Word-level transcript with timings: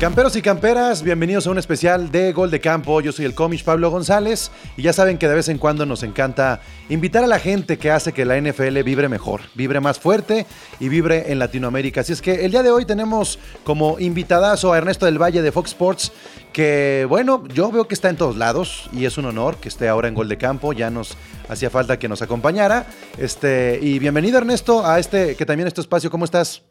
Camperos 0.00 0.36
y 0.36 0.42
camperas, 0.42 1.02
bienvenidos 1.02 1.48
a 1.48 1.50
un 1.50 1.58
especial 1.58 2.12
de 2.12 2.32
Gol 2.32 2.52
de 2.52 2.60
Campo. 2.60 3.00
Yo 3.00 3.10
soy 3.10 3.24
el 3.24 3.34
cómic 3.34 3.64
Pablo 3.64 3.90
González 3.90 4.52
y 4.76 4.82
ya 4.82 4.92
saben 4.92 5.18
que 5.18 5.26
de 5.26 5.34
vez 5.34 5.48
en 5.48 5.58
cuando 5.58 5.86
nos 5.86 6.04
encanta 6.04 6.60
invitar 6.88 7.24
a 7.24 7.26
la 7.26 7.40
gente 7.40 7.78
que 7.78 7.90
hace 7.90 8.12
que 8.12 8.24
la 8.24 8.40
NFL 8.40 8.80
vibre 8.84 9.08
mejor, 9.08 9.40
vibre 9.56 9.80
más 9.80 9.98
fuerte 9.98 10.46
y 10.78 10.88
vibre 10.88 11.32
en 11.32 11.40
Latinoamérica. 11.40 12.02
Así 12.02 12.12
es 12.12 12.22
que 12.22 12.44
el 12.44 12.52
día 12.52 12.62
de 12.62 12.70
hoy 12.70 12.84
tenemos 12.84 13.40
como 13.64 13.98
invitadazo 13.98 14.72
a 14.72 14.78
Ernesto 14.78 15.04
del 15.04 15.20
Valle 15.20 15.42
de 15.42 15.50
Fox 15.50 15.70
Sports, 15.70 16.12
que 16.52 17.04
bueno, 17.08 17.42
yo 17.48 17.72
veo 17.72 17.88
que 17.88 17.94
está 17.94 18.08
en 18.08 18.16
todos 18.16 18.36
lados 18.36 18.88
y 18.92 19.04
es 19.04 19.18
un 19.18 19.24
honor 19.24 19.56
que 19.56 19.68
esté 19.68 19.88
ahora 19.88 20.06
en 20.06 20.14
Gol 20.14 20.28
de 20.28 20.38
Campo. 20.38 20.72
Ya 20.72 20.90
nos 20.90 21.16
hacía 21.48 21.70
falta 21.70 21.98
que 21.98 22.08
nos 22.08 22.22
acompañara. 22.22 22.86
Este, 23.18 23.80
y 23.82 23.98
bienvenido 23.98 24.38
Ernesto 24.38 24.86
a 24.86 25.00
este 25.00 25.34
que 25.34 25.44
también 25.44 25.66
este 25.66 25.80
espacio. 25.80 26.08
¿Cómo 26.08 26.24
estás? 26.24 26.62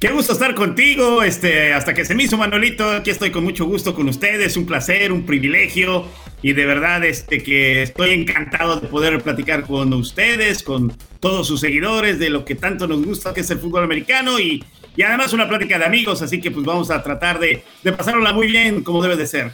Qué 0.00 0.12
gusto 0.12 0.32
estar 0.32 0.54
contigo, 0.54 1.24
este, 1.24 1.72
hasta 1.74 1.92
que 1.92 2.04
se 2.04 2.14
me 2.14 2.22
hizo 2.22 2.36
Manolito, 2.36 2.88
aquí 2.88 3.10
estoy 3.10 3.32
con 3.32 3.42
mucho 3.42 3.64
gusto 3.64 3.96
con 3.96 4.08
ustedes, 4.08 4.56
un 4.56 4.64
placer, 4.64 5.10
un 5.10 5.26
privilegio 5.26 6.04
y 6.40 6.52
de 6.52 6.66
verdad 6.66 7.04
este, 7.04 7.42
que 7.42 7.82
estoy 7.82 8.10
encantado 8.10 8.78
de 8.78 8.86
poder 8.86 9.20
platicar 9.20 9.66
con 9.66 9.92
ustedes, 9.92 10.62
con 10.62 10.96
todos 11.18 11.48
sus 11.48 11.58
seguidores 11.58 12.20
de 12.20 12.30
lo 12.30 12.44
que 12.44 12.54
tanto 12.54 12.86
nos 12.86 13.04
gusta 13.04 13.34
que 13.34 13.40
es 13.40 13.50
el 13.50 13.58
fútbol 13.58 13.82
americano 13.82 14.38
y, 14.38 14.64
y 14.94 15.02
además 15.02 15.32
una 15.32 15.48
plática 15.48 15.80
de 15.80 15.86
amigos, 15.86 16.22
así 16.22 16.40
que 16.40 16.52
pues 16.52 16.64
vamos 16.64 16.92
a 16.92 17.02
tratar 17.02 17.40
de, 17.40 17.64
de 17.82 17.92
pasarla 17.92 18.32
muy 18.32 18.46
bien 18.46 18.84
como 18.84 19.02
debe 19.02 19.16
de 19.16 19.26
ser. 19.26 19.50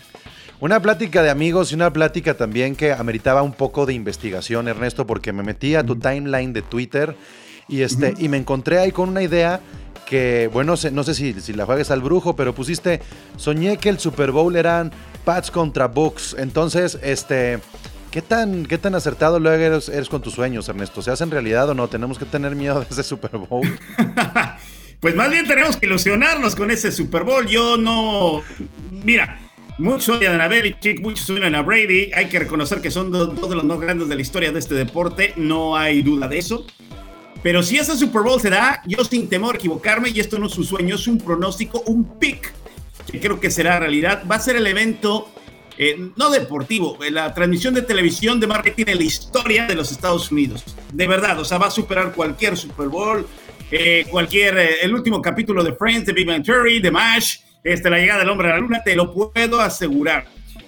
Una 0.60 0.78
plática 0.82 1.22
de 1.22 1.30
amigos 1.30 1.72
y 1.72 1.74
una 1.74 1.90
plática 1.90 2.34
también 2.34 2.76
que 2.76 2.92
ameritaba 2.92 3.40
un 3.40 3.54
poco 3.54 3.86
de 3.86 3.94
investigación, 3.94 4.68
Ernesto, 4.68 5.06
porque 5.06 5.32
me 5.32 5.42
metí 5.42 5.74
a 5.74 5.82
tu 5.82 5.96
timeline 5.96 6.52
de 6.52 6.60
Twitter 6.60 7.16
y, 7.66 7.80
este, 7.80 8.12
y 8.18 8.28
me 8.28 8.36
encontré 8.36 8.78
ahí 8.78 8.92
con 8.92 9.08
una 9.08 9.22
idea 9.22 9.60
que, 10.04 10.48
bueno, 10.52 10.74
no 10.92 11.04
sé 11.04 11.14
si, 11.14 11.40
si 11.40 11.52
la 11.52 11.66
juegues 11.66 11.90
al 11.90 12.00
brujo, 12.00 12.36
pero 12.36 12.54
pusiste, 12.54 13.00
soñé 13.36 13.76
que 13.78 13.88
el 13.88 13.98
Super 13.98 14.30
Bowl 14.30 14.56
eran 14.56 14.92
Pats 15.24 15.50
contra 15.50 15.88
Bucks. 15.88 16.36
Entonces, 16.38 16.98
este, 17.02 17.58
¿qué 18.10 18.22
tan, 18.22 18.66
qué 18.66 18.78
tan 18.78 18.94
acertado 18.94 19.40
luego 19.40 19.62
eres, 19.62 19.88
eres 19.88 20.08
con 20.08 20.22
tus 20.22 20.34
sueños, 20.34 20.68
Ernesto? 20.68 21.02
¿Se 21.02 21.10
hacen 21.10 21.30
realidad 21.30 21.68
o 21.70 21.74
no? 21.74 21.88
¿Tenemos 21.88 22.18
que 22.18 22.24
tener 22.24 22.54
miedo 22.54 22.80
de 22.80 22.86
ese 22.90 23.02
Super 23.02 23.32
Bowl? 23.38 23.66
pues 25.00 25.14
más 25.14 25.30
bien 25.30 25.46
tenemos 25.46 25.76
que 25.76 25.86
ilusionarnos 25.86 26.54
con 26.54 26.70
ese 26.70 26.92
Super 26.92 27.24
Bowl. 27.24 27.46
Yo 27.46 27.76
no... 27.76 28.42
Mira, 28.90 29.40
Muchos 29.76 30.16
odian 30.16 30.40
a 30.40 30.46
Belichick, 30.46 31.00
muchos 31.00 31.28
odian 31.30 31.56
a 31.56 31.62
Brady. 31.62 32.12
Hay 32.14 32.28
que 32.28 32.38
reconocer 32.38 32.80
que 32.80 32.92
son 32.92 33.10
dos 33.10 33.48
de 33.50 33.56
los 33.56 33.64
más 33.64 33.80
grandes 33.80 34.08
de 34.08 34.14
la 34.14 34.22
historia 34.22 34.52
de 34.52 34.60
este 34.60 34.74
deporte. 34.74 35.32
No 35.36 35.76
hay 35.76 36.00
duda 36.02 36.28
de 36.28 36.38
eso. 36.38 36.64
Pero 37.44 37.62
si 37.62 37.76
ese 37.76 37.94
Super 37.94 38.22
Bowl 38.22 38.40
se 38.40 38.48
da, 38.48 38.82
yo 38.86 39.04
sin 39.04 39.28
temor 39.28 39.56
a 39.56 39.58
equivocarme, 39.58 40.08
y 40.08 40.18
esto 40.18 40.38
no 40.38 40.46
es 40.46 40.56
un 40.56 40.64
sueño, 40.64 40.94
es 40.94 41.06
un 41.06 41.18
pronóstico, 41.18 41.82
un 41.84 42.18
pick, 42.18 42.50
que 43.12 43.20
creo 43.20 43.38
que 43.38 43.50
será 43.50 43.78
realidad, 43.78 44.24
va 44.28 44.36
a 44.36 44.40
ser 44.40 44.56
el 44.56 44.66
evento, 44.66 45.28
eh, 45.76 46.08
no 46.16 46.30
deportivo, 46.30 46.96
eh, 47.04 47.10
la 47.10 47.34
transmisión 47.34 47.74
de 47.74 47.82
televisión 47.82 48.40
de 48.40 48.46
marketing 48.46 48.86
en 48.86 48.96
la 48.96 49.04
historia 49.04 49.66
de 49.66 49.74
los 49.74 49.92
Estados 49.92 50.32
Unidos. 50.32 50.64
De 50.90 51.06
verdad, 51.06 51.38
o 51.38 51.44
sea, 51.44 51.58
va 51.58 51.66
a 51.66 51.70
superar 51.70 52.14
cualquier 52.14 52.56
Super 52.56 52.88
Bowl, 52.88 53.26
eh, 53.70 54.06
cualquier, 54.10 54.56
el 54.80 54.94
último 54.94 55.20
capítulo 55.20 55.62
de 55.62 55.74
Friends, 55.74 56.06
de 56.06 56.14
Big 56.14 56.26
Bang 56.26 56.42
Theory, 56.42 56.80
de 56.80 56.90
MASH, 56.90 57.40
este, 57.62 57.90
la 57.90 57.98
llegada 57.98 58.20
del 58.20 58.30
hombre 58.30 58.48
a 58.48 58.54
la 58.54 58.60
luna, 58.60 58.82
te 58.82 58.96
lo 58.96 59.12
puedo 59.12 59.60
asegurar. 59.60 60.26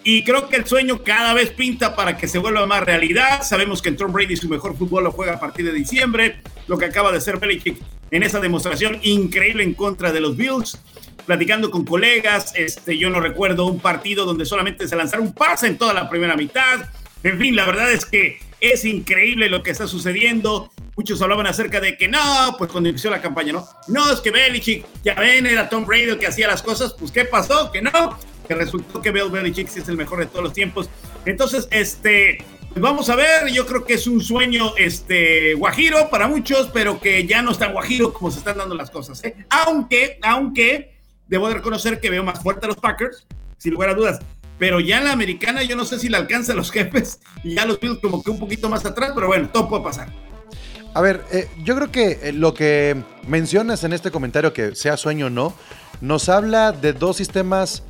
Y 0.09 0.23
creo 0.23 0.49
que 0.49 0.55
el 0.55 0.65
sueño 0.65 1.03
cada 1.03 1.35
vez 1.35 1.51
pinta 1.51 1.97
para 1.97 2.17
que 2.17 2.29
se 2.29 2.39
vuelva 2.39 2.65
más 2.65 2.85
realidad. 2.85 3.43
Sabemos 3.43 3.83
que 3.83 3.91
Tom 3.91 4.13
Brady 4.13 4.37
su 4.37 4.49
mejor 4.49 4.77
fútbol 4.77 5.03
lo 5.03 5.11
juega 5.11 5.33
a 5.33 5.41
partir 5.41 5.67
de 5.67 5.73
diciembre, 5.73 6.37
lo 6.69 6.79
que 6.79 6.85
acaba 6.85 7.11
de 7.11 7.21
ser 7.21 7.39
Belichick 7.39 7.77
en 8.13 8.23
esa 8.23 8.39
demostración 8.39 9.01
increíble 9.03 9.65
en 9.65 9.75
contra 9.75 10.13
de 10.13 10.21
los 10.21 10.37
Bills. 10.37 10.81
Platicando 11.27 11.73
con 11.73 11.85
colegas, 11.85 12.53
este, 12.55 12.97
yo 12.97 13.11
no 13.11 13.19
recuerdo 13.19 13.67
un 13.67 13.81
partido 13.81 14.25
donde 14.25 14.47
solamente 14.47 14.87
se 14.87 14.95
lanzara 14.95 15.21
un 15.21 15.35
pase 15.35 15.67
en 15.67 15.77
toda 15.77 15.93
la 15.93 16.09
primera 16.09 16.37
mitad. 16.37 16.89
En 17.25 17.37
fin, 17.41 17.57
la 17.57 17.67
verdad 17.67 17.91
es 17.91 18.07
que 18.07 18.39
es 18.61 18.85
increíble 18.85 19.49
lo 19.49 19.65
que 19.65 19.73
está 19.73 19.89
sucediendo. 19.89 20.71
Muchos 20.95 21.21
hablaban 21.21 21.49
acerca 21.49 21.81
de 21.81 21.99
que 21.99 22.07
no, 22.07 22.55
pues 22.57 22.71
cuando 22.71 22.89
inició 22.89 23.11
la 23.11 23.21
campaña, 23.21 23.55
no, 23.55 23.69
no, 23.89 24.13
es 24.13 24.21
que 24.21 24.31
Belichick, 24.31 24.87
ya 25.03 25.15
ven, 25.15 25.47
era 25.47 25.69
Tom 25.69 25.85
Brady 25.85 26.11
el 26.11 26.19
que 26.19 26.29
hacía 26.29 26.47
las 26.47 26.63
cosas, 26.63 26.95
pues 26.97 27.11
¿qué 27.11 27.25
pasó? 27.25 27.73
Que 27.73 27.83
no, 27.83 28.17
que 28.47 28.55
resultó 28.55 29.01
que 29.01 29.11
Bill 29.11 29.31
Belichick 29.31 29.69
es 29.77 29.89
el 29.89 29.97
mejor 29.97 30.21
de 30.21 30.27
todos 30.27 30.45
los 30.45 30.53
tiempos. 30.53 30.89
Entonces, 31.25 31.69
este, 31.71 32.39
vamos 32.75 33.09
a 33.11 33.17
ver, 33.17 33.49
yo 33.53 33.67
creo 33.67 33.85
que 33.85 33.95
es 33.95 34.07
un 34.07 34.21
sueño 34.21 34.75
este, 34.77 35.55
guajiro 35.55 36.09
para 36.11 36.29
muchos, 36.29 36.71
pero 36.73 37.01
que 37.01 37.27
ya 37.27 37.43
no 37.43 37.53
es 37.53 37.59
tan 37.59 37.73
guajiro 37.73 38.13
como 38.13 38.31
se 38.31 38.39
están 38.39 38.59
dando 38.59 38.75
las 38.75 38.91
cosas. 38.91 39.23
¿eh? 39.25 39.37
Aunque, 39.51 40.19
aunque, 40.23 40.95
debo 41.27 41.49
de 41.49 41.55
reconocer 41.55 42.01
que 42.01 42.11
veo 42.11 42.23
más 42.23 42.43
fuerte 42.43 42.67
a 42.67 42.69
los 42.69 42.77
Packers, 42.77 43.27
sin 43.59 43.73
lugar 43.73 43.91
a 43.91 43.95
dudas. 43.95 44.21
Pero 44.59 44.81
ya 44.81 44.99
en 44.99 45.05
la 45.05 45.13
americana 45.13 45.63
yo 45.63 45.77
no 45.77 45.85
sé 45.85 45.99
si 45.99 46.09
le 46.09 46.17
alcanza 46.17 46.53
a 46.53 46.57
los 46.57 46.71
jefes 46.71 47.21
y 47.45 47.55
ya 47.55 47.67
los 47.67 47.79
Bills 47.79 47.99
como 48.01 48.23
que 48.23 48.31
un 48.31 48.39
poquito 48.39 48.71
más 48.71 48.85
atrás, 48.87 49.13
pero 49.15 49.27
bueno, 49.27 49.49
todo 49.53 49.69
puede 49.69 49.85
pasar. 49.85 50.09
A 50.95 51.01
ver, 51.03 51.23
eh, 51.31 51.47
yo 51.63 51.77
creo 51.77 51.93
que 51.93 52.21
eh, 52.23 52.33
lo 52.33 52.55
que 52.55 52.97
mencionas 53.29 53.85
en 53.85 53.93
este 53.93 54.11
comentario, 54.11 54.55
que 54.55 54.75
sea 54.75 54.97
sueño 54.97 55.27
o 55.27 55.31
no, 55.31 55.55
nos 56.01 56.31
habla 56.31 56.73
de 56.73 56.95
dos 56.95 57.19
sistemas 57.19 57.83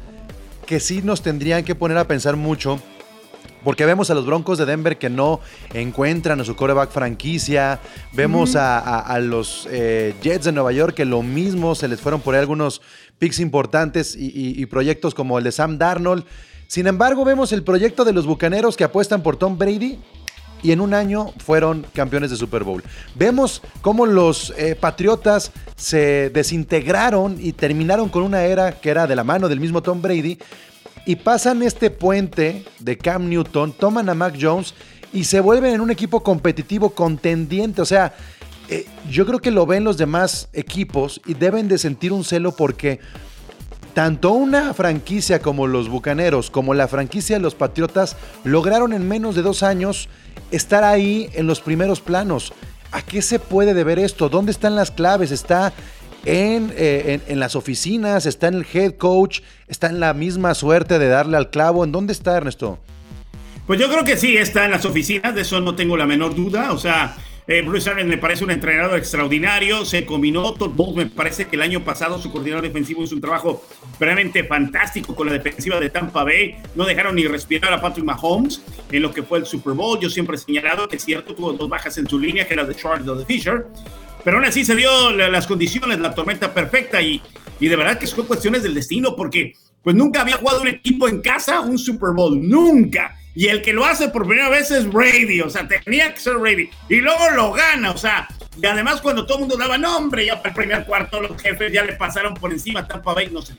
que 0.67 0.81
sí 0.81 1.01
nos 1.03 1.23
tendrían 1.23 1.65
que 1.65 1.75
poner 1.75 1.97
a 1.97 2.07
pensar 2.07 2.37
mucho. 2.37 2.81
Porque 3.65 3.85
vemos 3.85 4.11
a 4.11 4.15
los 4.15 4.27
Broncos 4.27 4.59
de 4.59 4.67
Denver 4.67 4.97
que 4.97 5.11
no 5.11 5.41
encuentran 5.75 6.41
a 6.41 6.45
su 6.45 6.55
coreback 6.55 6.91
franquicia. 6.91 7.81
Vemos 8.13 8.55
a, 8.55 9.19
los 9.21 9.67
eh, 9.71 10.15
Jets 10.23 10.45
de 10.45 10.53
Nueva 10.53 10.71
York 10.71 10.95
que 10.95 11.05
lo 11.05 11.23
mismo 11.23 11.75
se 11.75 11.89
les 11.89 12.01
fueron 12.01 12.21
por 12.21 12.35
ahí 12.35 12.41
algunos 12.41 12.81
picks 13.19 13.41
importantes 13.41 14.15
y, 14.15 14.31
y, 14.33 14.67
proyectos 14.67 15.15
como 15.15 15.39
el 15.39 15.45
de 15.45 15.51
Sam 15.51 15.79
Darnold. 15.79 16.25
Sin 16.69 16.87
embargo, 16.87 17.25
vemos 17.25 17.53
el 17.53 17.65
proyecto 17.65 18.05
de 18.05 18.13
los 18.13 18.27
Bucaneros 18.27 18.77
que 18.77 18.85
apuestan 18.85 19.23
por 19.23 19.37
Tom 19.37 19.59
Brady 19.59 19.99
y 20.67 20.73
en 20.73 20.81
un 20.81 20.95
año 20.95 21.33
fueron 21.39 21.87
campeones 21.95 22.29
de 22.29 22.37
Super 22.37 22.65
Bowl. 22.65 22.83
Vemos 23.15 23.63
cómo 23.83 24.05
los 24.05 24.53
eh, 24.57 24.75
Patriotas 24.75 25.53
se 25.77 26.29
desintegraron 26.31 27.37
y 27.41 27.53
terminaron 27.53 28.09
con 28.09 28.25
una 28.25 28.43
era 28.43 28.73
que 28.73 28.91
era 28.91 29.07
de 29.07 29.15
la 29.15 29.23
mano 29.23 29.49
del 29.49 29.61
mismo 29.61 29.81
Tom 29.81 30.03
Brady 30.03 30.39
y 31.07 31.15
pasan 31.15 31.63
este 31.63 31.91
puente 31.91 32.65
de 32.81 32.99
Cam 32.99 33.29
Newton, 33.29 33.75
toman 33.75 34.09
a 34.09 34.15
Mac 34.15 34.37
Jones 34.41 34.75
y 35.13 35.23
se 35.23 35.39
vuelven 35.39 35.73
en 35.73 35.81
un 35.81 35.93
equipo 35.93 36.25
competitivo 36.25 36.91
contendiente. 36.91 37.81
O 37.81 37.87
sea, 37.87 38.13
eh, 38.69 38.87
yo 39.09 39.25
creo 39.25 39.39
que 39.39 39.53
lo 39.53 39.67
ven 39.67 39.85
los 39.85 39.97
demás 39.97 40.49
equipos 40.53 41.21
y 41.27 41.35
deben 41.35 41.69
de 41.69 41.79
sentir 41.79 42.13
un 42.13 42.25
celo 42.25 42.51
porque 42.57 42.99
tanto 43.97 44.33
una 44.33 44.75
franquicia 44.75 45.41
como 45.41 45.67
los 45.67 45.89
Bucaneros, 45.89 46.51
como 46.51 46.75
la 46.75 46.87
franquicia 46.87 47.37
de 47.37 47.43
los 47.43 47.55
Patriotas, 47.55 48.19
lograron 48.45 48.93
en 48.93 49.09
menos 49.09 49.35
de 49.35 49.41
dos 49.41 49.63
años 49.63 50.11
estar 50.51 50.85
ahí 50.85 51.31
en 51.33 51.47
los 51.47 51.63
primeros 51.63 52.03
planos. 52.03 52.53
¿A 52.93 53.01
qué 53.01 53.23
se 53.23 53.39
puede 53.39 53.73
deber 53.73 53.99
esto? 53.99 54.29
¿Dónde 54.29 54.53
están 54.53 54.77
las 54.77 54.91
claves? 54.91 55.31
¿Está 55.31 55.73
en, 56.27 56.75
eh, 56.77 57.21
en, 57.27 57.41
las 57.41 57.57
oficinas? 57.57 58.27
¿Está 58.27 58.49
en 58.49 58.57
el 58.57 58.67
head 58.71 58.97
coach? 58.97 59.41
¿Está 59.67 59.87
en 59.87 59.99
la 59.99 60.13
misma 60.13 60.53
suerte 60.53 60.99
de 60.99 61.09
darle 61.09 61.39
al 61.39 61.49
clavo? 61.49 61.83
¿En 61.83 61.93
dónde 61.93 62.13
está 62.13 62.37
Ernesto? 62.37 62.79
Pues 63.67 63.81
yo 63.81 63.89
creo 63.89 64.05
que 64.05 64.19
sí, 64.19 64.37
está 64.37 64.67
en 64.67 64.73
las 64.73 64.85
oficinas, 64.85 65.35
de 65.35 65.41
eso 65.41 65.59
no 65.63 65.75
tengo 65.75 65.97
la 65.97 66.05
menor 66.05 66.35
duda. 66.35 66.73
O 66.73 66.79
sea, 66.79 67.17
eh, 67.49 67.63
Bruce 67.63 67.89
Arians 67.89 68.09
me 68.09 68.19
parece 68.19 68.43
un 68.43 68.51
entrenador 68.51 68.99
extraordinario. 68.99 69.85
Se 69.85 70.05
combinó. 70.05 70.53
Todd 70.55 70.97
me 70.97 71.07
parece 71.07 71.47
que 71.47 71.57
el 71.57 71.63
año 71.63 71.85
pasado 71.85 72.21
su 72.21 72.33
coordinador 72.33 72.65
defensivo 72.65 73.05
hizo 73.05 73.15
un 73.15 73.21
trabajo 73.21 73.65
realmente 73.99 74.45
fantástico 74.45 75.15
con 75.15 75.27
la 75.27 75.33
defensiva 75.33 75.81
de 75.81 75.91
Tampa 75.91 76.25
Bay. 76.25 76.57
No 76.75 76.85
dejaron 76.85 77.15
ni 77.15 77.27
respirar 77.27 77.73
a 77.73 77.81
Patrick 77.81 78.05
Mahomes 78.05 78.63
en 78.91 79.03
lo 79.03 79.13
que 79.13 79.23
fue 79.23 79.39
el 79.39 79.47
Super 79.47 79.75
Bowl. 79.75 79.99
Yo 80.01 80.11
siempre 80.11 80.37
he 80.37 80.39
señalado 80.39 80.89
que 80.89 80.97
es 80.97 81.05
cierto, 81.05 81.35
tuvo 81.35 81.53
dos 81.53 81.69
bajas 81.69 81.97
en 81.99 82.09
su 82.09 82.19
línea, 82.19 82.47
que 82.47 82.55
era 82.55 82.65
de 82.65 82.75
Charles 82.75 83.07
y 83.07 83.19
de 83.19 83.25
Fisher. 83.25 83.67
Pero 84.25 84.39
aún 84.39 84.47
así 84.47 84.65
se 84.65 84.75
dio 84.75 85.13
las 85.13 85.47
condiciones, 85.47 85.99
la 85.99 86.15
tormenta 86.15 86.53
perfecta 86.53 87.01
y, 87.01 87.23
y 87.61 87.69
de 87.69 87.77
verdad 87.77 87.99
que 87.99 88.07
son 88.07 88.27
cuestiones 88.27 88.63
del 88.63 88.75
destino 88.75 89.15
porque 89.15 89.55
pues 89.83 89.95
nunca 89.95 90.23
había 90.23 90.37
jugado 90.37 90.63
un 90.63 90.69
equipo 90.69 91.09
en 91.09 91.21
casa 91.21 91.61
un 91.61 91.79
Super 91.79 92.11
Bowl. 92.11 92.37
Nunca 92.41 93.17
y 93.37 93.49
el 93.49 93.61
que 93.61 93.75
lo 93.75 93.85
hace 93.85 94.09
por 94.09 94.27
primera 94.27 94.49
vez 94.49 94.71
es 94.71 94.91
Brady, 94.91 95.43
o 95.43 95.51
sea, 95.51 95.69
tenía 95.69 96.13
que 96.13 96.19
ser 96.19 96.39
Brady, 96.39 96.71
y 96.89 96.97
luego 96.97 97.31
lo 97.35 97.53
gana, 97.53 97.91
o 97.91 97.97
sea, 97.99 98.27
y 98.61 98.65
además 98.65 99.03
cuando 99.03 99.27
todo 99.27 99.37
el 99.37 99.41
mundo 99.41 99.59
daba 99.59 99.77
nombre, 99.77 100.25
ya 100.25 100.39
para 100.39 100.49
el 100.49 100.55
primer 100.55 100.87
cuarto 100.87 101.21
los 101.21 101.41
jefes 101.41 101.71
ya 101.71 101.85
le 101.85 101.93
pasaron 101.93 102.33
por 102.33 102.51
encima 102.51 102.89
Tampa 102.89 103.13
Bay, 103.13 103.29
no 103.31 103.43
sé. 103.43 103.55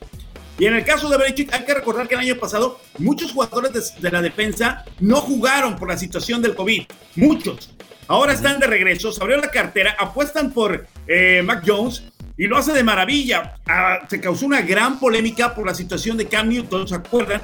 Y 0.58 0.66
en 0.66 0.74
el 0.74 0.84
caso 0.84 1.08
de 1.08 1.16
Belichick, 1.16 1.52
hay 1.54 1.64
que 1.64 1.74
recordar 1.74 2.08
que 2.08 2.14
el 2.14 2.20
año 2.20 2.36
pasado 2.36 2.80
muchos 2.98 3.32
jugadores 3.32 3.94
de, 4.00 4.10
la 4.10 4.20
defensa 4.20 4.84
no 4.98 5.20
jugaron 5.20 5.76
por 5.76 5.88
la 5.88 5.96
situación 5.96 6.42
del 6.42 6.56
COVID, 6.56 6.82
muchos. 7.14 7.74
Ahora 8.08 8.32
están 8.32 8.58
de 8.58 8.66
regreso, 8.66 9.12
se 9.12 9.22
abrió 9.22 9.36
la 9.36 9.50
cartera, 9.50 9.94
apuestan 9.98 10.52
por 10.52 10.86
eh, 11.06 11.42
Mac 11.44 11.62
Jones, 11.64 12.02
y 12.38 12.46
lo 12.46 12.56
hace 12.56 12.72
de 12.72 12.82
maravilla. 12.82 13.56
Ah, 13.66 13.98
se 14.08 14.20
causó 14.20 14.46
una 14.46 14.62
gran 14.62 14.98
polémica 14.98 15.54
por 15.54 15.66
la 15.66 15.74
situación 15.74 16.16
de 16.16 16.26
Cam 16.26 16.48
Newton, 16.48 16.88
¿se 16.88 16.94
acuerdan? 16.94 17.42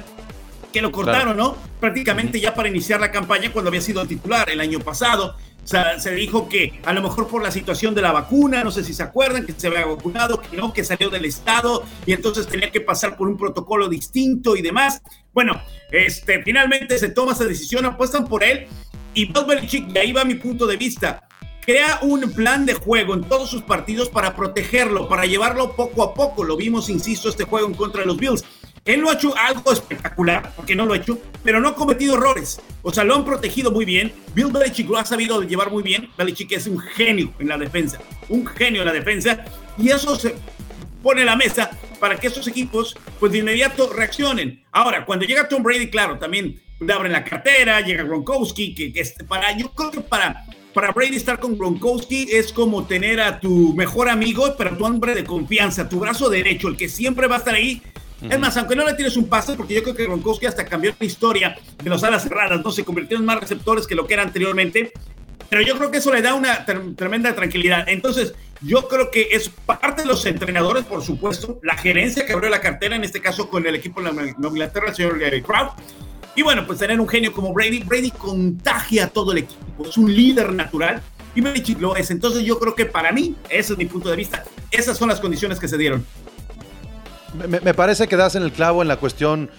Que 0.73 0.81
lo 0.81 0.91
cortaron, 0.91 1.37
¿no? 1.37 1.55
Prácticamente 1.79 2.39
ya 2.39 2.53
para 2.53 2.69
iniciar 2.69 2.99
la 2.99 3.11
campaña 3.11 3.51
cuando 3.51 3.69
había 3.69 3.81
sido 3.81 4.05
titular 4.05 4.49
el 4.49 4.59
año 4.59 4.79
pasado. 4.79 5.35
Se 5.65 6.11
dijo 6.13 6.47
que 6.47 6.79
a 6.85 6.93
lo 6.93 7.01
mejor 7.01 7.27
por 7.27 7.41
la 7.41 7.49
situación 7.49 7.95
de 7.95 8.01
la 8.01 8.11
vacuna, 8.11 8.63
no 8.63 8.71
sé 8.71 8.83
si 8.83 8.93
se 8.93 9.03
acuerdan, 9.03 9.45
que 9.45 9.53
se 9.57 9.67
había 9.67 9.85
vacunado, 9.85 10.39
que 10.39 10.55
no, 10.55 10.71
que 10.71 10.83
salió 10.83 11.09
del 11.09 11.25
estado 11.25 11.83
y 12.05 12.13
entonces 12.13 12.47
tenía 12.47 12.71
que 12.71 12.81
pasar 12.81 13.17
por 13.17 13.27
un 13.27 13.35
protocolo 13.35 13.89
distinto 13.89 14.55
y 14.55 14.61
demás. 14.61 15.01
Bueno, 15.33 15.59
este, 15.91 16.43
finalmente 16.43 16.97
se 16.99 17.09
toma 17.09 17.33
esa 17.33 17.45
decisión, 17.45 17.85
apuestan 17.85 18.27
por 18.27 18.43
él 18.43 18.67
y 19.15 19.25
Bill 19.25 19.45
Belichick, 19.47 19.95
y 19.95 19.97
ahí 19.97 20.11
va 20.11 20.23
mi 20.23 20.35
punto 20.35 20.67
de 20.67 20.77
vista, 20.77 21.27
crea 21.65 21.99
un 22.03 22.31
plan 22.31 22.65
de 22.65 22.75
juego 22.75 23.15
en 23.15 23.23
todos 23.23 23.49
sus 23.49 23.63
partidos 23.63 24.09
para 24.09 24.35
protegerlo, 24.35 25.07
para 25.09 25.25
llevarlo 25.25 25.75
poco 25.75 26.03
a 26.03 26.13
poco. 26.13 26.43
Lo 26.43 26.57
vimos, 26.57 26.89
insisto, 26.89 27.29
este 27.29 27.45
juego 27.45 27.67
en 27.67 27.73
contra 27.73 28.01
de 28.01 28.07
los 28.07 28.17
Bills. 28.17 28.45
Él 28.85 28.99
lo 28.99 29.09
ha 29.09 29.13
hecho 29.13 29.35
algo 29.35 29.71
espectacular, 29.73 30.53
porque 30.55 30.75
no 30.75 30.85
lo 30.85 30.93
ha 30.93 30.97
hecho, 30.97 31.19
pero 31.43 31.59
no 31.59 31.69
ha 31.69 31.75
cometido 31.75 32.13
errores. 32.13 32.61
O 32.83 32.93
sea, 32.93 33.03
lo 33.03 33.15
han 33.15 33.25
protegido 33.25 33.71
muy 33.71 33.83
bien. 33.83 34.13
Bill 34.35 34.51
Belichick 34.51 34.87
lo 34.87 34.99
ha 34.99 35.05
sabido 35.05 35.41
llevar 35.41 35.71
muy 35.71 35.81
bien. 35.81 36.09
Belichick 36.15 36.51
es 36.51 36.67
un 36.67 36.77
genio 36.77 37.33
en 37.39 37.47
la 37.47 37.57
defensa, 37.57 37.97
un 38.29 38.45
genio 38.45 38.83
en 38.83 38.87
la 38.87 38.93
defensa. 38.93 39.43
Y 39.75 39.89
eso 39.89 40.15
se 40.15 40.35
pone 41.01 41.21
en 41.21 41.25
la 41.25 41.35
mesa 41.35 41.71
para 41.99 42.17
que 42.17 42.27
esos 42.27 42.47
equipos, 42.47 42.95
pues 43.19 43.31
de 43.31 43.39
inmediato 43.39 43.91
reaccionen. 43.91 44.63
Ahora, 44.71 45.03
cuando 45.03 45.25
llega 45.25 45.49
Tom 45.49 45.63
Brady, 45.63 45.89
claro, 45.89 46.19
también 46.19 46.61
le 46.79 46.93
abren 46.93 47.11
la 47.11 47.23
cartera, 47.23 47.81
llega 47.81 48.03
Gronkowski, 48.03 48.75
que, 48.75 48.93
que 48.93 49.03
para, 49.27 49.57
yo 49.57 49.71
creo 49.71 49.89
que 49.89 50.01
para 50.01 50.45
para 50.75 50.91
Brady 50.91 51.15
estar 51.15 51.39
con 51.39 51.57
Gronkowski 51.57 52.27
es 52.33 52.51
como 52.51 52.85
tener 52.85 53.21
a 53.21 53.39
tu 53.39 53.73
mejor 53.75 54.09
amigo, 54.09 54.55
pero 54.57 54.75
tu 54.75 54.85
hombre 54.85 55.15
de 55.15 55.23
confianza, 55.23 55.87
tu 55.87 56.01
brazo 56.01 56.29
derecho, 56.29 56.67
el 56.67 56.75
que 56.75 56.89
siempre 56.89 57.27
va 57.27 57.35
a 57.35 57.39
estar 57.39 57.55
ahí 57.55 57.81
es 58.21 58.39
más, 58.39 58.55
aunque 58.57 58.75
no 58.75 58.85
le 58.85 58.93
tienes 58.93 59.17
un 59.17 59.27
pase, 59.27 59.55
porque 59.55 59.73
yo 59.73 59.83
creo 59.83 59.95
que 59.95 60.03
Gronkowski 60.03 60.45
hasta 60.45 60.65
cambió 60.65 60.93
la 60.99 61.05
historia 61.05 61.57
de 61.83 61.89
los 61.89 62.03
alas 62.03 62.23
cerradas, 62.23 62.63
¿no? 62.63 62.71
Se 62.71 62.83
convirtió 62.83 63.17
en 63.17 63.25
más 63.25 63.39
receptores 63.39 63.85
que 63.87 63.95
lo 63.95 64.07
que 64.07 64.13
era 64.13 64.23
anteriormente. 64.23 64.91
Pero 65.49 65.61
yo 65.61 65.77
creo 65.77 65.91
que 65.91 65.97
eso 65.97 66.11
le 66.11 66.21
da 66.21 66.33
una 66.33 66.65
tremenda 66.65 67.35
tranquilidad. 67.35 67.87
Entonces, 67.87 68.33
yo 68.61 68.87
creo 68.87 69.11
que 69.11 69.29
es 69.31 69.49
parte 69.49 70.01
de 70.01 70.07
los 70.07 70.25
entrenadores, 70.25 70.85
por 70.85 71.03
supuesto, 71.03 71.59
la 71.61 71.77
gerencia 71.77 72.25
que 72.25 72.33
abrió 72.33 72.49
la 72.49 72.61
cartera, 72.61 72.95
en 72.95 73.03
este 73.03 73.21
caso 73.21 73.49
con 73.49 73.65
el 73.67 73.75
equipo 73.75 74.01
de 74.01 74.11
la 74.11 74.25
Inglaterra, 74.27 74.87
el 74.89 74.95
señor 74.95 75.19
Gary 75.19 75.41
Kraut. 75.41 75.73
Y 76.35 76.41
bueno, 76.41 76.65
pues 76.65 76.79
tener 76.79 76.99
un 76.99 77.07
genio 77.07 77.31
como 77.31 77.53
Brady, 77.53 77.83
Brady 77.83 78.11
contagia 78.11 79.05
a 79.05 79.07
todo 79.07 79.31
el 79.31 79.39
equipo, 79.39 79.87
es 79.87 79.97
un 79.97 80.13
líder 80.13 80.51
natural 80.51 81.01
y 81.33 81.41
Belichick 81.41 81.79
lo 81.79 81.95
es. 81.95 82.11
Entonces 82.11 82.43
yo 82.43 82.59
creo 82.59 82.75
que 82.75 82.85
para 82.85 83.11
mí, 83.11 83.35
ese 83.49 83.73
es 83.73 83.77
mi 83.77 83.85
punto 83.85 84.09
de 84.09 84.15
vista, 84.15 84.43
esas 84.71 84.97
son 84.97 85.09
las 85.09 85.19
condiciones 85.19 85.59
que 85.59 85.67
se 85.67 85.77
dieron. 85.77 86.05
Me, 87.35 87.73
parece 87.73 88.07
que 88.07 88.15
das 88.15 88.35
en 88.35 88.43
el 88.43 88.51
clavo 88.51 88.81
en 88.81 88.87
la 88.87 88.97
cuestión 88.97 89.49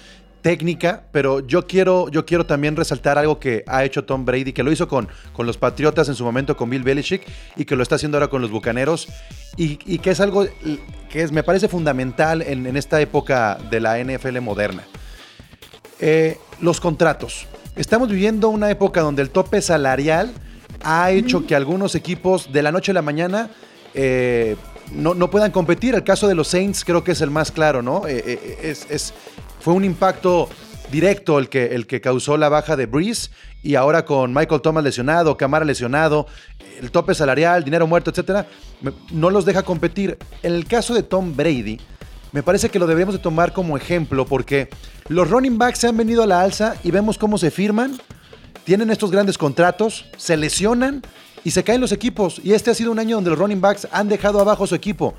técnica, 0.42 1.04
pero 1.12 1.40
yo 1.40 1.66
quiero, 1.66 2.08
yo 2.08 2.24
quiero 2.24 2.46
también 2.46 2.76
resaltar 2.76 3.18
algo 3.18 3.40
que 3.40 3.64
ha 3.66 3.84
hecho 3.84 4.04
Tom 4.04 4.24
Brady, 4.24 4.52
que 4.52 4.62
lo 4.62 4.70
hizo 4.70 4.86
con, 4.86 5.08
con 5.32 5.46
los 5.46 5.58
Patriotas 5.58 6.08
en 6.08 6.14
su 6.14 6.24
momento 6.24 6.56
con 6.56 6.70
Bill 6.70 6.84
Belichick 6.84 7.22
y 7.56 7.64
que 7.64 7.74
lo 7.74 7.82
está 7.82 7.96
haciendo 7.96 8.16
ahora 8.16 8.28
con 8.28 8.42
los 8.42 8.50
Bucaneros 8.50 9.08
y, 9.56 9.76
que 9.76 10.10
es 10.10 10.20
algo 10.20 10.46
que 11.10 11.22
es, 11.22 11.32
me 11.32 11.42
parece 11.42 11.68
fundamental 11.68 12.42
en, 12.42 12.66
en, 12.66 12.76
esta 12.76 13.00
época 13.00 13.58
de 13.70 13.80
la 13.80 13.98
NFL 13.98 14.40
moderna. 14.40 14.84
Eh, 15.98 16.38
los 16.60 16.80
contratos. 16.80 17.46
Estamos 17.74 18.08
viviendo 18.08 18.48
una 18.48 18.70
época 18.70 19.00
donde 19.00 19.22
el 19.22 19.30
tope 19.30 19.60
salarial 19.60 20.32
ha 20.84 21.10
hecho 21.10 21.46
que 21.46 21.54
algunos 21.54 21.94
equipos 21.94 22.52
de 22.52 22.62
la 22.62 22.70
noche 22.70 22.92
a 22.92 22.94
la 22.94 23.02
mañana 23.02 23.50
eh, 23.94 24.56
no, 24.92 25.30
puedan 25.30 25.50
competir. 25.50 25.94
El 25.94 26.04
caso 26.04 26.28
de 26.28 26.34
los 26.34 26.48
Saints 26.48 26.84
creo 26.84 27.04
que 27.04 27.12
es 27.12 27.20
el 27.20 27.30
más 27.30 27.50
claro, 27.50 27.82
¿no? 27.82 28.06
Eh, 28.06 28.22
eh, 28.26 28.76
es, 28.88 29.14
fue 29.60 29.74
un 29.74 29.84
impacto 29.84 30.48
directo 30.90 31.38
el 31.38 31.48
que, 31.48 31.74
el 31.74 31.86
que 31.86 32.00
causó 32.00 32.36
la 32.36 32.48
baja 32.48 32.76
de 32.76 32.86
Breeze 32.86 33.30
y 33.62 33.74
ahora 33.74 34.04
con 34.04 34.32
Michael 34.32 34.60
Thomas 34.60 34.84
lesionado, 34.84 35.36
Camara 35.36 35.64
lesionado, 35.64 36.26
el 36.80 36.90
tope 36.90 37.14
salarial, 37.14 37.64
dinero 37.64 37.86
muerto, 37.86 38.10
etcétera, 38.10 38.46
no 39.10 39.30
los 39.30 39.44
deja 39.44 39.64
competir. 39.64 40.18
En 40.42 40.54
el 40.54 40.66
caso 40.66 40.94
de 40.94 41.02
Tom 41.02 41.34
Brady, 41.34 41.80
me 42.32 42.42
parece 42.42 42.68
que 42.68 42.78
lo 42.78 42.86
deberíamos 42.86 43.14
de 43.14 43.20
tomar 43.20 43.52
como 43.52 43.76
ejemplo 43.76 44.26
porque 44.26 44.68
los 45.08 45.28
running 45.28 45.58
backs 45.58 45.80
se 45.80 45.88
han 45.88 45.96
venido 45.96 46.22
a 46.22 46.26
la 46.26 46.42
alza 46.42 46.76
y 46.84 46.90
vemos 46.90 47.18
cómo 47.18 47.38
se 47.38 47.50
firman, 47.50 47.98
tienen 48.64 48.90
estos 48.90 49.10
grandes 49.10 49.38
contratos, 49.38 50.06
se 50.16 50.36
lesionan 50.36 51.02
y 51.46 51.52
se 51.52 51.62
caen 51.62 51.80
los 51.80 51.92
equipos. 51.92 52.40
Y 52.42 52.54
este 52.54 52.72
ha 52.72 52.74
sido 52.74 52.90
un 52.90 52.98
año 52.98 53.14
donde 53.18 53.30
los 53.30 53.38
running 53.38 53.60
backs 53.60 53.86
han 53.92 54.08
dejado 54.08 54.40
abajo 54.40 54.66
su 54.66 54.74
equipo. 54.74 55.14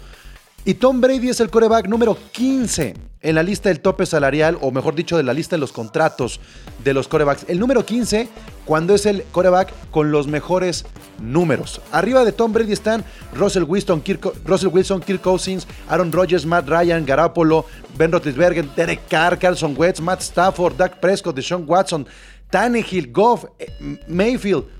Y 0.65 0.73
Tom 0.73 0.99
Brady 0.99 1.29
es 1.29 1.39
el 1.39 1.49
coreback 1.49 1.87
número 1.87 2.17
15 2.33 2.95
en 3.21 3.35
la 3.35 3.43
lista 3.43 3.69
del 3.69 3.79
tope 3.79 4.05
salarial, 4.05 4.57
o 4.59 4.69
mejor 4.69 4.93
dicho, 4.93 5.15
de 5.15 5.23
la 5.23 5.33
lista 5.33 5.55
de 5.55 5.61
los 5.61 5.71
contratos 5.71 6.41
de 6.83 6.93
los 6.93 7.07
corebacks. 7.07 7.45
El 7.47 7.59
número 7.59 7.85
15 7.85 8.27
cuando 8.65 8.93
es 8.93 9.05
el 9.05 9.23
coreback 9.31 9.71
con 9.89 10.11
los 10.11 10.27
mejores 10.27 10.83
números. 11.21 11.79
Arriba 11.93 12.25
de 12.25 12.33
Tom 12.33 12.51
Brady 12.51 12.73
están 12.73 13.05
Russell 13.33 13.63
Wilson, 13.63 14.01
Kirk, 14.01 14.33
Russell 14.43 14.67
Wilson, 14.67 14.99
Kirk 14.99 15.21
Cousins, 15.21 15.65
Aaron 15.87 16.11
Rodgers, 16.11 16.45
Matt 16.45 16.67
Ryan, 16.67 17.05
Garapolo, 17.05 17.65
Ben 17.97 18.11
Roethlisberger, 18.11 18.67
Derek 18.75 19.07
Carr, 19.09 19.39
Carlson 19.39 19.75
Wentz, 19.77 20.01
Matt 20.01 20.19
Stafford, 20.19 20.75
Dak 20.75 20.99
Prescott, 20.99 21.37
Deshaun 21.37 21.63
Watson, 21.65 22.05
Tannehill, 22.49 23.13
Goff, 23.13 23.45
eh, 23.59 23.69
Mayfield. 24.09 24.76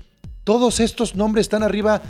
Todos 0.48 0.80
estos 0.80 1.14
nombres 1.14 1.44
están 1.44 1.62
arriba 1.62 2.00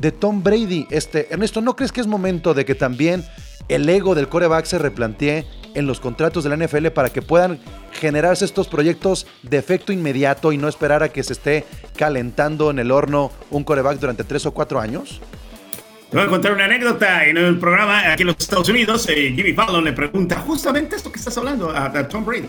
de 0.00 0.12
Tom 0.12 0.44
Brady. 0.44 0.86
Este, 0.88 1.34
Ernesto, 1.34 1.60
¿no 1.60 1.74
crees 1.74 1.90
que 1.90 2.00
es 2.00 2.06
momento 2.06 2.54
de 2.54 2.64
que 2.64 2.76
también 2.76 3.24
el 3.68 3.88
ego 3.88 4.14
del 4.14 4.28
coreback 4.28 4.66
se 4.66 4.78
replantee 4.78 5.44
en 5.74 5.88
los 5.88 5.98
contratos 5.98 6.44
de 6.44 6.50
la 6.50 6.64
NFL 6.64 6.90
para 6.90 7.10
que 7.10 7.22
puedan 7.22 7.58
generarse 7.94 8.44
estos 8.44 8.68
proyectos 8.68 9.26
de 9.42 9.56
efecto 9.56 9.92
inmediato 9.92 10.52
y 10.52 10.58
no 10.58 10.68
esperar 10.68 11.02
a 11.02 11.08
que 11.08 11.24
se 11.24 11.32
esté 11.32 11.64
calentando 11.96 12.70
en 12.70 12.78
el 12.78 12.92
horno 12.92 13.32
un 13.50 13.64
coreback 13.64 13.98
durante 13.98 14.22
tres 14.22 14.46
o 14.46 14.52
cuatro 14.52 14.78
años? 14.78 15.20
Te 16.08 16.18
voy 16.18 16.26
a 16.26 16.28
contar 16.28 16.52
una 16.52 16.66
anécdota 16.66 17.24
en 17.24 17.36
el 17.36 17.58
programa 17.58 18.12
aquí 18.12 18.22
en 18.22 18.28
los 18.28 18.36
Estados 18.38 18.68
Unidos. 18.68 19.08
Eh, 19.08 19.32
Jimmy 19.34 19.54
Fallon 19.54 19.82
le 19.82 19.92
pregunta 19.92 20.36
justamente 20.36 20.94
esto 20.94 21.10
que 21.10 21.18
estás 21.18 21.36
hablando 21.36 21.70
a, 21.70 21.86
a, 21.86 22.06
Tom 22.06 22.24
Brady. 22.24 22.48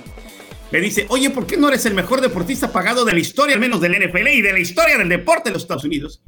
Le 0.71 0.81
dice, 0.81 1.06
oye, 1.10 1.30
¿por 1.31 1.48
qué 1.48 1.57
no 1.57 1.69
eres 1.69 1.86
el 1.86 1.95
mejor 1.95 2.21
deportista 2.21 2.71
pagado 2.71 3.04
de 3.04 3.13
la 3.13 3.19
historia, 3.19 3.56
al 3.56 3.62
menos 3.62 3.81
del 3.81 3.94
NFL 3.94 4.27
y 4.27 4.42
de 4.42 4.54
la 4.54 4.60
historia 4.60 4.98
del 4.98 5.10
deporte 5.10 5.50
de 5.50 5.54
los 5.54 5.63
Estados 5.63 5.83
Unidos? 5.83 6.21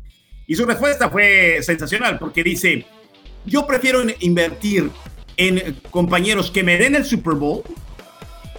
Y 0.48 0.56
su 0.56 0.66
respuesta 0.66 1.10
fue 1.10 1.60
sensacional 1.62 2.18
porque 2.18 2.44
dice, 2.44 2.86
yo 3.46 3.68
prefiero 3.68 4.04
invertir 4.20 4.90
en 5.38 5.80
compañeros 5.92 6.52
que 6.52 6.64
me 6.64 6.78
den 6.78 6.96
el 6.96 7.06
Super 7.06 7.36
Bowl. 7.36 7.64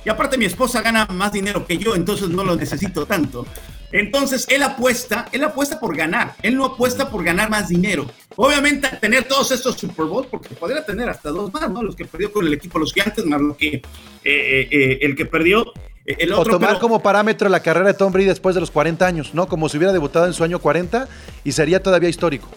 Y 0.05 0.09
aparte 0.09 0.39
mi 0.39 0.45
esposa 0.45 0.83
gana 0.83 1.07
más 1.07 1.33
dinero 1.33 1.67
que 1.67 1.79
yo, 1.79 1.95
entonces 1.95 2.29
no 2.29 2.45
lo 2.45 2.57
necesito 2.57 3.07
tanto. 3.07 3.47
Entonces 3.93 4.47
él 4.49 4.63
apuesta, 4.63 5.29
él 5.33 5.45
apuesta 5.45 5.79
por 5.79 5.95
ganar, 5.95 6.35
él 6.43 6.57
no 6.57 6.65
apuesta 6.65 7.11
por 7.11 7.23
ganar 7.23 7.51
más 7.51 7.69
dinero. 7.69 8.07
Obviamente 8.37 8.89
tener 9.01 9.25
todos 9.25 9.53
estos 9.53 9.77
Super 9.77 10.07
Bowl, 10.07 10.27
porque 10.31 10.49
podría 10.55 10.85
tener 10.85 11.09
hasta 11.09 11.29
dos 11.29 11.53
más, 11.53 11.71
¿no? 11.71 11.83
Los 11.83 11.95
que 11.95 12.07
perdió 12.07 12.33
con 12.33 12.47
el 12.47 12.55
equipo 12.55 12.79
los 12.79 12.93
gigantes, 12.95 13.25
más 13.27 13.41
lo 13.41 13.57
que 13.57 13.69
eh, 13.69 13.83
eh, 14.25 14.69
eh, 14.71 14.99
el 15.03 15.15
que 15.15 15.27
perdió. 15.27 15.73
El 16.05 16.33
otro, 16.33 16.55
o 16.55 16.59
tomar 16.59 16.81
como 16.81 17.01
parámetro 17.01 17.49
la 17.49 17.61
carrera 17.61 17.87
de 17.87 17.95
Tom 17.95 18.13
Brady 18.13 18.27
después 18.27 18.57
de 18.57 18.61
los 18.61 18.73
40 18.73 19.07
años, 19.07 19.35
¿no? 19.35 19.47
Como 19.47 19.69
si 19.69 19.77
hubiera 19.77 19.93
debutado 19.93 20.27
en 20.27 20.33
su 20.33 20.43
año 20.43 20.59
40 20.59 21.07
y 21.45 21.53
sería 21.53 21.81
todavía 21.81 22.09
histórico. 22.09 22.49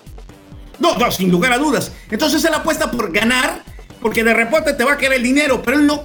No, 0.80 0.98
no, 0.98 1.12
sin 1.12 1.30
lugar 1.30 1.54
a 1.54 1.58
dudas. 1.58 1.92
Entonces 2.10 2.44
él 2.44 2.54
apuesta 2.54 2.90
por 2.90 3.12
ganar, 3.12 3.62
porque 4.02 4.24
de 4.24 4.34
repente 4.34 4.74
te 4.74 4.84
va 4.84 4.94
a 4.94 4.98
quedar 4.98 5.14
el 5.14 5.24
dinero, 5.24 5.62
pero 5.64 5.78
él 5.78 5.86
no. 5.86 6.04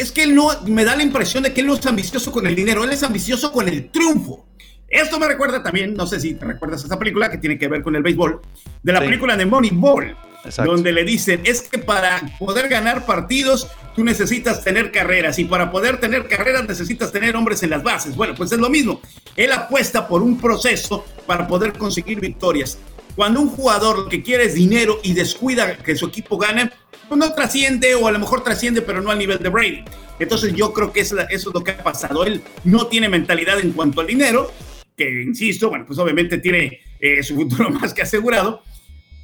Es 0.00 0.12
que 0.12 0.22
él 0.22 0.34
no, 0.34 0.48
me 0.66 0.86
da 0.86 0.96
la 0.96 1.02
impresión 1.02 1.42
de 1.42 1.52
que 1.52 1.60
él 1.60 1.66
no 1.66 1.74
es 1.74 1.84
ambicioso 1.84 2.32
con 2.32 2.46
el 2.46 2.54
dinero, 2.54 2.84
él 2.84 2.90
es 2.90 3.02
ambicioso 3.02 3.52
con 3.52 3.68
el 3.68 3.90
triunfo. 3.90 4.46
Esto 4.88 5.18
me 5.18 5.28
recuerda 5.28 5.62
también, 5.62 5.92
no 5.92 6.06
sé 6.06 6.18
si 6.18 6.34
te 6.34 6.46
recuerdas 6.46 6.82
esta 6.82 6.98
película 6.98 7.30
que 7.30 7.36
tiene 7.36 7.58
que 7.58 7.68
ver 7.68 7.82
con 7.82 7.94
el 7.94 8.02
béisbol, 8.02 8.40
de 8.82 8.92
la 8.94 9.00
película 9.00 9.36
de 9.36 9.44
Moneyball, 9.44 10.16
donde 10.64 10.92
le 10.92 11.04
dicen, 11.04 11.42
es 11.44 11.60
que 11.60 11.76
para 11.76 12.18
poder 12.38 12.68
ganar 12.68 13.04
partidos 13.04 13.68
tú 13.94 14.02
necesitas 14.02 14.64
tener 14.64 14.90
carreras 14.90 15.38
y 15.38 15.44
para 15.44 15.70
poder 15.70 16.00
tener 16.00 16.26
carreras 16.26 16.66
necesitas 16.66 17.12
tener 17.12 17.36
hombres 17.36 17.62
en 17.62 17.68
las 17.68 17.82
bases. 17.82 18.16
Bueno, 18.16 18.34
pues 18.34 18.50
es 18.52 18.58
lo 18.58 18.70
mismo. 18.70 19.02
Él 19.36 19.52
apuesta 19.52 20.08
por 20.08 20.22
un 20.22 20.40
proceso 20.40 21.04
para 21.26 21.46
poder 21.46 21.74
conseguir 21.74 22.20
victorias. 22.20 22.78
Cuando 23.16 23.42
un 23.42 23.50
jugador 23.50 23.98
lo 23.98 24.08
que 24.08 24.22
quiere 24.22 24.44
es 24.44 24.54
dinero 24.54 24.98
y 25.02 25.12
descuida 25.12 25.76
que 25.76 25.94
su 25.94 26.06
equipo 26.06 26.38
gane, 26.38 26.70
no 27.08 27.32
trasciende 27.34 27.94
o 27.94 28.06
a 28.06 28.12
lo 28.12 28.18
mejor 28.18 28.42
trasciende, 28.44 28.82
pero 28.82 29.00
no 29.00 29.10
al 29.10 29.18
nivel 29.18 29.38
de 29.38 29.48
Brady. 29.48 29.84
Entonces 30.18 30.54
yo 30.54 30.72
creo 30.72 30.92
que 30.92 31.00
eso, 31.00 31.16
es 31.28 31.44
lo 31.46 31.64
que 31.64 31.72
ha 31.72 31.82
pasado. 31.82 32.24
Él 32.24 32.42
no 32.64 32.86
tiene 32.86 33.08
mentalidad 33.08 33.58
en 33.58 33.72
cuanto 33.72 34.00
al 34.00 34.06
dinero, 34.06 34.52
que 34.96 35.22
insisto, 35.22 35.70
bueno, 35.70 35.86
pues 35.86 35.98
obviamente 35.98 36.38
tiene 36.38 36.80
eh, 37.00 37.22
su 37.22 37.34
futuro 37.34 37.70
más 37.80 37.94
que 37.94 38.02
asegurado, 38.02 38.62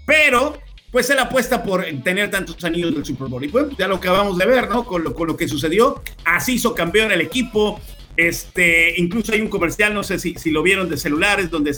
pero 0.07 0.59
pues 0.91 1.11
él 1.11 1.19
apuesta 1.19 1.63
por 1.63 1.85
tener 2.03 2.31
tantos 2.31 2.63
anillos 2.65 2.95
del 2.95 3.05
Super 3.05 3.29
Bowl. 3.29 3.45
Y 3.45 3.49
bueno, 3.49 3.71
ya 3.79 3.87
lo 3.87 3.97
acabamos 3.97 4.39
de 4.39 4.47
ver, 4.47 4.71
¿no? 4.71 4.85
Con 4.85 5.05
lo, 5.05 5.15
con 5.15 5.29
lo 5.29 5.37
que 5.37 5.47
sucedió, 5.47 6.03
así 6.25 6.55
hizo 6.55 6.75
campeón 6.75 7.13
el 7.13 7.21
equipo. 7.21 7.81
Este, 8.17 8.95
incluso 8.99 9.33
hay 9.33 9.43
un 9.43 9.49
comercial, 9.49 9.93
no 9.93 10.03
sé 10.03 10.19
si, 10.19 10.35
si 10.37 10.51
lo 10.51 10.63
vieron 10.63 10.89
de 10.89 10.97
celulares, 10.97 11.51
donde 11.51 11.77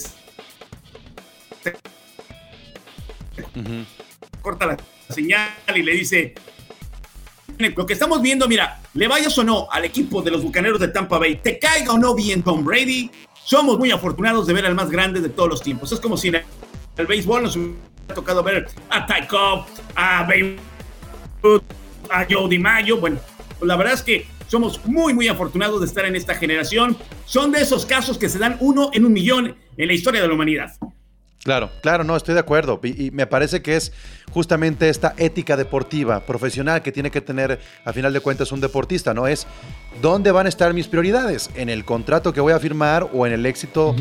corta 4.41 4.67
la 4.67 4.77
señal 5.09 5.51
y 5.75 5.83
le 5.83 5.93
dice, 5.93 6.35
lo 7.59 7.87
que 7.87 7.93
estamos 7.93 8.23
viendo, 8.23 8.49
mira, 8.49 8.81
le 8.95 9.09
vayas 9.09 9.37
o 9.39 9.45
no 9.45 9.69
al 9.71 9.85
equipo 9.85 10.23
de 10.23 10.31
los 10.31 10.43
Bucaneros 10.43 10.81
de 10.81 10.89
Tampa 10.89 11.19
Bay, 11.19 11.37
te 11.37 11.59
caiga 11.59 11.93
o 11.93 11.99
no 11.99 12.15
bien 12.15 12.43
Tom 12.43 12.65
Brady, 12.65 13.11
somos 13.45 13.79
muy 13.79 13.91
afortunados 13.91 14.47
de 14.47 14.53
ver 14.53 14.67
al 14.67 14.75
más 14.75 14.91
grande 14.91 15.21
de 15.21 15.29
todos 15.29 15.49
los 15.49 15.63
tiempos. 15.63 15.91
Es 15.93 16.01
como 16.01 16.17
si 16.17 16.29
en 16.29 16.43
el, 16.97 17.07
béisbol 17.07 17.43
nos 17.43 17.57
hubiera 17.57 18.15
tocado 18.15 18.43
ver 18.43 18.69
a 18.91 19.07
Ty 19.07 19.27
Cobb, 19.27 19.65
a 19.95 20.23
Babe 20.25 20.57
a 22.11 22.27
Joe 22.29 22.49
DiMaggio. 22.49 22.99
Bueno, 22.99 23.19
pues 23.59 23.67
la 23.67 23.77
verdad 23.77 23.95
es 23.95 24.03
que 24.03 24.27
somos 24.49 24.85
muy, 24.87 25.15
muy 25.15 25.29
afortunados 25.29 25.81
de 25.81 25.87
estar 25.87 26.05
en 26.05 26.17
esta 26.17 26.35
generación. 26.35 26.97
Son 27.25 27.51
de 27.51 27.61
esos 27.61 27.87
casos 27.87 28.19
que 28.19 28.29
se 28.29 28.39
dan 28.39 28.57
uno 28.61 28.91
en 28.93 29.05
un 29.05 29.13
millón 29.13 29.57
en 29.77 29.87
la 29.87 29.93
historia 29.93 30.21
de 30.21 30.29
la 30.29 30.35
humanidad. 30.35 30.73
Claro, 31.49 31.71
claro, 31.81 32.05
no, 32.05 32.15
estoy 32.15 32.35
de 32.35 32.41
acuerdo. 32.41 32.79
Y, 32.83 33.11
me 33.11 33.27
parece 33.27 33.63
que 33.63 33.75
es 33.75 33.91
justamente 34.31 34.91
esta 34.91 35.15
ética 35.17 35.57
deportiva, 35.57 36.21
profesional, 36.21 36.83
que 36.83 36.93
tiene 36.93 37.11
que 37.11 37.23
tener, 37.23 37.59
a 37.87 37.93
final 37.95 38.13
de 38.13 38.21
cuentas, 38.21 38.53
un 38.53 38.61
deportista, 38.61 39.15
¿no? 39.15 39.27
Es 39.27 39.47
dónde 40.03 40.31
van 40.31 40.45
a 40.45 40.51
estar 40.51 40.75
mis 40.75 40.89
prioridades, 40.89 41.49
en 41.55 41.71
el 41.71 41.87
contrato 41.87 42.35
que 42.35 42.43
voy 42.43 42.53
a 42.53 42.59
firmar 42.59 43.09
o 43.15 43.27
en 43.27 43.33
el 43.33 43.47
éxito 43.47 43.97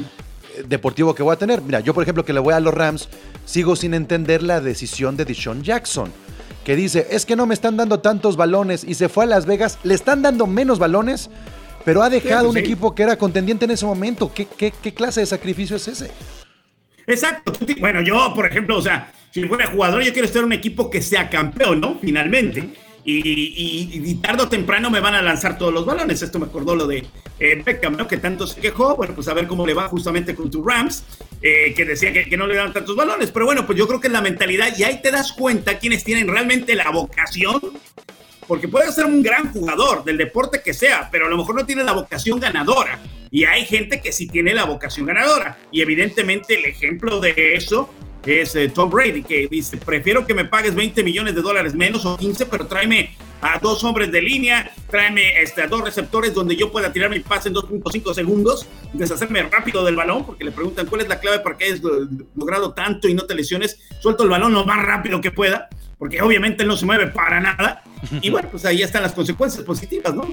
deportivo 0.67 1.15
que 1.15 1.23
voy 1.23 1.31
a 1.31 1.37
tener. 1.37 1.61
Mira, 1.61 1.79
yo, 1.79 1.93
por 1.93 2.03
ejemplo, 2.03 2.25
que 2.25 2.33
le 2.33 2.41
voy 2.41 2.53
a 2.53 2.59
los 2.59 2.73
Rams, 2.73 3.07
sigo 3.45 3.77
sin 3.77 3.93
entender 3.93 4.43
la 4.43 4.59
decisión 4.59 5.15
de 5.15 5.23
Deshaun 5.23 5.63
Jackson, 5.63 6.11
que 6.65 6.75
dice, 6.75 7.07
es 7.11 7.25
que 7.25 7.37
no 7.37 7.45
me 7.45 7.53
están 7.53 7.77
dando 7.77 8.01
tantos 8.01 8.35
balones 8.35 8.83
y 8.83 8.95
se 8.95 9.07
fue 9.07 9.23
a 9.23 9.27
Las 9.27 9.45
Vegas, 9.45 9.79
le 9.83 9.93
están 9.93 10.21
dando 10.21 10.47
menos 10.47 10.79
balones, 10.79 11.29
pero 11.85 12.03
ha 12.03 12.09
dejado 12.09 12.49
un 12.49 12.57
equipo 12.57 12.93
que 12.93 13.03
era 13.03 13.17
contendiente 13.17 13.63
en 13.63 13.71
ese 13.71 13.85
momento. 13.85 14.33
¿Qué, 14.33 14.45
qué, 14.45 14.73
qué 14.83 14.93
clase 14.93 15.21
de 15.21 15.27
sacrificio 15.27 15.77
es 15.77 15.87
ese? 15.87 16.11
Exacto. 17.07 17.53
Bueno, 17.79 18.01
yo, 18.01 18.33
por 18.35 18.45
ejemplo, 18.45 18.77
o 18.77 18.81
sea, 18.81 19.11
si 19.31 19.43
fuera 19.45 19.67
jugador, 19.67 20.03
yo 20.03 20.11
quiero 20.11 20.27
estar 20.27 20.41
en 20.41 20.47
un 20.47 20.53
equipo 20.53 20.89
que 20.89 21.01
sea 21.01 21.29
campeón, 21.29 21.79
¿no? 21.79 21.97
Finalmente. 21.99 22.69
Y, 23.09 24.15
tarde 24.15 24.43
o 24.43 24.49
temprano 24.49 24.89
me 24.89 24.99
van 24.99 25.15
a 25.15 25.21
lanzar 25.21 25.57
todos 25.57 25.73
los 25.73 25.85
balones. 25.85 26.21
Esto 26.21 26.39
me 26.39 26.47
acordó 26.47 26.75
lo 26.75 26.85
de 26.85 27.05
eh, 27.39 27.63
Beckham, 27.65 27.95
¿no? 27.95 28.05
Que 28.05 28.17
tanto 28.17 28.45
se 28.45 28.59
quejó. 28.59 28.97
Bueno, 28.97 29.15
pues 29.15 29.29
a 29.29 29.33
ver 29.33 29.47
cómo 29.47 29.65
le 29.65 29.73
va 29.73 29.87
justamente 29.87 30.35
con 30.35 30.51
tu 30.51 30.61
Rams, 30.61 31.05
eh, 31.41 31.73
que 31.73 31.85
decía 31.85 32.11
que, 32.11 32.27
que, 32.27 32.35
no 32.35 32.45
le 32.45 32.55
dan 32.55 32.73
tantos 32.73 32.97
balones. 32.97 33.31
Pero 33.31 33.45
bueno, 33.45 33.65
pues 33.65 33.79
yo 33.79 33.87
creo 33.87 34.01
que 34.01 34.07
es 34.07 34.13
la 34.13 34.21
mentalidad 34.21 34.77
y 34.77 34.83
ahí 34.83 35.01
te 35.01 35.09
das 35.09 35.31
cuenta 35.31 35.79
quienes 35.79 36.03
tienen 36.03 36.27
realmente 36.27 36.75
la 36.75 36.89
vocación. 36.91 37.61
Porque 38.47 38.67
puede 38.67 38.91
ser 38.91 39.05
un 39.05 39.21
gran 39.21 39.51
jugador 39.51 40.03
del 40.03 40.17
deporte 40.17 40.61
que 40.63 40.73
sea, 40.73 41.09
pero 41.11 41.25
a 41.25 41.29
lo 41.29 41.37
mejor 41.37 41.55
no 41.55 41.65
tiene 41.65 41.83
la 41.83 41.93
vocación 41.93 42.39
ganadora. 42.39 42.99
Y 43.29 43.43
hay 43.43 43.65
gente 43.65 43.99
que 43.99 44.11
sí 44.11 44.27
tiene 44.27 44.53
la 44.53 44.65
vocación 44.65 45.05
ganadora. 45.05 45.57
Y 45.71 45.81
evidentemente 45.81 46.55
el 46.55 46.65
ejemplo 46.65 47.19
de 47.19 47.55
eso 47.55 47.89
es 48.25 48.55
eh, 48.55 48.69
Tom 48.69 48.89
Brady, 48.89 49.23
que 49.23 49.47
dice, 49.47 49.77
prefiero 49.77 50.25
que 50.25 50.33
me 50.33 50.45
pagues 50.45 50.75
20 50.75 51.03
millones 51.03 51.35
de 51.35 51.41
dólares 51.41 51.73
menos 51.73 52.05
o 52.05 52.17
15, 52.17 52.45
pero 52.45 52.67
tráeme 52.67 53.11
a 53.41 53.59
dos 53.59 53.83
hombres 53.83 54.11
de 54.11 54.21
línea, 54.21 54.71
tráeme 54.89 55.41
este, 55.41 55.61
a 55.61 55.67
dos 55.67 55.81
receptores 55.81 56.33
donde 56.33 56.55
yo 56.55 56.71
pueda 56.71 56.91
tirar 56.91 57.09
mi 57.09 57.19
pase 57.19 57.49
en 57.49 57.55
2.5 57.55 58.13
segundos, 58.13 58.67
deshacerme 58.93 59.43
rápido 59.43 59.85
del 59.85 59.95
balón, 59.95 60.25
porque 60.25 60.43
le 60.43 60.51
preguntan 60.51 60.87
cuál 60.87 61.01
es 61.01 61.07
la 61.07 61.19
clave 61.19 61.39
para 61.39 61.57
que 61.57 61.65
hayas 61.65 61.81
logrado 62.35 62.73
tanto 62.73 63.07
y 63.07 63.13
no 63.13 63.25
te 63.25 63.35
lesiones, 63.35 63.79
suelto 63.99 64.23
el 64.23 64.29
balón 64.29 64.53
lo 64.53 64.65
más 64.65 64.83
rápido 64.83 65.21
que 65.21 65.31
pueda, 65.31 65.69
porque 65.97 66.21
obviamente 66.21 66.63
él 66.63 66.69
no 66.69 66.77
se 66.77 66.85
mueve 66.85 67.07
para 67.07 67.39
nada, 67.39 67.83
y 68.21 68.29
bueno, 68.29 68.49
pues 68.51 68.65
ahí 68.65 68.81
están 68.81 69.01
las 69.03 69.13
consecuencias 69.13 69.63
positivas, 69.63 70.13
¿no? 70.13 70.27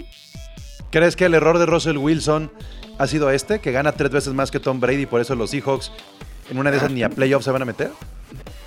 ¿Crees 0.90 1.16
que 1.16 1.24
el 1.24 1.34
error 1.34 1.58
de 1.58 1.66
Russell 1.66 1.96
Wilson 1.96 2.52
ha 2.98 3.06
sido 3.06 3.30
este, 3.30 3.58
que 3.58 3.72
gana 3.72 3.92
tres 3.92 4.10
veces 4.10 4.32
más 4.32 4.50
que 4.50 4.60
Tom 4.60 4.80
Brady, 4.80 5.06
por 5.06 5.20
eso 5.20 5.34
los 5.34 5.50
Seahawks 5.50 5.90
en 6.50 6.58
una 6.58 6.70
de 6.70 6.76
esas 6.76 6.90
ni 6.90 7.02
a 7.02 7.08
playoffs 7.08 7.44
se 7.44 7.50
van 7.50 7.62
a 7.62 7.64
meter? 7.64 7.90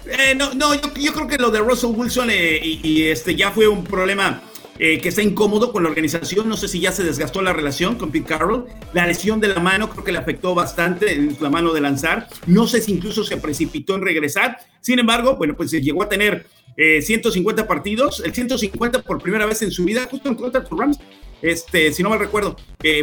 Eh, 0.06 0.36
no, 0.36 0.54
no 0.54 0.74
yo, 0.74 1.14
creo 1.14 1.28
que 1.28 1.38
lo 1.38 1.52
de 1.52 1.60
Russell 1.60 1.92
Wilson 1.94 2.30
eh, 2.32 2.60
y, 2.64 3.04
este 3.04 3.36
ya 3.36 3.52
fue 3.52 3.68
un 3.68 3.84
problema 3.84 4.42
eh, 4.80 5.00
que 5.00 5.10
está 5.10 5.22
incómodo 5.22 5.72
con 5.72 5.84
la 5.84 5.90
organización. 5.90 6.48
No 6.48 6.56
sé 6.56 6.68
si 6.68 6.80
ya 6.80 6.92
se 6.92 7.04
desgastó 7.04 7.42
la 7.42 7.52
relación 7.52 7.96
con 7.96 8.12
Pete 8.12 8.26
Carroll. 8.26 8.66
La 8.94 9.06
lesión 9.06 9.40
de 9.40 9.50
la 9.50 9.60
mano 9.60 9.90
creo 9.90 10.04
que 10.04 10.12
le 10.12 10.18
afectó 10.18 10.56
bastante 10.56 11.14
en 11.14 11.38
la 11.40 11.50
mano 11.50 11.74
de 11.74 11.82
lanzar. 11.82 12.28
No 12.46 12.68
sé 12.68 12.82
si 12.82 12.94
incluso 12.94 13.24
se 13.24 13.38
precipitó 13.38 13.96
en 13.96 14.02
regresar. 14.02 14.60
Sin 14.80 15.00
embargo, 15.00 15.36
bueno, 15.36 15.56
pues 15.56 15.72
llegó 15.72 16.04
a 16.04 16.10
tener 16.10 16.46
150 16.78 17.68
partidos, 17.68 18.22
el 18.24 18.34
150 18.34 19.02
por 19.02 19.22
primera 19.22 19.46
vez 19.46 19.62
en 19.64 19.72
su 19.72 19.84
vida, 19.84 20.08
justo 20.10 20.30
en 20.30 20.36
contra 20.36 20.62
de 20.62 20.70
los 20.70 20.80
Rams 20.80 21.00
este, 21.42 21.94
si 21.94 22.04
no 22.04 22.10
me 22.10 22.18
recuerdo, 22.18 22.56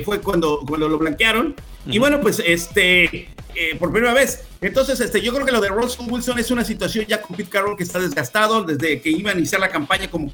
fue 0.04 0.20
cuando, 0.20 0.60
cuando 0.66 0.88
lo 0.88 0.98
blanquearon. 0.98 1.54
Y 1.86 1.98
bueno, 1.98 2.20
pues 2.20 2.42
este, 2.44 3.28
eh, 3.54 3.76
por 3.78 3.92
primera 3.92 4.12
vez. 4.12 4.44
Entonces, 4.60 5.00
este, 5.00 5.20
yo 5.20 5.32
creo 5.32 5.46
que 5.46 5.52
lo 5.52 5.60
de 5.60 5.68
Russell 5.68 6.10
Wilson 6.10 6.38
es 6.38 6.50
una 6.50 6.64
situación 6.64 7.06
ya 7.06 7.20
con 7.22 7.36
Pete 7.36 7.50
Carroll 7.50 7.76
que 7.76 7.84
está 7.84 7.98
desgastado 7.98 8.64
desde 8.64 9.00
que 9.00 9.10
iba 9.10 9.30
a 9.30 9.34
iniciar 9.34 9.60
la 9.60 9.68
campaña, 9.68 10.10
como 10.10 10.32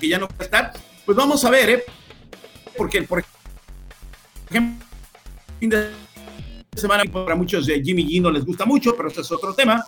que 0.00 0.08
ya 0.08 0.18
no 0.18 0.26
va 0.28 0.34
a 0.38 0.44
estar. 0.44 0.72
Pues 1.04 1.16
vamos 1.16 1.44
a 1.44 1.50
ver, 1.50 1.70
¿eh? 1.70 1.84
Porque, 2.76 3.02
por 3.02 3.22
ejemplo, 4.50 4.86
fin 5.60 5.70
de 5.70 5.90
semana 6.74 7.04
para 7.04 7.34
muchos 7.34 7.66
de 7.66 7.82
Jimmy 7.82 8.06
G 8.06 8.22
no 8.22 8.30
les 8.30 8.44
gusta 8.44 8.64
mucho, 8.64 8.96
pero 8.96 9.08
este 9.08 9.20
es 9.20 9.32
otro 9.32 9.54
tema. 9.54 9.84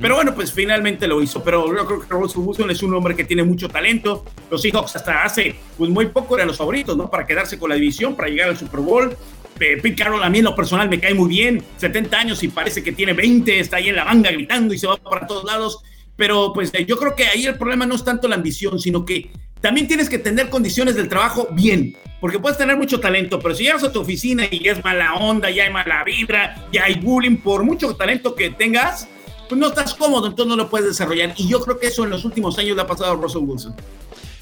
Pero 0.00 0.16
bueno, 0.16 0.34
pues 0.34 0.52
finalmente 0.52 1.08
lo 1.08 1.22
hizo. 1.22 1.42
Pero 1.42 1.66
yo 1.74 1.86
creo 1.86 2.00
que 2.00 2.06
Russell 2.08 2.42
Wilson 2.42 2.70
es 2.70 2.82
un 2.82 2.94
hombre 2.94 3.16
que 3.16 3.24
tiene 3.24 3.42
mucho 3.42 3.68
talento. 3.68 4.24
Los 4.50 4.62
Seahawks 4.62 4.96
hasta 4.96 5.24
hace 5.24 5.56
pues 5.76 5.90
muy 5.90 6.06
poco 6.06 6.36
eran 6.36 6.48
los 6.48 6.56
favoritos, 6.56 6.96
¿no? 6.96 7.10
Para 7.10 7.26
quedarse 7.26 7.58
con 7.58 7.70
la 7.70 7.74
división, 7.74 8.14
para 8.14 8.28
llegar 8.28 8.50
al 8.50 8.56
Super 8.56 8.80
Bowl. 8.80 9.16
Eh, 9.58 9.76
Pete 9.82 9.94
Carroll 9.94 10.22
a 10.22 10.30
mí 10.30 10.38
en 10.38 10.44
lo 10.44 10.54
personal 10.54 10.88
me 10.88 11.00
cae 11.00 11.14
muy 11.14 11.28
bien. 11.28 11.62
70 11.76 12.18
años 12.18 12.42
y 12.42 12.48
parece 12.48 12.82
que 12.82 12.92
tiene 12.92 13.12
20, 13.12 13.58
está 13.58 13.76
ahí 13.76 13.88
en 13.88 13.96
la 13.96 14.04
banda 14.04 14.30
gritando 14.30 14.72
y 14.72 14.78
se 14.78 14.86
va 14.86 14.96
para 14.96 15.26
todos 15.26 15.44
lados. 15.44 15.82
Pero 16.16 16.52
pues 16.52 16.70
eh, 16.74 16.84
yo 16.84 16.96
creo 16.96 17.16
que 17.16 17.26
ahí 17.26 17.46
el 17.46 17.56
problema 17.56 17.86
no 17.86 17.94
es 17.94 18.04
tanto 18.04 18.28
la 18.28 18.36
ambición, 18.36 18.78
sino 18.78 19.04
que 19.04 19.30
también 19.60 19.86
tienes 19.86 20.08
que 20.08 20.18
tener 20.18 20.48
condiciones 20.48 20.94
del 20.94 21.08
trabajo 21.08 21.48
bien, 21.52 21.94
porque 22.18 22.38
puedes 22.38 22.56
tener 22.56 22.76
mucho 22.78 22.98
talento, 22.98 23.38
pero 23.38 23.54
si 23.54 23.64
llegas 23.64 23.84
a 23.84 23.92
tu 23.92 24.00
oficina 24.00 24.44
y 24.50 24.66
es 24.66 24.82
mala 24.82 25.14
onda, 25.14 25.50
ya 25.50 25.64
hay 25.64 25.72
mala 25.72 26.02
vibra, 26.02 26.66
ya 26.72 26.84
hay 26.84 26.94
bullying, 26.94 27.36
por 27.36 27.62
mucho 27.62 27.94
talento 27.94 28.34
que 28.34 28.50
tengas, 28.50 29.06
pues 29.50 29.60
no 29.60 29.66
estás 29.66 29.94
cómodo, 29.94 30.28
entonces 30.28 30.48
no 30.48 30.54
lo 30.54 30.70
puedes 30.70 30.86
desarrollar. 30.86 31.34
Y 31.36 31.48
yo 31.48 31.60
creo 31.60 31.76
que 31.76 31.88
eso 31.88 32.04
en 32.04 32.10
los 32.10 32.24
últimos 32.24 32.56
años 32.56 32.76
le 32.76 32.82
ha 32.82 32.86
pasado 32.86 33.10
a 33.10 33.14
Russell 33.16 33.42
Wilson. 33.42 33.74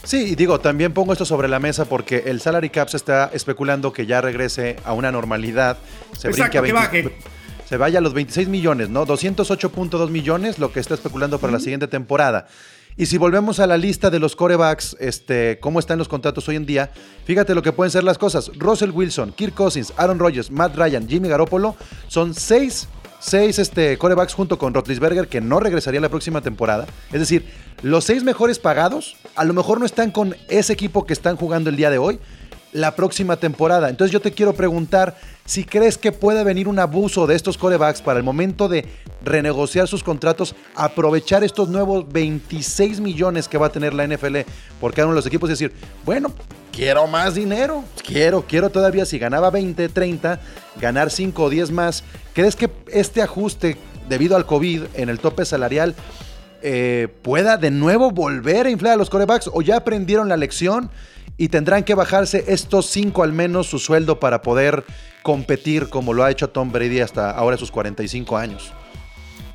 Sí, 0.05 0.19
y 0.19 0.35
digo, 0.35 0.61
también 0.61 0.93
pongo 0.93 1.15
esto 1.15 1.25
sobre 1.25 1.49
la 1.49 1.59
mesa 1.59 1.87
porque 1.87 2.25
el 2.27 2.43
salary 2.43 2.69
cap 2.69 2.89
se 2.89 2.99
está 2.99 3.31
especulando 3.33 3.91
que 3.91 4.05
ya 4.05 4.21
regrese 4.21 4.77
a 4.85 4.93
una 4.93 5.11
normalidad. 5.11 5.79
Se 6.13 6.29
Exacto, 6.29 6.63
que 6.63 6.73
baje. 6.73 7.19
Se 7.67 7.79
vaya 7.79 8.01
a 8.01 8.03
los 8.03 8.13
26 8.13 8.49
millones, 8.49 8.91
¿no? 8.91 9.07
208.2 9.07 10.11
millones, 10.11 10.59
lo 10.59 10.73
que 10.73 10.81
está 10.81 10.93
especulando 10.93 11.39
para 11.39 11.55
la 11.55 11.59
siguiente 11.59 11.89
temporada. 11.89 12.47
Y 12.99 13.07
si 13.07 13.17
volvemos 13.17 13.61
a 13.61 13.67
la 13.67 13.79
lista 13.79 14.11
de 14.11 14.19
los 14.19 14.37
corebacks, 14.37 14.95
este, 15.01 15.59
cómo 15.61 15.79
están 15.79 15.99
los 15.99 16.09
contratos 16.09 16.47
hoy 16.49 16.57
en 16.57 16.67
día, 16.67 16.91
fíjate 17.25 17.55
lo 17.55 17.63
que 17.63 17.73
pueden 17.73 17.91
ser 17.91 18.05
las 18.05 18.19
cosas. 18.19 18.51
Russell 18.57 18.91
Wilson, 18.91 19.33
Kirk 19.33 19.55
Cousins, 19.55 19.95
Aaron 19.97 20.19
Rodgers, 20.19 20.51
Matt 20.51 20.77
Ryan, 20.77 21.09
Jimmy 21.09 21.29
Garoppolo 21.29 21.77
son 22.09 22.35
seis 22.35 22.89
seis 23.19 23.59
este, 23.59 23.99
corebacks 23.99 24.35
junto 24.35 24.59
con 24.59 24.75
Rotlisberger 24.75 25.29
que 25.29 25.41
no 25.41 25.61
regresaría 25.61 26.01
la 26.01 26.09
próxima 26.09 26.41
temporada. 26.41 26.87
Es 27.13 27.21
decir, 27.21 27.47
los 27.83 28.05
seis 28.05 28.25
mejores 28.25 28.59
pagados 28.59 29.17
a 29.37 29.45
lo 29.45 29.55
mejor 29.55 29.81
no 29.81 29.87
están 29.87 30.11
con 30.11 30.37
ese 30.49 30.73
equipo 30.73 31.07
que 31.07 31.13
están 31.13 31.37
jugando 31.37 31.71
el 31.71 31.77
día 31.77 31.91
de 31.91 31.99
hoy 31.99 32.19
la 32.73 32.95
próxima 32.95 33.37
temporada. 33.37 33.89
Entonces 33.89 34.13
yo 34.13 34.21
te 34.21 34.33
quiero 34.33 34.53
preguntar 34.53 35.17
si 35.45 35.65
crees 35.65 35.97
que 35.97 36.13
puede 36.13 36.45
venir 36.45 36.69
un 36.69 36.79
abuso 36.79 37.27
de 37.27 37.35
estos 37.35 37.57
corebacks 37.57 38.03
para 38.03 38.19
el 38.19 38.25
momento 38.25 38.69
de 38.69 38.87
renegociar 39.25 39.89
sus 39.89 40.05
contratos, 40.05 40.55
aprovechar 40.75 41.43
estos 41.45 41.69
nuevos 41.69 42.11
26 42.13 43.01
millones 43.01 43.49
que 43.49 43.59
va 43.59 43.67
a 43.67 43.73
tener 43.73 43.95
la 43.95 44.07
NFL 44.07 44.39
por 44.81 44.93
cada 44.93 45.07
uno 45.07 45.15
de 45.15 45.21
los 45.21 45.27
equipos 45.27 45.49
y 45.49 45.53
decir, 45.53 45.73
bueno, 46.05 46.33
quiero 46.73 47.07
más 47.07 47.35
dinero, 47.35 47.85
quiero, 48.07 48.45
quiero 48.47 48.71
todavía, 48.71 49.05
si 49.05 49.19
ganaba 49.19 49.51
20, 49.51 49.89
30, 49.89 50.41
ganar 50.81 51.11
5 51.11 51.43
o 51.43 51.51
10 51.51 51.71
más. 51.71 52.05
¿Crees 52.35 52.57
que 52.57 52.71
este 52.89 53.23
ajuste 53.23 53.77
debido 54.09 54.37
al 54.37 54.47
COVID 54.47 54.85
en 54.95 55.09
el 55.09 55.19
tope 55.19 55.45
salarial 55.45 55.95
eh, 56.61 57.09
pueda 57.23 57.57
de 57.57 57.71
nuevo 57.71 58.11
volver 58.11 58.67
a 58.67 58.71
inflar 58.71 58.95
a 58.95 58.97
los 58.97 59.11
corebacks 59.11 59.49
o 59.53 59.63
ya 59.63 59.77
aprendieron 59.77 60.29
la 60.29 60.37
lección 60.37 60.91
y 61.37 61.49
tendrán 61.49 61.85
que 61.85 61.95
bajarse 61.95 62.45
estos 62.49 62.87
5 62.87 63.23
al 63.23 63.33
menos 63.33 63.69
su 63.69 63.79
sueldo 63.79 64.19
para 64.19 64.43
poder 64.43 64.85
competir 65.23 65.89
como 65.89 66.15
lo 66.15 66.25
ha 66.25 66.31
hecho 66.31 66.51
Tom 66.51 66.73
Brady 66.73 67.01
hasta 67.01 67.31
ahora 67.31 67.57
sus 67.57 67.71
45 67.71 68.37
años? 68.37 68.73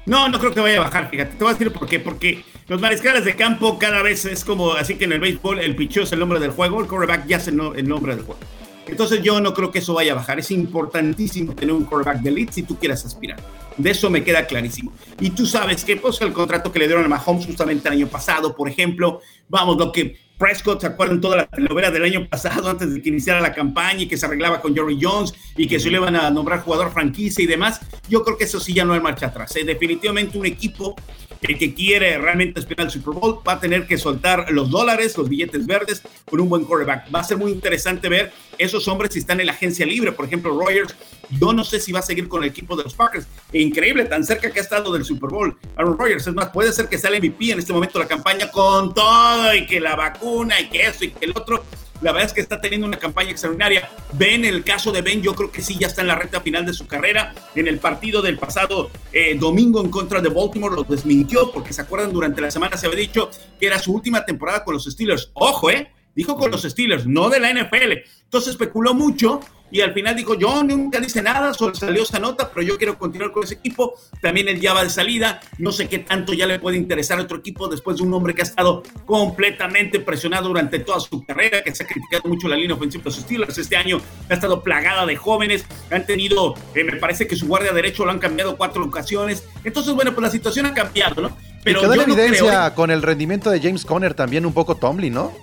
No, 0.06 0.30
no 0.30 0.40
creo 0.40 0.54
que 0.54 0.62
vaya 0.62 0.78
a 0.78 0.84
bajar, 0.84 1.10
fíjate. 1.10 1.36
Te 1.36 1.44
voy 1.44 1.52
a 1.52 1.58
decir 1.58 1.74
por 1.74 1.88
qué. 1.88 2.00
Porque 2.00 2.44
los 2.68 2.80
mariscales 2.80 3.26
de 3.26 3.36
campo 3.36 3.78
cada 3.78 4.02
vez 4.02 4.26
es 4.26 4.46
como, 4.46 4.74
así 4.74 4.96
que 4.96 5.06
en 5.06 5.14
el 5.14 5.20
béisbol 5.20 5.60
el 5.60 5.76
picheo 5.76 6.04
es 6.04 6.12
el 6.14 6.20
nombre 6.20 6.40
del 6.40 6.52
juego, 6.52 6.82
el 6.82 6.88
quarterback 6.88 7.28
ya 7.28 7.38
es 7.38 7.48
el, 7.48 7.58
nombre 7.58 8.16
del 8.16 8.24
juego. 8.24 8.40
Entonces 8.88 9.22
yo 9.22 9.42
no 9.42 9.54
creo 9.54 9.72
que 9.72 9.80
eso 9.80 9.94
vaya 9.94 10.12
a 10.12 10.16
bajar. 10.16 10.40
Es 10.40 10.52
importantísimo 10.52 11.56
tener 11.56 11.74
un 11.74 11.86
quarterback 11.86 12.22
de 12.22 12.30
elite 12.30 12.54
si 12.54 12.64
tú 12.64 12.78
quieres 12.78 13.04
aspirar. 13.06 13.40
De 13.78 13.90
eso 13.90 14.10
me 14.10 14.24
queda 14.24 14.46
clarísimo. 14.46 14.94
Y 15.20 15.32
tú 15.32 15.46
sabes 15.46 15.84
que 15.84 15.96
pues, 15.96 16.22
el 16.22 16.32
contrato 16.32 16.72
que 16.72 16.80
le 16.80 16.88
dieron 16.88 17.06
a 17.06 17.08
Mahomes 17.08 17.46
justamente 17.46 17.88
el 17.88 17.96
año 17.96 18.08
pasado, 18.08 18.56
por 18.56 18.70
ejemplo, 18.70 19.22
vamos, 19.50 19.78
lo 19.78 19.92
que 19.92 20.18
Prescott, 20.38 20.82
¿se 20.82 20.88
acuerdan 20.88 21.22
toda 21.22 21.38
la 21.38 21.46
telenovela 21.46 21.92
del 21.92 22.04
año 22.04 22.28
pasado 22.28 22.70
antes 22.70 22.94
de 22.94 23.02
que 23.02 23.10
iniciara 23.10 23.40
la 23.40 23.54
campaña 23.54 24.02
y 24.02 24.08
que 24.08 24.18
se 24.18 24.26
arreglaba 24.26 24.60
con 24.62 24.76
Jerry 24.76 24.98
Jones 25.02 25.34
y 25.56 25.68
que 25.68 25.80
se 25.80 25.90
le 25.90 25.98
iban 25.98 26.16
a 26.16 26.30
nombrar 26.32 26.62
jugador 26.62 26.92
franquicia 26.92 27.44
y 27.44 27.48
demás? 27.48 27.80
Yo 28.10 28.24
creo 28.24 28.38
que 28.38 28.44
eso 28.44 28.60
sí 28.60 28.74
ya 28.74 28.84
no 28.84 28.94
hay 28.94 29.00
marcha 29.00 29.28
atrás. 29.28 29.56
Es 29.56 29.64
¿eh? 29.64 29.66
Definitivamente 29.66 30.38
un 30.38 30.46
equipo 30.46 30.96
el 31.44 31.58
que 31.58 31.74
quiere 31.74 32.18
realmente 32.18 32.60
aspirar 32.60 32.88
al 32.88 32.92
Super 32.92 33.14
Bowl 33.14 33.40
va 33.48 33.54
a 33.54 33.60
tener 33.60 33.86
que 33.86 33.98
soltar 33.98 34.52
los 34.52 34.70
dólares, 34.70 35.18
los 35.18 35.28
billetes 35.28 35.66
verdes 35.66 36.02
con 36.30 36.40
un 36.40 36.50
buen 36.50 36.66
quarterback. 36.66 37.14
Va 37.14 37.20
a 37.20 37.24
ser 37.24 37.38
muy 37.38 37.52
interesante 37.52 38.10
ver 38.10 38.32
esos 38.58 38.88
hombres 38.88 39.14
si 39.14 39.20
están 39.20 39.40
en 39.40 39.48
la 39.48 39.54
agencia 39.54 39.86
libre. 39.86 40.12
Por 40.12 40.26
ejemplo, 40.26 40.58
Rogers, 40.58 40.96
yo 41.40 41.54
no 41.54 41.64
sé 41.64 41.80
si 41.80 41.92
va 41.92 42.00
a 42.00 42.04
seguir 42.04 42.28
con 42.28 42.44
el 42.44 42.50
equipo 42.50 42.76
de 42.76 42.84
los 42.84 42.94
Packers. 42.94 43.28
Increíble, 43.52 44.06
tan 44.06 44.24
cerca 44.24 44.52
que 44.52 44.60
ha 44.60 44.64
estado 44.64 44.94
del 44.94 45.04
Super 45.04 45.30
Bowl. 45.30 45.58
Aaron 45.76 45.98
Rodgers, 45.98 46.28
es 46.28 46.34
más, 46.34 46.50
puede 46.50 46.72
ser 46.72 46.88
que 46.88 46.98
sea 46.98 47.10
el 47.10 47.22
MVP 47.22 47.52
en 47.52 47.60
este 47.60 47.74
momento 47.74 48.00
la 48.00 48.08
campaña 48.08 48.50
con 48.50 48.94
todo 48.94 49.54
y 49.54 49.66
que 49.66 49.80
la 49.80 49.96
vacuna 49.96 50.60
y 50.60 50.70
que 50.70 50.84
eso 50.84 51.06
y 51.06 51.12
que 51.12 51.26
el 51.26 51.32
otro 51.32 51.64
la 52.04 52.12
verdad 52.12 52.28
es 52.28 52.34
que 52.34 52.42
está 52.42 52.60
teniendo 52.60 52.86
una 52.86 52.98
campaña 52.98 53.32
extraordinaria. 53.32 53.90
Ben, 54.12 54.44
el 54.44 54.64
caso 54.64 54.92
de 54.92 55.02
Ben, 55.02 55.22
yo 55.22 55.34
creo 55.34 55.52
que 55.52 55.62
sí, 55.62 55.78
ya 55.80 55.88
está 55.88 56.02
en 56.02 56.08
la 56.08 56.16
recta 56.16 56.42
final 56.42 56.66
de 56.66 56.74
su 56.74 56.86
carrera. 56.86 57.34
En 57.56 57.68
el 57.68 57.80
partido 57.80 58.22
del 58.22 58.38
pasado 58.38 58.92
eh, 59.14 59.36
domingo 59.40 59.82
en 59.82 59.90
contra 59.90 60.22
de 60.22 60.30
Baltimore 60.30 60.76
lo 60.76 60.84
desmintió, 60.84 61.52
porque 61.52 61.72
se 61.72 61.82
acuerdan, 61.82 62.12
durante 62.12 62.42
la 62.42 62.52
semana 62.52 62.76
se 62.76 62.88
había 62.88 63.00
dicho 63.00 63.32
que 63.60 63.68
era 63.68 63.80
su 63.80 63.94
última 63.94 64.26
temporada 64.26 64.64
con 64.66 64.74
los 64.74 64.84
Steelers. 64.84 65.32
Ojo, 65.34 65.72
¿eh? 65.72 65.92
Dijo 66.14 66.36
con 66.36 66.52
los 66.52 66.64
Steelers, 66.64 67.08
no 67.08 67.30
de 67.30 67.40
la 67.40 67.52
NFL. 67.52 67.94
Entonces 68.26 68.52
especuló 68.52 68.94
mucho 68.94 69.40
y 69.74 69.82
al 69.82 69.92
final 69.92 70.16
dijo, 70.16 70.38
yo 70.38 70.64
nunca 70.64 71.00
dice 71.00 71.20
nada, 71.24 71.52
solo 71.52 71.74
salió 71.74 72.04
esta 72.04 72.20
nota, 72.20 72.52
pero 72.54 72.64
yo 72.64 72.78
quiero 72.78 72.96
continuar 72.96 73.32
con 73.32 73.44
ese 73.44 73.56
equipo. 73.56 73.96
También 74.22 74.48
él 74.48 74.62
ya 74.62 74.72
va 74.72 74.84
de 74.84 74.90
salida, 74.92 75.42
no 75.58 75.72
sé 75.72 75.90
qué 75.90 75.98
tanto 75.98 76.32
ya 76.32 76.46
le 76.46 76.60
puede 76.60 76.78
interesar 76.78 77.18
a 77.18 77.24
otro 77.24 77.38
equipo 77.38 77.68
después 77.68 77.98
de 77.98 78.04
un 78.04 78.14
hombre 78.14 78.36
que 78.36 78.44
ha 78.44 78.46
estado 78.46 78.84
completamente 79.08 80.00
presionado 80.00 80.50
durante 80.50 80.78
toda 80.78 81.00
su 81.00 81.26
carrera, 81.26 81.64
que 81.64 81.74
se 81.74 81.82
ha 81.82 81.88
criticado 81.88 82.30
mucho 82.30 82.48
la 82.48 82.56
línea 82.56 82.76
ofensiva 82.76 83.04
de 83.04 83.10
los 83.10 83.18
Steelers. 83.18 83.58
Este 83.58 83.76
año 83.76 84.00
ha 84.30 84.34
estado 84.36 84.62
plagada 84.62 85.08
de 85.08 85.16
jóvenes, 85.16 85.66
han 85.90 86.06
tenido, 86.06 86.54
eh, 86.76 86.84
me 86.84 86.98
parece 86.98 87.26
que 87.26 87.36
su 87.36 87.48
guardia 87.48 87.74
derecho 87.74 88.06
lo 88.06 88.12
han 88.12 88.20
cambiado 88.20 88.56
cuatro 88.56 88.86
ocasiones. 88.86 89.44
Entonces, 89.64 89.92
bueno, 89.96 90.14
pues 90.14 90.22
la 90.22 90.30
situación 90.30 90.68
ha 90.68 90.76
cambiado, 90.76 91.20
¿no? 91.20 91.38
Pero 91.64 91.82
quedó 91.82 91.96
la 91.96 92.04
evidencia 92.04 92.76
con 92.76 92.92
el 92.92 93.02
rendimiento 93.02 93.50
de 93.50 93.60
James 93.60 93.86
Conner 93.86 94.14
también 94.14 94.46
un 94.46 94.54
poco 94.54 94.76
Tomlin, 94.76 95.16
¿no? 95.16 95.34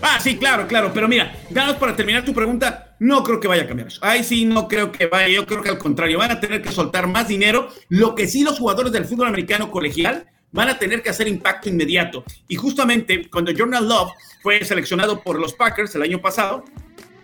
Ah, 0.00 0.18
sí, 0.20 0.36
claro, 0.36 0.66
claro. 0.66 0.92
Pero 0.94 1.08
mira, 1.08 1.34
ganas 1.50 1.76
para 1.76 1.96
terminar 1.96 2.24
tu 2.24 2.32
pregunta, 2.32 2.96
no 3.00 3.22
creo 3.24 3.40
que 3.40 3.48
vaya 3.48 3.64
a 3.64 3.66
cambiar 3.66 3.88
eso. 3.88 4.00
Ahí 4.02 4.22
sí, 4.22 4.44
no 4.44 4.68
creo 4.68 4.92
que 4.92 5.06
vaya. 5.06 5.28
Yo 5.28 5.46
creo 5.46 5.62
que 5.62 5.70
al 5.70 5.78
contrario, 5.78 6.18
van 6.18 6.30
a 6.30 6.40
tener 6.40 6.62
que 6.62 6.72
soltar 6.72 7.06
más 7.06 7.28
dinero. 7.28 7.68
Lo 7.88 8.14
que 8.14 8.26
sí 8.28 8.42
los 8.42 8.58
jugadores 8.58 8.92
del 8.92 9.04
fútbol 9.04 9.28
americano 9.28 9.70
colegial 9.70 10.26
van 10.52 10.68
a 10.68 10.78
tener 10.78 11.02
que 11.02 11.10
hacer 11.10 11.28
impacto 11.28 11.68
inmediato. 11.68 12.24
Y 12.48 12.56
justamente 12.56 13.28
cuando 13.28 13.52
Jordan 13.56 13.88
Love 13.88 14.12
fue 14.42 14.64
seleccionado 14.64 15.22
por 15.22 15.38
los 15.38 15.52
Packers 15.52 15.94
el 15.94 16.02
año 16.02 16.20
pasado, 16.20 16.64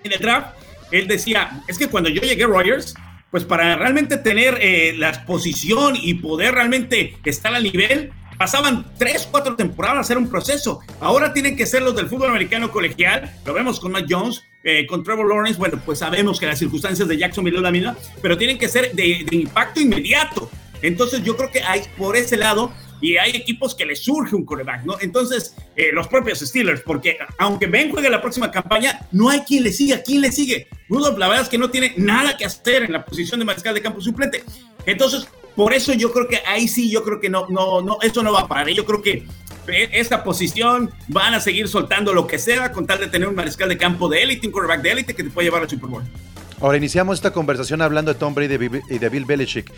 en 0.03 0.13
el 0.13 0.19
draft, 0.19 0.57
él 0.91 1.09
decía, 1.09 1.63
es 1.67 1.79
que 1.79 1.89
cuando 1.89 2.11
yo 2.11 2.21
llegué 2.21 2.45
a 2.45 2.47
Rogers, 2.47 2.95
pues 3.31 3.45
para 3.45 3.75
realmente 3.77 4.19
tener 4.19 4.59
eh, 4.61 4.95
la 4.97 5.09
exposición 5.09 5.97
y 6.01 6.15
poder 6.15 6.55
realmente 6.55 7.17
estar 7.25 7.55
al 7.55 7.65
nivel, 7.65 8.13
pasaban 8.37 8.85
tres, 8.99 9.29
cuatro 9.31 9.57
temporadas 9.57 9.99
a 9.99 10.01
hacer 10.01 10.19
un 10.19 10.29
proceso. 10.29 10.81
Ahora 11.01 11.33
tienen 11.33 11.57
que 11.57 11.67
ser 11.67 11.83
los 11.83 11.95
del 11.95 12.09
fútbol 12.09 12.31
americano 12.31 12.71
colegial. 12.71 13.35
Lo 13.45 13.55
vemos 13.55 13.81
con 13.81 13.93
Matt 13.93 14.07
Jones, 14.09 14.45
eh, 14.63 14.87
con 14.87 15.03
Trevor 15.03 15.29
Lawrence. 15.29 15.59
Bueno, 15.59 15.81
pues 15.85 15.99
sabemos 15.99 16.41
que 16.41 16.47
las 16.47 16.59
circunstancias 16.59 17.07
de 17.09 17.17
Jacksonville 17.17 17.57
es 17.57 17.63
la 17.63 17.71
misma, 17.71 17.97
pero 18.23 18.37
tienen 18.37 18.59
que 18.59 18.69
ser 18.69 18.93
de, 18.93 19.27
impacto 19.31 19.81
inmediato. 19.81 20.51
Entonces 20.83 21.23
yo 21.23 21.37
creo 21.37 21.51
que 21.51 21.63
hay 21.63 21.83
por 21.97 22.17
ese 22.17 22.37
lado 22.37 22.73
y 23.01 23.17
hay 23.17 23.33
equipos 23.33 23.75
que 23.75 23.85
les 23.85 24.03
surge 24.03 24.35
un 24.35 24.45
coreback, 24.45 24.85
¿no? 24.85 24.97
Entonces, 25.01 25.55
eh, 25.77 25.91
los 25.93 26.09
propios 26.09 26.41
Steelers, 26.41 26.81
porque 26.81 27.19
aunque 27.39 27.67
Ben 27.67 27.91
juegue 27.91 28.09
la 28.09 28.21
próxima 28.21 28.51
campaña, 28.51 29.01
no 29.13 29.29
hay 29.29 29.41
quien 29.41 29.65
le 29.65 29.73
siga. 29.73 30.03
¿Quién 30.03 30.21
le 30.21 30.33
sigue? 30.33 30.69
Rudolph, 30.89 31.19
la 31.19 31.29
verdad 31.29 31.45
es 31.45 31.51
que 31.51 31.59
no 31.59 31.71
tiene 31.71 31.95
nada 31.97 32.37
que 32.37 32.45
hacer 32.45 32.85
en 32.85 32.93
la 32.93 33.05
posición 33.05 33.41
de 33.41 33.47
mariscal 33.47 33.75
de 33.75 33.83
campo 33.83 34.01
suplente. 34.01 34.45
Entonces, 34.87 35.27
por 35.57 35.73
eso 35.73 35.93
yo 35.93 36.13
creo 36.13 36.27
que 36.29 36.41
ahí 36.47 36.69
sí, 36.69 36.91
yo 36.91 37.03
creo 37.05 37.21
que 37.21 37.29
no, 37.31 37.47
no, 37.49 37.81
no, 37.83 37.99
esto 38.03 38.23
no 38.23 38.33
va 38.33 38.41
a 38.41 38.49
parar. 38.49 38.69
Yo 38.69 38.85
creo 38.85 39.03
que 39.03 39.27
esta 39.67 40.25
posición 40.25 40.91
van 41.09 41.35
a 41.35 41.41
seguir 41.41 41.69
soltando 41.69 42.13
lo 42.13 42.27
que 42.27 42.39
sea 42.39 42.73
con 42.73 42.87
tal 42.87 43.01
de 43.01 43.09
tener 43.09 43.29
un 43.29 43.35
mariscal 43.35 43.69
de 43.69 43.79
campo 43.79 44.09
de 44.09 44.23
élite, 44.23 44.47
un 44.47 44.53
quarterback 44.53 44.83
de 44.83 44.93
élite 44.93 45.15
que 45.15 45.25
te 45.25 45.31
puede 45.31 45.47
llevar 45.47 45.63
al 45.63 45.71
Super 45.71 45.89
Bowl. 45.89 46.03
Ahora 46.61 46.77
iniciamos 46.77 47.19
esta 47.19 47.33
conversación 47.33 47.83
hablando 47.83 48.13
de 48.13 48.19
Tom 48.19 48.35
Brady 48.35 48.83
y 48.91 48.99
de 48.99 49.09
Bill 49.09 49.25
Belichick. 49.25 49.73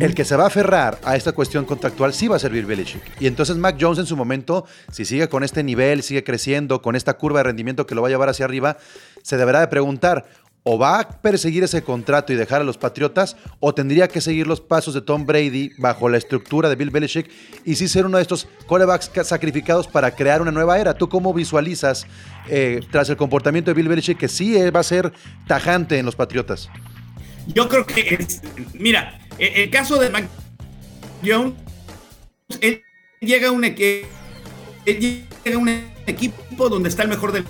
El 0.00 0.14
que 0.14 0.24
se 0.24 0.36
va 0.36 0.44
a 0.44 0.46
aferrar 0.48 0.98
a 1.04 1.16
esta 1.16 1.32
cuestión 1.32 1.64
contractual 1.64 2.12
sí 2.12 2.28
va 2.28 2.36
a 2.36 2.38
ser 2.38 2.50
Bill 2.52 2.66
Belichick. 2.66 3.02
Y 3.20 3.26
entonces 3.26 3.56
Mac 3.56 3.76
Jones 3.80 3.98
en 3.98 4.06
su 4.06 4.16
momento, 4.16 4.66
si 4.92 5.04
sigue 5.04 5.28
con 5.28 5.42
este 5.42 5.62
nivel, 5.62 6.02
sigue 6.02 6.22
creciendo, 6.22 6.82
con 6.82 6.96
esta 6.96 7.14
curva 7.14 7.40
de 7.40 7.44
rendimiento 7.44 7.86
que 7.86 7.94
lo 7.94 8.02
va 8.02 8.08
a 8.08 8.10
llevar 8.10 8.28
hacia 8.28 8.44
arriba, 8.44 8.76
se 9.22 9.36
deberá 9.36 9.60
de 9.60 9.68
preguntar, 9.68 10.26
o 10.68 10.76
va 10.76 10.98
a 10.98 11.08
perseguir 11.22 11.62
ese 11.62 11.82
contrato 11.82 12.32
y 12.32 12.36
dejar 12.36 12.60
a 12.60 12.64
los 12.64 12.76
Patriotas, 12.76 13.36
o 13.60 13.72
tendría 13.72 14.08
que 14.08 14.20
seguir 14.20 14.48
los 14.48 14.60
pasos 14.60 14.94
de 14.94 15.00
Tom 15.00 15.24
Brady 15.24 15.70
bajo 15.78 16.08
la 16.08 16.16
estructura 16.16 16.68
de 16.68 16.74
Bill 16.74 16.90
Belichick 16.90 17.30
y 17.64 17.76
sí 17.76 17.86
ser 17.86 18.04
uno 18.04 18.16
de 18.16 18.22
estos 18.22 18.48
corebacks 18.66 19.12
sacrificados 19.22 19.86
para 19.86 20.16
crear 20.16 20.42
una 20.42 20.50
nueva 20.50 20.76
era. 20.80 20.94
¿Tú 20.94 21.08
cómo 21.08 21.32
visualizas 21.32 22.04
eh, 22.48 22.80
tras 22.90 23.08
el 23.08 23.16
comportamiento 23.16 23.70
de 23.70 23.74
Bill 23.76 23.86
Belichick 23.86 24.18
que 24.18 24.26
sí 24.26 24.56
va 24.70 24.80
a 24.80 24.82
ser 24.82 25.12
tajante 25.46 26.00
en 26.00 26.04
los 26.04 26.16
Patriotas? 26.16 26.68
Yo 27.46 27.68
creo 27.68 27.86
que, 27.86 28.00
es, 28.18 28.42
mira, 28.74 29.20
e, 29.38 29.62
el 29.62 29.70
caso 29.70 30.00
de 30.00 30.10
Mac 30.10 30.28
Jones, 31.24 31.54
él 32.60 32.82
llega 33.20 33.50
a 33.50 33.52
un, 33.52 33.62
él 33.64 34.04
llega 34.84 35.54
a 35.54 35.58
un 35.58 35.68
equipo 36.08 36.68
donde 36.68 36.88
está 36.88 37.04
el 37.04 37.08
mejor 37.08 37.30
del 37.30 37.44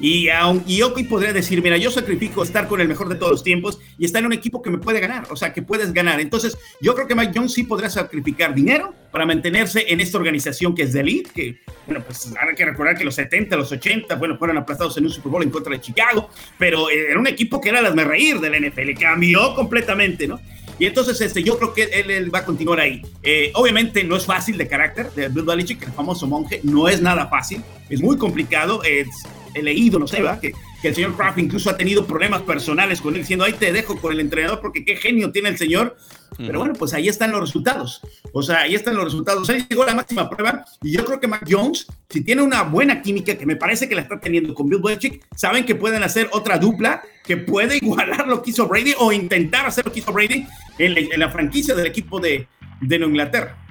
y, 0.00 0.28
y 0.66 0.76
yo 0.76 0.94
podría 1.08 1.32
decir, 1.32 1.62
mira, 1.62 1.76
yo 1.76 1.90
sacrifico 1.90 2.42
estar 2.42 2.68
con 2.68 2.80
el 2.80 2.88
mejor 2.88 3.08
de 3.08 3.14
todos 3.14 3.32
los 3.32 3.42
tiempos 3.42 3.78
y 3.98 4.04
estar 4.04 4.20
en 4.20 4.26
un 4.26 4.32
equipo 4.32 4.62
que 4.62 4.70
me 4.70 4.78
puede 4.78 5.00
ganar, 5.00 5.26
o 5.30 5.36
sea, 5.36 5.52
que 5.52 5.62
puedes 5.62 5.92
ganar. 5.92 6.20
Entonces, 6.20 6.56
yo 6.80 6.94
creo 6.94 7.06
que 7.06 7.14
Mike 7.14 7.32
Jones 7.34 7.52
sí 7.52 7.62
podría 7.62 7.90
sacrificar 7.90 8.54
dinero 8.54 8.94
para 9.10 9.24
mantenerse 9.24 9.86
en 9.88 10.00
esta 10.00 10.18
organización 10.18 10.74
que 10.74 10.82
es 10.82 10.92
de 10.92 11.00
elite, 11.00 11.30
que, 11.34 11.60
bueno, 11.86 12.02
pues 12.04 12.32
hay 12.38 12.54
que 12.54 12.64
recordar 12.64 12.96
que 12.96 13.04
los 13.04 13.14
70, 13.14 13.56
los 13.56 13.72
80, 13.72 14.14
bueno, 14.16 14.36
fueron 14.36 14.58
aplastados 14.58 14.96
en 14.98 15.04
un 15.04 15.10
Super 15.10 15.32
Bowl 15.32 15.42
en 15.42 15.50
contra 15.50 15.72
de 15.72 15.80
Chicago, 15.80 16.28
pero 16.58 16.90
eh, 16.90 17.10
era 17.10 17.18
un 17.18 17.26
equipo 17.26 17.60
que 17.60 17.70
era 17.70 17.80
las 17.80 17.94
me 17.94 18.04
reír 18.04 18.38
del 18.40 18.70
NFL, 18.70 19.00
cambió 19.00 19.54
completamente, 19.54 20.26
¿no? 20.26 20.40
Y 20.78 20.84
entonces 20.84 21.18
este, 21.22 21.42
yo 21.42 21.56
creo 21.58 21.72
que 21.72 21.84
él, 21.84 22.34
va 22.34 22.40
a 22.40 22.44
continuar 22.44 22.80
ahí. 22.80 23.00
Eh, 23.22 23.50
obviamente 23.54 24.04
no 24.04 24.16
es 24.16 24.26
fácil 24.26 24.58
de 24.58 24.68
carácter, 24.68 25.10
de 25.12 25.28
Bill 25.28 25.44
Belichick, 25.44 25.82
el 25.82 25.92
famoso 25.92 26.26
monje, 26.26 26.60
no 26.64 26.86
es 26.86 27.00
nada 27.00 27.28
fácil, 27.28 27.62
es 27.88 28.02
muy 28.02 28.18
complicado, 28.18 28.82
es 28.82 29.08
he 29.56 29.62
leído, 29.62 29.98
no 29.98 30.06
sé, 30.06 30.22
¿verdad? 30.22 30.40
Que, 30.40 30.52
que 30.82 30.88
el 30.88 30.94
señor 30.94 31.16
Kraft 31.16 31.38
incluso 31.38 31.70
ha 31.70 31.76
tenido 31.76 32.06
problemas 32.06 32.42
personales 32.42 33.00
con 33.00 33.14
él, 33.14 33.20
diciendo, 33.20 33.44
ahí 33.44 33.54
te 33.54 33.72
dejo 33.72 33.96
con 34.00 34.12
el 34.12 34.20
entrenador 34.20 34.60
porque 34.60 34.84
qué 34.84 34.96
genio 34.96 35.32
tiene 35.32 35.48
el 35.48 35.58
señor. 35.58 35.96
Pero 36.38 36.58
bueno, 36.58 36.74
pues 36.74 36.92
ahí 36.92 37.08
están 37.08 37.32
los 37.32 37.40
resultados. 37.40 38.02
O 38.32 38.42
sea, 38.42 38.60
ahí 38.60 38.74
están 38.74 38.94
los 38.94 39.04
resultados. 39.04 39.48
Ahí 39.48 39.64
llegó 39.68 39.86
la 39.86 39.94
máxima 39.94 40.28
prueba 40.28 40.64
y 40.82 40.92
yo 40.92 41.04
creo 41.04 41.18
que 41.18 41.28
Mac 41.28 41.46
Jones, 41.48 41.86
si 42.10 42.20
tiene 42.22 42.42
una 42.42 42.62
buena 42.62 43.00
química, 43.00 43.36
que 43.36 43.46
me 43.46 43.56
parece 43.56 43.88
que 43.88 43.94
la 43.94 44.02
está 44.02 44.20
teniendo 44.20 44.52
con 44.52 44.68
Bill 44.68 44.82
Belichick, 44.82 45.24
saben 45.34 45.64
que 45.64 45.74
pueden 45.74 46.02
hacer 46.02 46.28
otra 46.32 46.58
dupla 46.58 47.02
que 47.24 47.36
puede 47.36 47.76
igualar 47.82 48.26
lo 48.28 48.42
que 48.42 48.50
hizo 48.50 48.68
Brady 48.68 48.94
o 48.98 49.12
intentar 49.12 49.66
hacer 49.66 49.86
lo 49.86 49.92
que 49.92 50.00
hizo 50.00 50.12
Brady 50.12 50.46
en, 50.78 51.18
la 51.18 51.30
franquicia 51.30 51.74
del 51.74 51.86
equipo 51.86 52.20
de, 52.20 52.46
de 52.82 52.96
Inglaterra. 52.96 53.65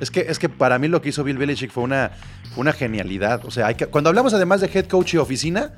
Es 0.00 0.10
que, 0.10 0.20
es 0.20 0.38
que 0.38 0.48
para 0.48 0.78
mí 0.78 0.88
lo 0.88 1.00
que 1.00 1.10
hizo 1.10 1.22
Bill 1.22 1.38
Belichick 1.38 1.70
fue 1.70 1.84
una, 1.84 2.12
una 2.56 2.72
genialidad. 2.72 3.44
O 3.44 3.50
sea, 3.50 3.68
hay 3.68 3.74
que, 3.74 3.86
cuando 3.86 4.10
hablamos 4.10 4.34
además 4.34 4.60
de 4.60 4.70
head 4.72 4.86
coach 4.86 5.14
y 5.14 5.18
oficina, 5.18 5.72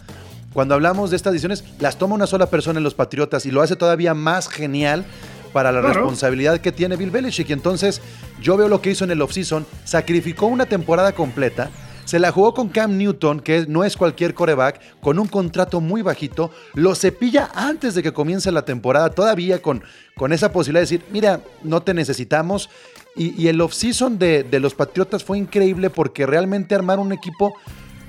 cuando 0.52 0.74
hablamos 0.74 1.10
de 1.10 1.16
estas 1.16 1.32
decisiones, 1.32 1.64
las 1.80 1.98
toma 1.98 2.14
una 2.14 2.26
sola 2.26 2.46
persona 2.46 2.78
en 2.78 2.84
los 2.84 2.94
Patriotas 2.94 3.44
y 3.44 3.50
lo 3.50 3.60
hace 3.60 3.76
todavía 3.76 4.14
más 4.14 4.48
genial 4.48 5.04
para 5.52 5.72
la 5.72 5.80
responsabilidad 5.80 6.60
que 6.60 6.72
tiene 6.72 6.96
Bill 6.96 7.10
Belichick. 7.10 7.50
Y 7.50 7.52
entonces 7.52 8.00
yo 8.40 8.56
veo 8.56 8.68
lo 8.68 8.80
que 8.80 8.90
hizo 8.90 9.04
en 9.04 9.10
el 9.10 9.20
offseason, 9.20 9.66
sacrificó 9.84 10.46
una 10.46 10.66
temporada 10.66 11.12
completa, 11.12 11.70
se 12.04 12.18
la 12.18 12.30
jugó 12.32 12.54
con 12.54 12.68
Cam 12.68 12.96
Newton, 12.96 13.40
que 13.40 13.66
no 13.66 13.82
es 13.82 13.96
cualquier 13.96 14.34
coreback, 14.34 15.00
con 15.00 15.18
un 15.18 15.26
contrato 15.26 15.80
muy 15.80 16.02
bajito, 16.02 16.50
lo 16.74 16.94
cepilla 16.94 17.50
antes 17.54 17.94
de 17.94 18.02
que 18.02 18.12
comience 18.12 18.52
la 18.52 18.64
temporada, 18.64 19.10
todavía 19.10 19.62
con, 19.62 19.82
con 20.16 20.32
esa 20.32 20.52
posibilidad 20.52 20.80
de 20.80 20.96
decir, 20.96 21.02
mira, 21.10 21.40
no 21.62 21.82
te 21.82 21.94
necesitamos. 21.94 22.68
Y, 23.16 23.46
el 23.46 23.60
offseason 23.60 24.18
de, 24.18 24.42
de 24.42 24.60
los 24.60 24.74
Patriotas 24.74 25.22
fue 25.22 25.38
increíble 25.38 25.88
porque 25.88 26.26
realmente 26.26 26.74
armaron 26.74 27.06
un 27.06 27.12
equipo 27.12 27.54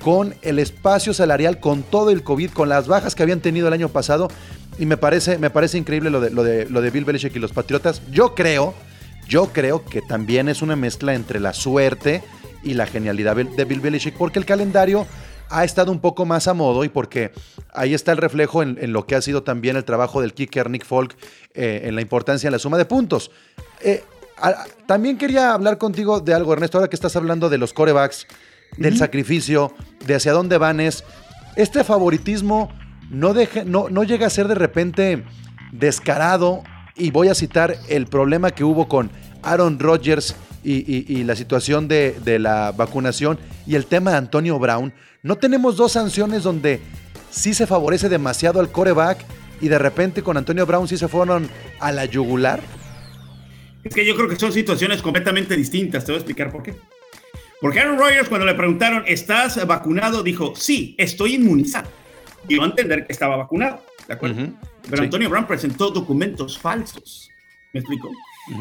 con 0.04 0.36
el 0.42 0.60
espacio 0.60 1.14
salarial, 1.14 1.60
con 1.60 1.84
todo 1.84 2.10
el 2.10 2.24
COVID, 2.24 2.52
con 2.52 2.70
las 2.70 2.88
bajas 2.88 3.16
que 3.16 3.24
habían 3.24 3.40
tenido 3.40 3.68
el 3.68 3.74
año 3.74 3.90
pasado. 3.90 4.30
Y 4.78 4.86
me 4.86 4.98
parece, 4.98 5.38
me 5.38 5.50
parece 5.50 5.78
increíble 5.78 6.10
lo 6.10 6.22
de, 6.22 6.30
lo, 6.30 6.44
de, 6.44 6.70
lo 6.70 6.82
de 6.82 6.90
Bill 6.90 7.06
Belichick 7.06 7.36
y 7.36 7.40
los 7.40 7.52
Patriotas. 7.52 8.02
Yo 8.12 8.36
creo, 8.36 8.74
yo 9.28 9.48
creo 9.54 9.86
que 9.86 10.02
también 10.02 10.50
es 10.50 10.62
una 10.62 10.76
mezcla 10.76 11.14
entre 11.14 11.40
la 11.40 11.54
suerte 11.54 12.24
y 12.64 12.74
la 12.74 12.86
genialidad 12.88 13.36
de 13.36 13.66
Bill 13.66 13.80
Belichick, 13.80 14.16
porque 14.16 14.40
el 14.40 14.46
calendario 14.46 15.06
ha 15.50 15.64
estado 15.64 15.92
un 15.92 16.00
poco 16.00 16.26
más 16.26 16.48
a 16.48 16.54
modo 16.54 16.84
y 16.84 16.90
porque 16.90 17.32
ahí 17.74 17.94
está 17.94 18.12
el 18.12 18.18
reflejo 18.18 18.64
en, 18.64 18.92
lo 18.92 19.06
que 19.06 19.16
ha 19.16 19.22
sido 19.22 19.44
también 19.44 19.76
el 19.76 19.86
trabajo 19.86 20.22
del 20.22 20.34
kicker 20.34 20.70
Nick 20.70 20.86
Folk 20.86 21.16
eh, 21.54 21.84
en 21.86 21.96
la 21.96 22.02
importancia 22.02 22.48
en 22.48 22.52
la 22.52 22.60
suma 22.60 22.78
de 22.78 22.86
puntos. 22.86 23.32
Eh, 23.82 24.04
también 24.86 25.18
quería 25.18 25.54
hablar 25.54 25.78
contigo 25.78 26.20
de 26.20 26.34
algo, 26.34 26.54
Ernesto, 26.54 26.78
ahora 26.78 26.90
que 26.90 26.96
estás 26.96 27.16
hablando 27.16 27.50
de 27.50 27.58
los 27.58 27.74
corebacks, 27.74 28.28
del 28.78 28.98
sacrificio, 28.98 29.74
de 30.06 30.16
hacia 30.16 30.34
dónde 30.34 30.58
van 30.58 30.80
es. 30.80 31.04
Este 31.56 31.84
favoritismo 31.84 32.70
no, 33.10 33.34
no, 33.66 33.90
no 33.90 34.04
llega 34.04 34.28
a 34.28 34.30
ser 34.30 34.48
de 34.48 34.56
repente 34.56 35.24
descarado, 35.72 36.64
y 36.96 37.12
voy 37.12 37.28
a 37.28 37.36
citar 37.36 37.76
el 37.90 38.08
problema 38.08 38.52
que 38.52 38.64
hubo 38.64 38.88
con 38.88 39.12
Aaron 39.44 39.80
Rodgers 39.80 40.36
y, 40.64 41.24
la 41.26 41.36
situación 41.36 41.88
de, 41.88 42.20
de, 42.24 42.40
la 42.40 42.72
vacunación 42.72 43.38
y 43.68 43.76
el 43.76 43.86
tema 43.86 44.12
de 44.12 44.18
Antonio 44.18 44.58
Brown, 44.58 44.94
¿no 45.22 45.36
tenemos 45.36 45.78
dos 45.78 45.92
sanciones 45.92 46.42
donde 46.42 46.82
sí 47.30 47.54
se 47.54 47.68
favorece 47.68 48.10
demasiado 48.10 48.60
al 48.60 48.72
coreback 48.72 49.20
y 49.62 49.68
de 49.68 49.78
repente 49.78 50.24
con 50.24 50.38
Antonio 50.38 50.66
Brown 50.66 50.88
sí 50.88 50.98
se 50.98 51.08
fueron 51.08 51.50
a 51.80 51.92
la 51.92 52.06
yugular? 52.06 52.62
Es 53.86 53.94
que 53.94 54.04
yo 54.04 54.16
creo 54.16 54.28
que 54.28 54.36
son 54.36 54.52
situaciones 54.52 55.02
completamente 55.04 55.56
distintas. 55.56 56.04
Te 56.04 56.12
voy 56.12 56.18
a 56.18 56.22
explicar 56.22 56.52
por 56.52 56.64
qué. 56.64 56.74
Porque 57.62 57.80
Aaron 57.80 58.00
Rodgers, 58.00 58.28
cuando 58.28 58.46
le 58.48 58.56
preguntaron, 58.56 59.04
¿estás 59.06 59.66
vacunado? 59.68 60.24
Dijo, 60.24 60.54
sí, 60.56 60.96
estoy 60.98 61.36
inmunizado. 61.36 61.90
Y 62.50 62.60
a 62.60 62.66
entender 62.66 63.06
que 63.06 63.14
estaba 63.14 63.38
vacunado. 63.38 63.86
¿De 64.08 64.14
acuerdo? 64.16 64.48
Pero 64.90 65.04
Antonio 65.04 65.30
Brown 65.30 65.46
presentó 65.46 65.92
documentos 65.92 66.58
falsos. 66.58 67.30
¿Me 67.74 67.80
explico? 67.80 68.10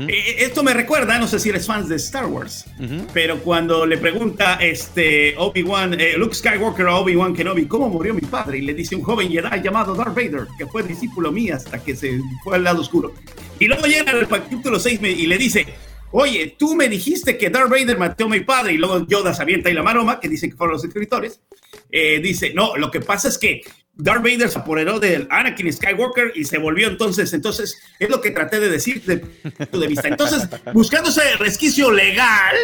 Eh, 0.08 0.36
esto 0.38 0.62
me 0.62 0.72
recuerda, 0.72 1.18
no 1.18 1.28
sé 1.28 1.38
si 1.38 1.50
eres 1.50 1.66
fans 1.66 1.88
de 1.88 1.96
Star 1.96 2.24
Wars, 2.26 2.64
pero 3.12 3.38
cuando 3.40 3.84
le 3.84 3.98
pregunta 3.98 4.54
este 4.54 5.34
Obi-Wan, 5.36 6.00
eh, 6.00 6.14
Luke 6.16 6.34
Skywalker 6.34 6.86
a 6.86 6.96
Obi-Wan 6.96 7.34
Kenobi, 7.34 7.66
¿cómo 7.66 7.90
murió 7.90 8.14
mi 8.14 8.22
padre? 8.22 8.58
Y 8.58 8.62
le 8.62 8.72
dice 8.72 8.96
un 8.96 9.02
joven 9.02 9.28
Jedi 9.30 9.62
llamado 9.62 9.94
Darth 9.94 10.14
Vader, 10.14 10.46
que 10.56 10.66
fue 10.66 10.82
discípulo 10.82 11.30
mío 11.30 11.54
hasta 11.54 11.82
que 11.82 11.94
se 11.94 12.18
fue 12.42 12.56
al 12.56 12.64
lado 12.64 12.80
oscuro. 12.80 13.12
Y 13.58 13.66
luego 13.66 13.86
llega 13.86 14.12
el 14.12 14.26
capítulo 14.26 14.80
6 14.80 15.00
y 15.02 15.26
le 15.26 15.36
dice, 15.36 15.66
oye, 16.12 16.56
tú 16.58 16.74
me 16.74 16.88
dijiste 16.88 17.36
que 17.36 17.50
Darth 17.50 17.68
Vader 17.68 17.98
mató 17.98 18.24
a 18.24 18.28
mi 18.28 18.40
padre, 18.40 18.72
y 18.72 18.78
luego 18.78 19.06
Yoda 19.06 19.34
se 19.34 19.42
avienta 19.42 19.68
y 19.68 19.74
la 19.74 19.82
maroma, 19.82 20.18
que 20.18 20.28
dicen 20.30 20.50
que 20.50 20.56
fueron 20.56 20.74
los 20.74 20.84
escritores, 20.84 21.40
eh, 21.96 22.18
dice, 22.18 22.52
no, 22.52 22.76
lo 22.76 22.90
que 22.90 23.00
pasa 23.00 23.28
es 23.28 23.38
que 23.38 23.62
Darth 23.94 24.24
Vader 24.24 24.50
se 24.50 24.58
apoderó 24.58 24.98
del 24.98 25.28
Anakin 25.30 25.72
Skywalker 25.72 26.32
y 26.34 26.42
se 26.44 26.58
volvió 26.58 26.88
entonces, 26.88 27.32
entonces, 27.32 27.80
es 28.00 28.10
lo 28.10 28.20
que 28.20 28.32
traté 28.32 28.58
de 28.58 28.68
decir 28.68 29.00
de 29.04 29.18
punto 29.18 29.78
de 29.78 29.86
vista. 29.86 30.08
Entonces, 30.08 30.48
buscando 30.74 31.10
ese 31.10 31.36
resquicio 31.36 31.92
legal, 31.92 32.56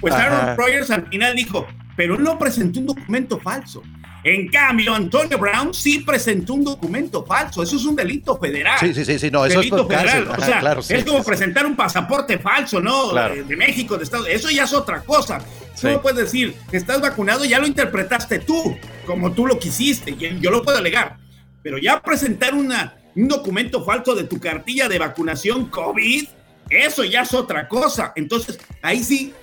pues 0.00 0.12
Aaron 0.12 0.56
Rodgers 0.56 0.90
al 0.90 1.06
final 1.06 1.36
dijo, 1.36 1.64
pero 1.96 2.18
no 2.18 2.36
presentó 2.40 2.80
un 2.80 2.86
documento 2.86 3.38
falso. 3.38 3.84
En 4.24 4.48
cambio, 4.48 4.94
Antonio 4.94 5.36
Brown 5.36 5.74
sí 5.74 5.98
presentó 6.00 6.54
un 6.54 6.64
documento 6.64 7.24
falso. 7.24 7.62
Eso 7.62 7.76
es 7.76 7.84
un 7.84 7.96
delito 7.96 8.38
federal. 8.38 8.78
Sí, 8.78 8.94
sí, 8.94 9.18
sí, 9.18 9.30
no, 9.30 9.44
eso 9.44 9.58
delito 9.58 9.82
es 9.82 9.88
federal. 9.88 10.78
o 10.78 10.82
sea, 10.82 10.96
es 10.96 11.04
como 11.04 11.24
presentar 11.24 11.66
un 11.66 11.74
pasaporte 11.74 12.38
falso, 12.38 12.80
¿no? 12.80 13.12
De, 13.12 13.56
México, 13.56 13.96
de 13.96 14.04
Estados 14.04 14.28
Eso 14.28 14.48
ya 14.50 14.64
es 14.64 14.72
otra 14.72 15.02
cosa. 15.02 15.40
Tú 15.80 15.88
no 15.88 16.00
puedes 16.00 16.18
decir 16.18 16.54
que 16.70 16.76
estás 16.76 17.00
vacunado, 17.00 17.44
ya 17.44 17.58
lo 17.58 17.66
interpretaste 17.66 18.38
tú, 18.38 18.76
como 19.06 19.32
tú 19.32 19.46
lo 19.46 19.58
quisiste. 19.58 20.12
Y 20.12 20.38
yo 20.40 20.50
lo 20.50 20.62
puedo 20.62 20.78
alegar. 20.78 21.16
Pero 21.62 21.78
ya 21.78 22.00
presentar 22.00 22.54
una, 22.54 22.94
un 23.16 23.26
documento 23.26 23.84
falso 23.84 24.14
de 24.14 24.24
tu 24.24 24.38
cartilla 24.38 24.88
de 24.88 24.98
vacunación 24.98 25.66
COVID, 25.66 26.28
eso 26.70 27.04
ya 27.04 27.22
es 27.22 27.34
otra 27.34 27.66
cosa. 27.66 28.12
Entonces, 28.14 28.58
ahí 28.82 29.02
sí 29.02 29.34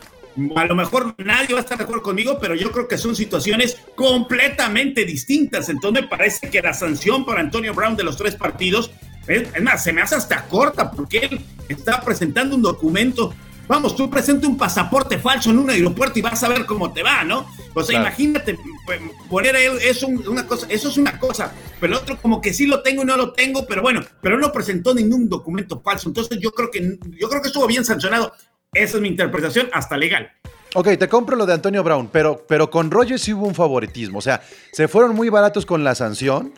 a 0.55 0.65
lo 0.65 0.75
mejor 0.75 1.15
nadie 1.17 1.53
va 1.53 1.59
a 1.59 1.63
estar 1.63 1.77
de 1.77 1.83
acuerdo 1.83 2.03
conmigo, 2.03 2.37
pero 2.39 2.55
yo 2.55 2.71
creo 2.71 2.87
que 2.87 2.97
son 2.97 3.15
situaciones 3.15 3.77
completamente 3.95 5.05
distintas. 5.05 5.69
Entonces 5.69 6.03
me 6.03 6.07
parece 6.07 6.49
que 6.49 6.61
la 6.61 6.73
sanción 6.73 7.25
para 7.25 7.41
Antonio 7.41 7.73
Brown 7.73 7.95
de 7.95 8.03
los 8.03 8.17
tres 8.17 8.35
partidos, 8.35 8.91
es, 9.27 9.61
más, 9.61 9.83
se 9.83 9.93
me 9.93 10.01
hace 10.01 10.15
hasta 10.15 10.45
corta 10.45 10.91
porque 10.91 11.19
él 11.19 11.41
está 11.67 12.01
presentando 12.01 12.55
un 12.55 12.61
documento. 12.61 13.33
Vamos, 13.67 13.95
tú 13.95 14.09
presenta 14.09 14.47
un 14.47 14.57
pasaporte 14.57 15.19
falso 15.19 15.51
en 15.51 15.59
un 15.59 15.69
aeropuerto 15.69 16.17
y 16.17 16.23
vas 16.23 16.41
a 16.43 16.49
ver 16.49 16.65
cómo 16.65 16.91
te 16.91 17.03
va, 17.03 17.23
¿no? 17.23 17.45
O 17.75 17.83
sea, 17.83 17.99
imagínate 17.99 18.57
pues, 18.83 18.99
poner 19.29 19.55
eso 19.55 20.07
una 20.07 20.47
cosa, 20.47 20.65
eso 20.69 20.89
es 20.89 20.97
una 20.97 21.19
cosa, 21.19 21.53
pero 21.79 21.93
el 21.93 21.99
otro 21.99 22.19
como 22.19 22.41
que 22.41 22.51
sí 22.51 22.65
lo 22.65 22.81
tengo 22.81 23.03
y 23.03 23.05
no 23.05 23.15
lo 23.15 23.31
tengo, 23.33 23.67
pero 23.67 23.83
bueno, 23.83 24.03
pero 24.23 24.39
no 24.39 24.51
presentó 24.51 24.95
ningún 24.95 25.29
documento 25.29 25.79
falso. 25.81 26.09
Entonces 26.09 26.39
yo 26.41 26.51
creo 26.51 26.71
que 26.71 26.97
yo 27.11 27.29
creo 27.29 27.41
que 27.43 27.49
estuvo 27.49 27.67
bien 27.67 27.85
sancionado. 27.85 28.33
Esa 28.73 28.97
es 28.97 29.01
mi 29.01 29.07
interpretación, 29.07 29.67
hasta 29.73 29.97
legal. 29.97 30.31
Ok, 30.75 30.89
te 30.99 31.07
compro 31.07 31.35
lo 31.35 31.47
de 31.47 31.53
Antonio 31.53 31.83
Brown, 31.83 32.09
pero, 32.11 32.45
pero 32.47 32.69
con 32.69 32.91
Rogers 32.91 33.21
sí 33.21 33.33
hubo 33.33 33.47
un 33.47 33.55
favoritismo. 33.55 34.19
O 34.19 34.21
sea, 34.21 34.41
se 34.71 34.87
fueron 34.87 35.15
muy 35.15 35.29
baratos 35.29 35.65
con 35.65 35.83
la 35.83 35.95
sanción. 35.95 36.53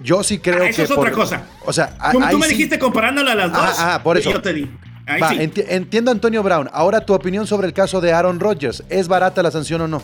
Yo 0.00 0.22
sí 0.22 0.38
creo 0.38 0.56
ah, 0.56 0.64
que. 0.64 0.70
Eso 0.70 0.84
es 0.84 0.90
otra 0.90 1.12
cosa. 1.12 1.46
O 1.66 1.72
sea, 1.72 1.96
tú, 2.10 2.38
me 2.38 2.48
dijiste 2.48 2.78
comparándola 2.78 3.32
a 3.32 3.34
las 3.34 3.52
dos. 3.52 3.76
Ah, 3.78 4.00
por 4.02 4.16
eso. 4.16 4.30
Yo 4.30 4.40
te 4.40 4.54
di. 4.54 4.70
entiendo, 5.68 6.10
Antonio 6.10 6.42
Brown. 6.42 6.70
Ahora 6.72 7.04
tu 7.04 7.12
opinión 7.12 7.46
sobre 7.46 7.66
el 7.66 7.74
caso 7.74 8.00
de 8.00 8.12
Aaron 8.12 8.40
Rodgers. 8.40 8.82
¿Es 8.88 9.06
barata 9.06 9.42
la 9.42 9.50
sanción 9.50 9.82
o 9.82 9.88
no? 9.88 10.02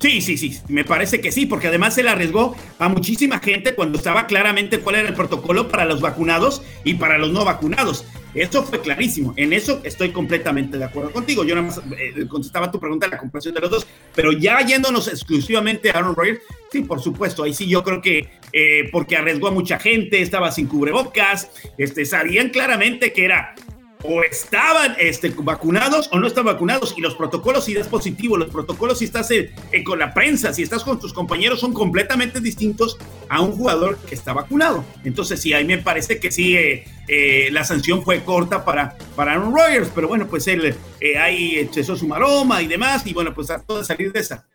Sí, 0.00 0.20
sí, 0.20 0.38
sí, 0.38 0.60
me 0.68 0.84
parece 0.84 1.20
que 1.20 1.32
sí, 1.32 1.46
porque 1.46 1.66
además 1.66 1.94
se 1.94 2.04
le 2.04 2.10
arriesgó 2.10 2.54
a 2.78 2.88
muchísima 2.88 3.40
gente 3.40 3.74
cuando 3.74 3.98
estaba 3.98 4.28
claramente 4.28 4.78
cuál 4.78 4.94
era 4.94 5.08
el 5.08 5.14
protocolo 5.14 5.66
para 5.66 5.84
los 5.86 6.00
vacunados 6.00 6.62
y 6.84 6.94
para 6.94 7.18
los 7.18 7.32
no 7.32 7.44
vacunados. 7.44 8.04
Eso 8.40 8.62
fue 8.62 8.80
clarísimo. 8.80 9.34
En 9.36 9.52
eso 9.52 9.80
estoy 9.84 10.10
completamente 10.10 10.78
de 10.78 10.84
acuerdo 10.84 11.10
contigo. 11.10 11.44
Yo 11.44 11.54
nada 11.54 11.66
más 11.66 11.80
eh, 11.98 12.26
contestaba 12.28 12.70
tu 12.70 12.78
pregunta, 12.78 13.08
la 13.08 13.18
comparación 13.18 13.54
de 13.54 13.60
los 13.60 13.70
dos, 13.70 13.86
pero 14.14 14.32
ya 14.32 14.60
yéndonos 14.60 15.08
exclusivamente 15.08 15.90
a 15.90 15.94
Aaron 15.94 16.14
Rodgers, 16.14 16.40
sí, 16.70 16.82
por 16.82 17.00
supuesto, 17.00 17.42
ahí 17.42 17.54
sí 17.54 17.68
yo 17.68 17.82
creo 17.82 18.00
que 18.00 18.28
eh, 18.52 18.88
porque 18.92 19.16
arriesgó 19.16 19.48
a 19.48 19.50
mucha 19.50 19.78
gente, 19.78 20.22
estaba 20.22 20.50
sin 20.50 20.66
cubrebocas, 20.66 21.50
este, 21.76 22.04
sabían 22.04 22.50
claramente 22.50 23.12
que 23.12 23.24
era 23.24 23.54
o 24.02 24.22
estaban 24.22 24.94
este, 24.98 25.30
vacunados 25.30 26.08
o 26.12 26.18
no 26.18 26.26
estaban 26.26 26.54
vacunados 26.54 26.94
y 26.96 27.00
los 27.00 27.14
protocolos 27.14 27.64
si 27.64 27.76
es 27.76 27.88
positivo, 27.88 28.36
los 28.36 28.50
protocolos 28.50 28.98
si 28.98 29.06
estás 29.06 29.30
eh, 29.30 29.52
eh, 29.72 29.84
con 29.84 29.98
la 29.98 30.14
prensa, 30.14 30.52
si 30.52 30.62
estás 30.62 30.84
con 30.84 31.00
tus 31.00 31.12
compañeros 31.12 31.60
son 31.60 31.72
completamente 31.72 32.40
distintos 32.40 32.96
a 33.28 33.40
un 33.40 33.52
jugador 33.52 33.98
que 33.98 34.14
está 34.14 34.32
vacunado. 34.32 34.84
Entonces 35.04 35.40
sí, 35.40 35.52
ahí 35.52 35.64
me 35.64 35.78
parece 35.78 36.18
que 36.20 36.30
sí, 36.30 36.56
eh, 36.56 37.48
la 37.50 37.64
sanción 37.64 38.02
fue 38.02 38.22
corta 38.22 38.64
para, 38.64 38.96
para 39.16 39.32
Aaron 39.32 39.54
Rodgers, 39.54 39.90
pero 39.94 40.08
bueno, 40.08 40.26
pues 40.28 40.46
él 40.46 40.74
ahí 41.20 41.56
echó 41.56 41.96
su 41.96 42.06
maroma 42.06 42.62
y 42.62 42.66
demás 42.66 43.06
y 43.06 43.14
bueno, 43.14 43.34
pues 43.34 43.50
a 43.50 43.60
todo 43.62 43.82
salir 43.82 44.12
de 44.12 44.20
esa. 44.20 44.47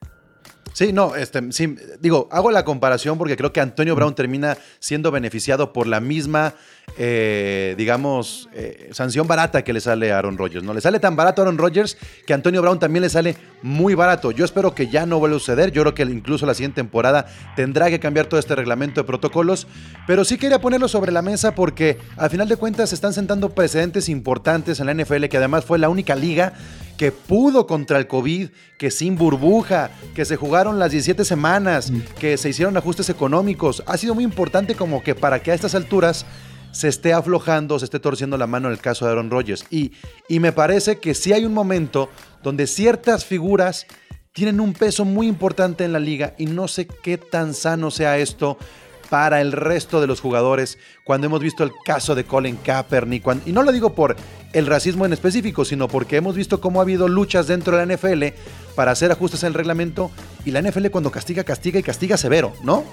Sí, 0.74 0.92
no, 0.92 1.16
este, 1.16 1.52
sí, 1.52 1.76
digo, 2.00 2.28
hago 2.32 2.50
la 2.50 2.66
comparación 2.66 3.20
porque 3.20 3.38
creo 3.38 3.54
que 3.54 3.62
Antonio 3.62 3.96
Brown 3.96 4.16
termina 4.16 4.58
siendo 4.80 5.12
beneficiado 5.12 5.72
por 5.72 5.86
la 5.86 6.00
misma, 6.00 6.56
eh, 6.98 7.76
digamos, 7.78 8.50
eh, 8.54 8.90
sanción 8.92 9.28
barata 9.28 9.64
que 9.64 9.72
le 9.72 9.80
sale 9.80 10.12
a 10.12 10.18
Aaron 10.18 10.36
Rodgers. 10.36 10.64
¿no? 10.64 10.74
Le 10.74 10.82
sale 10.82 11.00
tan 11.00 11.16
barato 11.16 11.42
a 11.42 11.46
Aaron 11.46 11.60
Rodgers 11.60 11.96
que 12.26 12.34
a 12.34 12.36
Antonio 12.36 12.60
Brown 12.64 12.80
también 12.80 13.04
le 13.04 13.10
sale 13.10 13.38
muy 13.62 13.94
barato. 13.94 14.32
Yo 14.32 14.46
espero 14.46 14.74
que 14.74 14.88
ya 14.88 15.06
no 15.06 15.20
vuelva 15.20 15.38
a 15.38 15.40
suceder. 15.40 15.72
Yo 15.72 15.84
creo 15.84 15.94
que 15.94 16.04
incluso 16.04 16.48
la 16.48 16.56
siguiente 16.56 16.82
temporada 16.82 17.28
tendrá 17.56 17.92
que 17.92 18.00
cambiar 18.00 18.26
todo 18.26 18.40
este 18.40 18.56
reglamento 18.56 19.00
de 19.00 19.06
protocolos. 19.06 19.68
Pero 20.08 20.26
sí 20.26 20.40
quería 20.40 20.60
ponerlo 20.60 20.88
sobre 20.88 21.12
la 21.12 21.22
mesa 21.22 21.54
porque 21.54 22.00
al 22.18 22.32
final 22.32 22.50
de 22.50 22.56
cuentas 22.56 22.90
se 22.90 22.96
están 22.96 23.14
sentando 23.14 23.50
precedentes 23.50 24.10
importantes 24.10 24.80
en 24.80 24.88
la 24.88 24.94
NFL, 24.96 25.26
que 25.26 25.38
además 25.38 25.66
fue 25.66 25.78
la 25.78 25.90
única 25.90 26.16
liga 26.16 26.54
que 27.04 27.12
pudo 27.12 27.68
contra 27.68 27.98
el 27.98 28.08
COVID, 28.08 28.48
que 28.78 28.90
sin 28.90 29.18
burbuja, 29.18 29.92
que 30.16 30.24
se 30.24 30.38
jugaron 30.38 30.80
las 30.80 30.92
17 30.92 31.26
semanas, 31.26 31.92
mm. 31.92 32.00
que 32.18 32.38
se 32.38 32.48
hicieron 32.48 32.78
ajustes 32.78 33.10
económicos. 33.10 33.84
Ha 33.88 33.98
sido 33.98 34.16
muy 34.16 34.24
importante 34.24 34.74
como 34.74 35.04
que 35.04 35.14
para 35.14 35.44
que 35.44 35.52
a 35.52 35.54
estas 35.54 35.76
alturas 35.76 36.26
se 36.72 36.88
esté 36.88 37.12
aflojando, 37.12 37.78
se 37.78 37.84
esté 37.84 38.00
torciendo 38.00 38.38
la 38.38 38.48
mano 38.48 38.70
en 38.70 38.76
el 38.76 38.80
caso 38.80 39.04
de 39.04 39.12
Aaron 39.12 39.30
Rodgers. 39.30 39.66
Y, 39.70 39.92
y 40.30 40.40
me 40.40 40.54
parece 40.54 41.00
que 41.00 41.14
sí 41.14 41.34
hay 41.34 41.44
un 41.44 41.54
momento 41.54 42.10
donde 42.42 42.68
ciertas 42.68 43.26
figuras 43.26 43.86
tienen 44.32 44.62
un 44.62 44.72
peso 44.72 45.04
muy 45.04 45.28
importante 45.28 45.84
en 45.84 45.92
la 45.92 46.00
liga 46.00 46.36
y 46.38 46.46
no 46.46 46.70
sé 46.70 46.88
qué 46.88 47.18
tan 47.18 47.54
sano 47.54 47.92
sea 47.92 48.18
esto 48.18 48.58
para 49.14 49.42
el 49.42 49.52
resto 49.52 50.02
de 50.02 50.08
los 50.08 50.22
jugadores 50.22 50.80
cuando 51.04 51.28
hemos 51.28 51.40
visto 51.40 51.64
el 51.64 51.72
caso 51.86 52.16
de 52.16 52.24
Colin 52.24 52.56
Kaepernick. 52.56 53.24
y 53.46 53.52
no 53.52 53.62
lo 53.62 53.72
digo 53.72 53.94
por 53.94 54.16
el 54.54 54.66
racismo 54.66 55.06
en 55.06 55.14
específico, 55.14 55.66
sino 55.66 55.88
porque 55.88 56.16
hemos 56.16 56.36
visto 56.36 56.60
cómo 56.60 56.80
ha 56.80 56.82
habido 56.82 57.08
luchas 57.08 57.46
dentro 57.46 57.78
de 57.78 57.86
la 57.86 57.96
NFL 57.96 58.24
para 58.74 58.90
hacer 58.90 59.12
ajustes 59.12 59.44
en 59.44 59.50
el 59.50 59.54
reglamento 59.54 60.10
y 60.46 60.50
la 60.50 60.64
NFL 60.64 60.88
cuando 60.88 61.12
castiga, 61.12 61.44
castiga 61.44 61.78
y 61.78 61.84
castiga 61.84 62.18
severo, 62.18 62.56
¿no? 62.64 62.86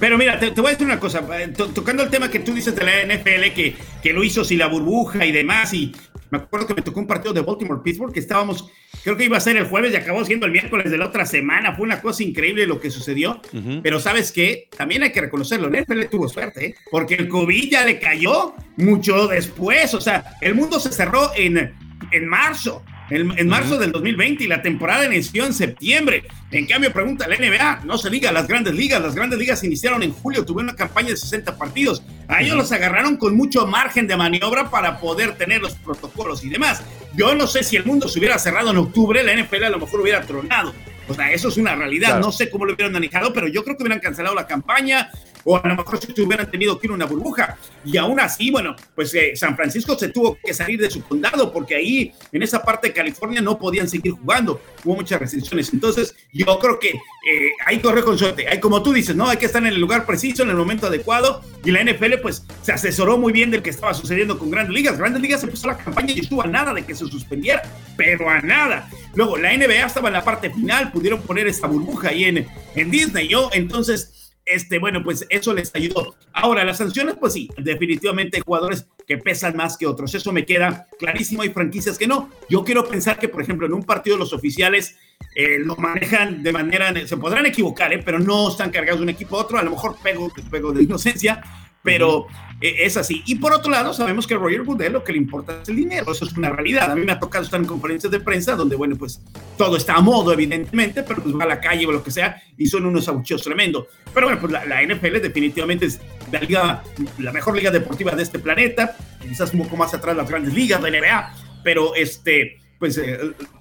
Pero 0.00 0.18
mira, 0.18 0.36
te, 0.40 0.50
voy 0.50 0.66
a 0.66 0.70
decir 0.70 0.84
una 0.84 0.98
cosa, 0.98 1.22
eh, 1.38 1.52
tocando 1.72 2.02
el 2.02 2.10
tema 2.10 2.28
que 2.28 2.40
tú 2.40 2.52
dices 2.52 2.74
de 2.74 2.82
la 2.82 3.14
NFL, 3.14 3.54
que, 3.54 3.76
que 4.02 4.12
lo 4.12 4.24
hizo 4.24 4.42
sin 4.42 4.58
la 4.58 4.66
burbuja 4.66 5.26
y 5.26 5.30
demás, 5.30 5.72
y 5.72 5.94
me 6.30 6.38
acuerdo 6.38 6.66
que 6.66 6.74
me 6.74 6.82
tocó 6.82 7.00
un 7.00 7.06
partido 7.06 7.32
de 7.32 7.40
Baltimore-Pittsburgh 7.40 8.12
que 8.12 8.20
estábamos, 8.20 8.70
creo 9.02 9.16
que 9.16 9.24
iba 9.24 9.36
a 9.36 9.40
ser 9.40 9.56
el 9.56 9.66
jueves 9.66 9.92
y 9.92 9.96
acabó 9.96 10.24
siendo 10.24 10.46
el 10.46 10.52
miércoles 10.52 10.90
de 10.90 10.98
la 10.98 11.06
otra 11.06 11.26
semana. 11.26 11.74
Fue 11.74 11.84
una 11.84 12.00
cosa 12.00 12.22
increíble 12.22 12.66
lo 12.66 12.80
que 12.80 12.90
sucedió. 12.90 13.40
Pero 13.82 14.00
¿sabes 14.00 14.32
qué? 14.32 14.68
También 14.76 15.02
hay 15.02 15.12
que 15.12 15.20
reconocerlo. 15.20 15.68
El 15.68 15.82
NFL 15.82 16.04
tuvo 16.10 16.28
suerte, 16.28 16.66
¿eh? 16.66 16.74
porque 16.90 17.14
el 17.14 17.28
COVID 17.28 17.70
ya 17.70 17.84
le 17.84 17.98
cayó 17.98 18.54
mucho 18.76 19.28
después. 19.28 19.94
O 19.94 20.00
sea, 20.00 20.36
el 20.40 20.54
mundo 20.54 20.80
se 20.80 20.92
cerró 20.92 21.30
en, 21.36 21.74
en 22.10 22.28
marzo 22.28 22.82
en, 23.10 23.48
marzo 23.48 23.78
del 23.78 23.92
2020 23.92 24.44
y 24.44 24.46
la 24.46 24.62
temporada 24.62 25.06
inició 25.06 25.44
en 25.44 25.52
septiembre. 25.52 26.24
En 26.50 26.66
cambio, 26.66 26.92
pregunta 26.92 27.28
la 27.28 27.36
NBA, 27.36 27.82
no 27.84 27.98
se 27.98 28.10
diga 28.10 28.32
las 28.32 28.46
grandes 28.46 28.74
ligas, 28.74 29.00
las 29.00 29.14
grandes 29.14 29.38
ligas 29.38 29.62
iniciaron 29.64 30.02
en 30.02 30.12
julio, 30.12 30.44
tuvieron 30.44 30.70
una 30.70 30.76
campaña 30.76 31.10
de 31.10 31.16
60 31.16 31.56
partidos. 31.56 32.02
A 32.28 32.42
ellos 32.42 32.56
los 32.56 32.72
agarraron 32.72 33.16
con 33.16 33.36
mucho 33.36 33.66
margen 33.66 34.06
de 34.06 34.16
maniobra 34.16 34.70
para 34.70 34.98
poder 34.98 35.36
tener 35.36 35.60
los 35.60 35.74
protocolos 35.74 36.44
y 36.44 36.48
demás. 36.48 36.82
Yo 37.14 37.34
no 37.34 37.46
sé 37.46 37.62
si 37.62 37.76
el 37.76 37.84
mundo 37.84 38.08
se 38.08 38.18
hubiera 38.18 38.38
cerrado 38.38 38.70
en 38.70 38.78
octubre, 38.78 39.22
la 39.22 39.34
NFL 39.34 39.64
a 39.64 39.70
lo 39.70 39.78
mejor 39.78 40.00
hubiera 40.00 40.22
tronado. 40.22 40.74
O 41.08 41.14
sea, 41.14 41.30
eso 41.30 41.48
es 41.48 41.56
una 41.56 41.76
realidad. 41.76 42.18
No 42.18 42.32
sé 42.32 42.50
cómo 42.50 42.64
lo 42.64 42.74
hubieran 42.74 42.92
manejado, 42.92 43.32
pero 43.32 43.46
yo 43.46 43.62
creo 43.62 43.76
que 43.76 43.84
hubieran 43.84 44.00
cancelado 44.00 44.34
la 44.34 44.46
campaña. 44.46 45.10
O 45.48 45.56
a 45.56 45.68
lo 45.68 45.76
mejor 45.76 45.98
si 46.00 46.20
hubieran 46.20 46.50
tenido 46.50 46.76
que 46.76 46.88
ir 46.88 46.90
a 46.90 46.94
una 46.94 47.06
burbuja. 47.06 47.56
Y 47.84 47.96
aún 47.96 48.18
así, 48.18 48.50
bueno, 48.50 48.74
pues 48.96 49.14
eh, 49.14 49.36
San 49.36 49.54
Francisco 49.54 49.96
se 49.96 50.08
tuvo 50.08 50.36
que 50.44 50.52
salir 50.52 50.80
de 50.80 50.90
su 50.90 51.00
condado 51.04 51.52
porque 51.52 51.76
ahí, 51.76 52.12
en 52.32 52.42
esa 52.42 52.64
parte 52.64 52.88
de 52.88 52.92
California, 52.92 53.40
no 53.40 53.56
podían 53.56 53.88
seguir 53.88 54.12
jugando. 54.14 54.60
Hubo 54.84 54.96
muchas 54.96 55.20
restricciones. 55.20 55.72
Entonces, 55.72 56.16
yo 56.32 56.58
creo 56.58 56.80
que 56.80 56.88
eh, 56.88 57.50
hay 57.64 57.78
corre 57.78 58.02
con 58.02 58.18
suerte. 58.18 58.48
Hay, 58.48 58.58
como 58.58 58.82
tú 58.82 58.92
dices, 58.92 59.14
¿no? 59.14 59.28
Hay 59.28 59.36
que 59.36 59.46
estar 59.46 59.62
en 59.62 59.68
el 59.68 59.80
lugar 59.80 60.04
preciso, 60.04 60.42
en 60.42 60.50
el 60.50 60.56
momento 60.56 60.88
adecuado. 60.88 61.42
Y 61.64 61.70
la 61.70 61.84
NFL, 61.84 62.14
pues, 62.22 62.44
se 62.62 62.72
asesoró 62.72 63.16
muy 63.16 63.32
bien 63.32 63.52
del 63.52 63.62
que 63.62 63.70
estaba 63.70 63.94
sucediendo 63.94 64.40
con 64.40 64.50
Grandes 64.50 64.74
Ligas. 64.74 64.98
Grandes 64.98 65.22
Ligas 65.22 65.44
empezó 65.44 65.68
la 65.68 65.78
campaña 65.78 66.12
y 66.12 66.18
estuvo 66.18 66.42
a 66.42 66.48
nada 66.48 66.74
de 66.74 66.84
que 66.84 66.96
se 66.96 67.06
suspendiera, 67.06 67.62
pero 67.96 68.28
a 68.28 68.40
nada. 68.40 68.90
Luego, 69.14 69.36
la 69.36 69.56
NBA 69.56 69.86
estaba 69.86 70.08
en 70.08 70.14
la 70.14 70.24
parte 70.24 70.50
final, 70.50 70.90
pudieron 70.90 71.22
poner 71.22 71.46
esta 71.46 71.68
burbuja 71.68 72.08
ahí 72.08 72.24
en, 72.24 72.48
en 72.74 72.90
Disney, 72.90 73.28
¿yo? 73.28 73.48
Entonces, 73.52 74.25
este, 74.46 74.78
bueno, 74.78 75.02
pues 75.02 75.26
eso 75.28 75.52
les 75.52 75.74
ayudó. 75.74 76.14
Ahora, 76.32 76.64
las 76.64 76.78
sanciones, 76.78 77.16
pues 77.18 77.32
sí, 77.32 77.50
definitivamente 77.58 78.36
hay 78.36 78.42
jugadores 78.46 78.86
que 79.06 79.18
pesan 79.18 79.56
más 79.56 79.76
que 79.76 79.86
otros. 79.86 80.14
Eso 80.14 80.32
me 80.32 80.46
queda 80.46 80.86
clarísimo. 80.98 81.42
Hay 81.42 81.50
franquicias 81.50 81.98
que 81.98 82.06
no. 82.06 82.30
Yo 82.48 82.64
quiero 82.64 82.86
pensar 82.86 83.18
que, 83.18 83.28
por 83.28 83.42
ejemplo, 83.42 83.66
en 83.66 83.74
un 83.74 83.82
partido 83.82 84.16
los 84.16 84.32
oficiales 84.32 84.96
eh, 85.34 85.58
lo 85.58 85.76
manejan 85.76 86.42
de 86.42 86.52
manera, 86.52 86.94
se 87.06 87.16
podrán 87.16 87.46
equivocar, 87.46 87.92
¿eh? 87.92 88.00
pero 88.04 88.18
no 88.18 88.48
están 88.48 88.70
cargados 88.70 89.00
de 89.00 89.04
un 89.04 89.10
equipo 89.10 89.36
a 89.36 89.42
otro. 89.42 89.58
A 89.58 89.62
lo 89.62 89.72
mejor 89.72 89.96
pego, 90.02 90.32
pego 90.50 90.72
de 90.72 90.84
inocencia, 90.84 91.42
pero 91.86 92.26
eh, 92.60 92.78
es 92.80 92.96
así. 92.96 93.22
Y 93.26 93.36
por 93.36 93.52
otro 93.52 93.70
lado, 93.70 93.94
sabemos 93.94 94.26
que 94.26 94.34
a 94.34 94.38
Roger 94.38 94.64
Goodell 94.64 94.92
lo 94.92 95.04
que 95.04 95.12
le 95.12 95.18
importa 95.18 95.60
es 95.62 95.68
el 95.68 95.76
dinero, 95.76 96.10
eso 96.10 96.24
es 96.24 96.36
una 96.36 96.50
realidad. 96.50 96.90
A 96.90 96.96
mí 96.96 97.06
me 97.06 97.12
ha 97.12 97.20
tocado 97.20 97.44
estar 97.44 97.60
en 97.60 97.66
conferencias 97.66 98.10
de 98.10 98.18
prensa 98.18 98.56
donde, 98.56 98.74
bueno, 98.74 98.96
pues 98.96 99.22
todo 99.56 99.76
está 99.76 99.94
a 99.94 100.00
modo, 100.00 100.32
evidentemente, 100.32 101.04
pero 101.04 101.22
pues 101.22 101.34
va 101.36 101.44
a 101.44 101.46
la 101.46 101.60
calle 101.60 101.86
o 101.86 101.92
lo 101.92 102.02
que 102.02 102.10
sea 102.10 102.42
y 102.58 102.66
son 102.66 102.86
unos 102.86 103.06
abucheos 103.06 103.40
tremendo. 103.40 103.86
Pero 104.12 104.26
bueno, 104.26 104.40
pues 104.40 104.52
la, 104.52 104.82
NFL 104.82 105.20
definitivamente 105.22 105.86
es 105.86 106.00
la, 106.32 106.40
liga, 106.40 106.82
la 107.18 107.32
mejor 107.32 107.54
liga 107.54 107.70
deportiva 107.70 108.16
de 108.16 108.24
este 108.24 108.40
planeta, 108.40 108.96
quizás 109.22 109.54
un 109.54 109.62
poco 109.62 109.76
más 109.76 109.94
atrás 109.94 110.16
las 110.16 110.28
grandes 110.28 110.52
ligas, 110.52 110.82
de 110.82 110.90
NBA, 110.90 111.34
pero 111.62 111.94
este 111.94 112.58
pues 112.80 112.98
eh, 112.98 113.18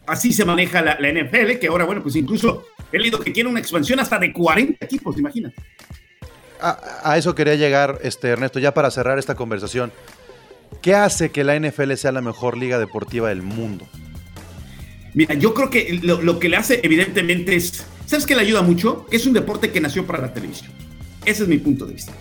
así 0.08 0.34
se 0.34 0.44
maneja 0.44 0.82
la, 0.82 0.98
la, 1.00 1.10
NFL, 1.10 1.58
que 1.60 1.68
ahora, 1.68 1.86
bueno, 1.86 2.04
pues 2.04 2.18
incluso 2.18 2.66
he 2.92 3.00
leído 3.00 3.18
que 3.20 3.32
tiene 3.32 3.50
una 3.50 3.62
expansión 3.62 4.00
hasta 4.02 4.20
de 4.20 4.34
40 4.34 4.84
equipos, 4.84 5.18
imagínate 5.18 5.56
a, 6.62 7.18
eso 7.18 7.36
quería 7.36 7.56
llegar, 7.56 8.00
este, 8.04 8.30
Ernesto, 8.30 8.60
ya 8.60 8.74
para 8.74 8.92
cerrar 8.92 9.20
esta 9.20 9.36
conversación. 9.36 9.92
¿Qué 10.82 10.94
hace 10.96 11.32
que 11.32 11.44
la 11.44 11.60
NFL 11.60 11.94
sea 11.94 12.12
la 12.12 12.22
mejor 12.22 12.58
liga 12.58 12.80
deportiva 12.80 13.30
del 13.30 13.42
mundo? 13.42 13.88
Mira, 15.14 15.34
yo 15.34 15.54
creo 15.54 15.70
que 15.70 16.00
lo, 16.04 16.40
que 16.40 16.50
le 16.50 16.58
hace 16.58 16.82
evidentemente 16.84 17.56
es, 17.56 17.86
¿sabes 18.06 18.26
qué 18.26 18.36
le 18.36 18.42
ayuda 18.42 18.62
mucho? 18.62 19.06
Que 19.06 19.16
es 19.16 19.26
un 19.26 19.34
deporte 19.34 19.72
que 19.72 19.80
nació 19.80 20.06
para 20.06 20.20
la 20.20 20.34
televisión. 20.34 20.72
Ese 21.26 21.44
es 21.44 21.50
mi 21.50 21.58
punto 21.58 21.86
de 21.86 21.94
vista. 21.94 22.12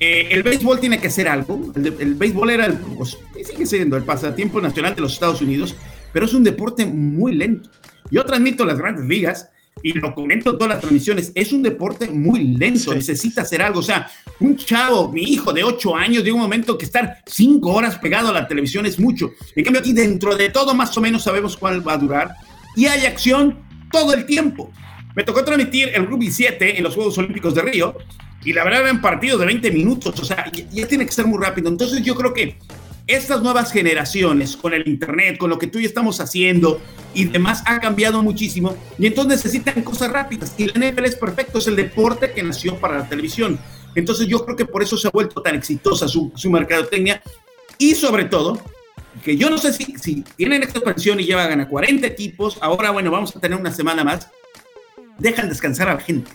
Eh, 0.00 0.28
el 0.32 0.42
béisbol 0.42 0.80
tiene 0.80 0.98
que 0.98 1.10
ser 1.10 1.28
algo. 1.28 1.72
El, 1.76 2.14
béisbol 2.14 2.50
era, 2.50 2.66
el, 2.66 2.74
pues, 2.74 3.16
sigue 3.44 3.66
siendo 3.66 3.96
el 3.96 4.02
pasatiempo 4.02 4.60
nacional 4.60 4.94
de 4.94 5.02
los 5.02 5.14
Estados 5.14 5.40
Unidos, 5.40 5.76
pero 6.12 6.26
es 6.26 6.34
un 6.34 6.44
deporte 6.44 6.84
muy 6.84 7.34
lento. 7.34 7.70
Yo 8.10 8.24
transmito 8.24 8.64
las 8.64 8.78
grandes 8.78 9.06
ligas 9.06 9.50
y 9.84 9.92
lo 9.92 10.14
comento 10.14 10.50
en 10.50 10.56
todas 10.56 10.70
las 10.70 10.80
transmisiones, 10.80 11.30
es 11.34 11.52
un 11.52 11.62
deporte 11.62 12.08
muy 12.08 12.42
lento, 12.42 12.94
necesita 12.94 13.42
hacer 13.42 13.60
algo. 13.60 13.80
O 13.80 13.82
sea, 13.82 14.10
un 14.40 14.56
chavo, 14.56 15.12
mi 15.12 15.20
hijo 15.24 15.52
de 15.52 15.62
8 15.62 15.94
años, 15.94 16.24
de 16.24 16.32
un 16.32 16.40
momento 16.40 16.78
que 16.78 16.86
estar 16.86 17.18
5 17.26 17.70
horas 17.70 17.98
pegado 17.98 18.30
a 18.30 18.32
la 18.32 18.48
televisión 18.48 18.86
es 18.86 18.98
mucho. 18.98 19.32
En 19.54 19.62
cambio, 19.62 19.80
aquí 19.80 19.92
dentro 19.92 20.34
de 20.36 20.48
todo, 20.48 20.74
más 20.74 20.96
o 20.96 21.02
menos 21.02 21.22
sabemos 21.22 21.54
cuál 21.58 21.86
va 21.86 21.92
a 21.92 21.98
durar 21.98 22.34
y 22.74 22.86
hay 22.86 23.04
acción 23.04 23.58
todo 23.92 24.14
el 24.14 24.24
tiempo. 24.24 24.72
Me 25.14 25.22
tocó 25.22 25.44
transmitir 25.44 25.90
el 25.92 26.06
Rugby 26.06 26.30
7 26.30 26.78
en 26.78 26.82
los 26.82 26.94
Juegos 26.94 27.18
Olímpicos 27.18 27.54
de 27.54 27.60
Río 27.60 27.94
y 28.42 28.54
la 28.54 28.64
verdad 28.64 28.80
eran 28.80 29.02
partidos 29.02 29.38
de 29.40 29.46
20 29.46 29.70
minutos, 29.70 30.18
o 30.18 30.24
sea, 30.24 30.50
ya 30.50 30.88
tiene 30.88 31.04
que 31.04 31.12
ser 31.12 31.26
muy 31.26 31.44
rápido. 31.44 31.68
Entonces, 31.68 32.02
yo 32.02 32.14
creo 32.14 32.32
que 32.32 32.56
estas 33.06 33.42
nuevas 33.42 33.70
generaciones, 33.72 34.56
con 34.56 34.72
el 34.72 34.88
Internet, 34.88 35.36
con 35.38 35.50
lo 35.50 35.58
que 35.58 35.66
tú 35.66 35.78
y 35.78 35.84
estamos 35.84 36.20
haciendo 36.20 36.80
y 37.12 37.24
demás, 37.24 37.62
ha 37.66 37.78
cambiado 37.80 38.22
muchísimo 38.22 38.76
y 38.98 39.06
entonces 39.06 39.44
necesitan 39.44 39.82
cosas 39.82 40.10
rápidas. 40.10 40.54
Y 40.56 40.66
la 40.66 40.90
NFL 40.90 41.04
es 41.04 41.16
perfecto, 41.16 41.58
es 41.58 41.66
el 41.66 41.76
deporte 41.76 42.32
que 42.32 42.42
nació 42.42 42.76
para 42.76 42.98
la 42.98 43.08
televisión. 43.08 43.58
Entonces 43.94 44.26
yo 44.26 44.44
creo 44.44 44.56
que 44.56 44.64
por 44.64 44.82
eso 44.82 44.96
se 44.96 45.08
ha 45.08 45.10
vuelto 45.10 45.42
tan 45.42 45.54
exitosa 45.54 46.08
su, 46.08 46.32
su 46.34 46.50
mercadotecnia 46.50 47.22
y 47.78 47.94
sobre 47.94 48.24
todo, 48.24 48.60
que 49.22 49.36
yo 49.36 49.50
no 49.50 49.58
sé 49.58 49.72
si, 49.72 49.96
si 49.98 50.22
tienen 50.36 50.62
expansión 50.62 51.20
y 51.20 51.24
llevan 51.24 51.60
a 51.60 51.68
40 51.68 52.06
equipos, 52.06 52.58
ahora 52.60 52.90
bueno, 52.90 53.10
vamos 53.10 53.36
a 53.36 53.40
tener 53.40 53.58
una 53.58 53.72
semana 53.72 54.02
más, 54.02 54.28
dejan 55.18 55.48
descansar 55.48 55.88
a 55.88 55.94
la 55.94 56.00
gente 56.00 56.30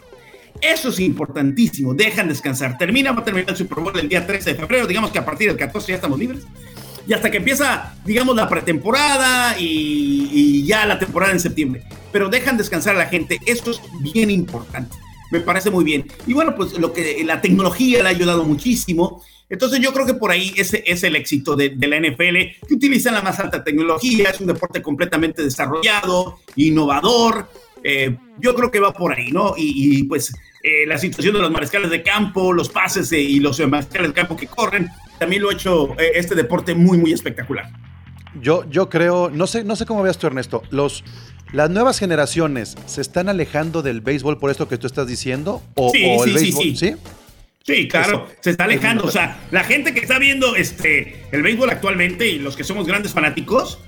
eso 0.61 0.89
es 0.89 0.99
importantísimo. 0.99 1.93
Dejan 1.93 2.27
descansar. 2.27 2.77
Termina, 2.77 3.11
va 3.11 3.21
a 3.21 3.23
terminar 3.23 3.49
el 3.49 3.55
Super 3.55 3.79
Bowl 3.79 3.97
el 3.97 4.09
día 4.09 4.25
13 4.25 4.51
de 4.51 4.55
febrero. 4.55 4.87
Digamos 4.87 5.11
que 5.11 5.19
a 5.19 5.25
partir 5.25 5.47
del 5.47 5.57
14 5.57 5.87
ya 5.87 5.95
estamos 5.95 6.19
libres. 6.19 6.43
Y 7.07 7.13
hasta 7.13 7.31
que 7.31 7.37
empieza, 7.37 7.95
digamos, 8.05 8.35
la 8.35 8.47
pretemporada 8.47 9.55
y, 9.59 10.63
ya 10.65 10.85
la 10.85 10.99
temporada 10.99 11.31
en 11.31 11.39
septiembre. 11.39 11.83
Pero 12.11 12.29
dejan 12.29 12.57
descansar 12.57 12.95
a 12.95 12.99
la 12.99 13.05
gente. 13.07 13.39
Esto 13.45 13.71
es 13.71 13.81
bien 14.01 14.29
importante. 14.29 14.95
Me 15.31 15.39
parece 15.39 15.69
muy 15.69 15.83
bien. 15.83 16.05
Y 16.27 16.33
bueno, 16.33 16.55
pues 16.55 16.73
lo 16.73 16.93
que 16.93 17.23
la 17.23 17.41
tecnología 17.41 18.03
le 18.03 18.09
ha 18.09 18.11
ayudado 18.11 18.43
muchísimo. 18.43 19.23
Entonces 19.49 19.79
yo 19.79 19.91
creo 19.93 20.05
que 20.05 20.13
por 20.13 20.29
ahí 20.29 20.53
ese 20.57 20.83
es 20.85 21.03
el 21.03 21.15
éxito 21.15 21.55
de, 21.55 21.75
la 21.75 21.99
NFL, 21.99 22.67
que 22.67 22.73
utiliza 22.75 23.11
la 23.11 23.23
más 23.23 23.39
alta 23.39 23.63
tecnología, 23.63 24.29
es 24.29 24.39
un 24.39 24.47
deporte 24.47 24.81
completamente 24.81 25.41
desarrollado, 25.41 26.37
innovador. 26.55 27.49
Eh, 27.83 28.17
yo 28.39 28.55
creo 28.55 28.71
que 28.71 28.79
va 28.79 28.93
por 28.93 29.13
ahí, 29.13 29.31
¿no? 29.31 29.53
y 29.57 30.03
pues 30.03 30.33
eh, 30.61 30.85
la 30.85 30.97
situación 30.97 31.35
de 31.35 31.39
los 31.39 31.51
mariscales 31.51 31.89
de 31.89 32.03
campo, 32.03 32.51
los 32.51 32.67
pases 32.67 33.11
y 33.13 33.39
los 33.39 33.59
mariscales 33.65 34.09
de 34.09 34.13
campo 34.13 34.35
que 34.35 34.47
corren, 34.47 34.89
también 35.17 35.41
lo 35.41 35.49
ha 35.49 35.53
hecho 35.53 35.93
eh, 35.97 36.11
este 36.15 36.35
deporte 36.35 36.75
muy, 36.75 36.97
muy 36.97 37.13
espectacular. 37.13 37.71
Yo, 38.41 38.69
yo 38.69 38.89
creo, 38.89 39.29
no 39.29 39.47
sé, 39.47 39.63
no 39.63 39.77
sé 39.77 39.85
cómo 39.85 40.03
veas 40.03 40.17
tú, 40.17 40.27
Ernesto, 40.27 40.63
los, 40.69 41.05
las 41.53 41.69
nuevas 41.69 41.97
generaciones 41.97 42.75
se 42.87 42.99
están 42.99 43.29
alejando 43.29 43.81
del 43.81 44.01
béisbol 44.01 44.37
por 44.37 44.51
esto 44.51 44.67
que 44.67 44.77
tú 44.77 44.85
estás 44.85 45.07
diciendo, 45.07 45.61
o, 45.75 45.91
sí, 45.91 46.03
el 46.03 46.19
sí, 46.19 46.33
béisbol, 46.33 46.63
sí, 46.63 46.75
sí. 46.75 46.95
Sí, 47.69 47.87
claro, 47.87 48.27
se 48.39 48.51
está 48.51 48.63
alejando. 48.63 49.05
O 49.05 49.11
sea, 49.11 49.39
la 49.51 49.63
gente 49.63 49.93
que 49.93 49.99
está 49.99 50.17
viendo 50.17 50.55
este 50.55 51.23
el 51.31 51.43
béisbol 51.43 51.69
actualmente 51.69 52.27
y 52.27 52.39
los 52.39 52.55
que 52.55 52.63
somos 52.63 52.87
grandes 52.87 53.13
fanáticos, 53.13 53.79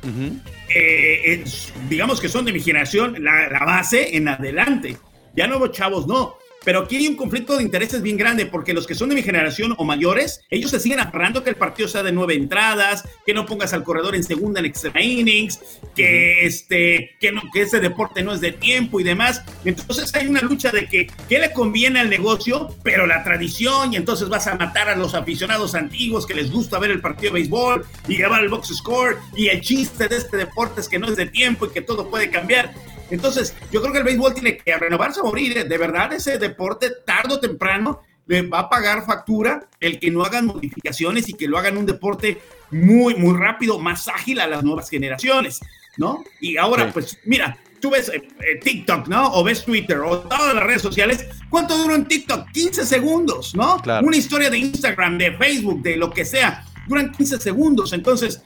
digamos 1.89 2.22
que 2.22 2.30
son 2.30 2.46
de 2.46 2.54
mi 2.54 2.60
generación, 2.60 3.24
la, 3.24 3.50
la, 3.50 3.65
base 3.65 4.15
en 4.15 4.28
adelante. 4.28 4.98
Ya 5.36 5.48
nuevos 5.48 5.72
chavos 5.72 6.06
no. 6.06 6.36
Pero 6.63 6.80
aquí 6.80 6.97
hay 6.97 7.08
un 7.08 7.15
conflicto 7.15 7.58
de 7.58 7.63
intereses 7.63 8.02
bien 8.02 8.17
grande 8.17 8.45
porque 8.45 8.74
los 8.74 8.86
que 8.86 8.95
son 8.95 9.10
de 9.10 9.15
mi 9.15 9.24
generación 9.24 9.74
o 9.78 9.84
mayores, 9.84 10.41
ellos 10.50 10.71
se 10.71 10.80
siguen 10.80 11.00
aferrando 11.00 11.43
que 11.43 11.50
el 11.50 11.56
partido 11.56 11.88
sea 11.88 12.04
de 12.04 12.12
nueve 12.12 12.36
entradas, 12.36 13.04
que 13.26 13.34
no 13.34 13.45
pongas 13.45 13.74
al 13.74 13.84
corredor 13.84 14.15
en 14.15 14.24
segunda 14.24 14.60
en 14.60 14.67
extra 14.67 15.02
innings, 15.02 15.60
que 15.95 16.45
este, 16.45 17.17
que 17.19 17.32
no, 17.32 17.41
que 17.52 17.63
ese 17.63 17.80
deporte 17.80 18.21
no 18.24 18.34
es 18.34 18.41
de 18.41 18.52
tiempo 18.52 19.00
y 19.00 19.04
demás. 19.04 19.43
Entonces 19.65 20.13
hay 20.13 20.28
una 20.28 20.41
lucha 20.41 20.71
de 20.71 20.88
que 20.88 21.08
qué 21.28 21.39
le 21.39 21.52
conviene 21.52 22.00
al 22.00 22.10
negocio, 22.10 22.76
pero 22.84 23.08
la 23.08 23.24
tradición 23.24 23.93
y 23.93 23.95
entonces 23.95 24.30
vas 24.30 24.47
a 24.47 24.56
matar 24.56 24.89
a 24.89 24.95
los 24.95 25.15
aficionados 25.15 25.74
antiguos 25.74 26.28
que 26.28 26.36
les 26.36 26.52
gusta 26.52 26.78
ver 26.80 26.91
el 26.91 27.02
partido 27.02 27.34
de 27.34 27.39
béisbol 27.39 27.86
y 28.08 28.17
grabar 28.17 28.43
el 28.43 28.50
box 28.50 28.76
score 28.76 29.17
y 29.36 29.47
el 29.47 29.62
chiste 29.62 30.08
de 30.08 30.17
este 30.17 30.38
deporte 30.38 30.82
es 30.82 30.89
que 30.89 31.00
no 31.00 31.08
es 31.08 31.15
de 31.15 31.26
tiempo 31.26 31.65
y 31.65 31.69
que 31.69 31.82
todo 31.82 32.10
puede 32.10 32.30
cambiar. 32.30 32.74
Entonces, 33.12 33.54
yo 33.71 33.82
creo 33.82 33.93
que 33.93 34.00
el 34.00 34.06
béisbol 34.06 34.34
tiene 34.34 34.58
que 34.58 34.78
renovarse 34.78 35.19
a 35.19 35.24
morir. 35.24 35.67
De 35.67 35.78
verdad, 35.78 36.12
ese 36.13 36.38
deporte, 36.38 36.89
tarde 37.06 37.36
o 37.36 37.39
temprano, 37.39 38.02
le 38.28 38.43
va 38.43 38.60
a 38.60 38.69
pagar 38.69 39.06
factura 39.06 39.67
el 39.80 40.00
que 40.00 40.10
no 40.10 40.24
hagan 40.24 40.45
modificaciones 40.45 41.28
y 41.30 41.34
que 41.34 41.47
lo 41.47 41.58
hagan 41.58 41.78
un 41.78 41.86
deporte 41.86 42.41
muy, 42.71 43.15
muy 43.15 43.38
rápido, 43.38 43.78
más 43.80 44.08
ágil 44.08 44.39
a 44.39 44.47
las 44.47 44.63
nuevas 44.63 44.89
generaciones, 44.89 45.60
¿no? 45.97 46.24
Y 46.39 46.58
ahora, 46.58 46.91
pues, 46.93 47.17
mira, 47.26 47.58
tú 47.82 47.89
ves 47.89 48.10
eh, 48.10 48.28
eh, 48.39 48.60
TikTok, 48.63 49.08
¿no? 49.08 49.34
O 49.34 49.43
ves 49.43 49.65
Twitter 49.65 49.97
o 50.00 50.19
todas 50.19 50.56
las 50.56 50.63
redes 50.63 50.82
sociales. 50.82 51.28
¿Cuánto 51.50 51.78
dura 51.78 51.95
un 51.95 52.06
TikTok? 52.06 52.50
15 52.52 52.86
segundos, 52.86 53.54
¿no? 53.56 53.82
Una 54.02 54.15
historia 54.15 54.50
de 54.50 54.60
Instagram, 54.60 55.17
de 55.17 55.36
Facebook, 55.38 55.82
de 55.82 55.97
lo 55.97 56.12
que 56.12 56.24
sea, 56.24 56.63
duran 56.88 57.12
15 57.12 57.39
segundos. 57.39 57.91
Entonces, 57.91 58.41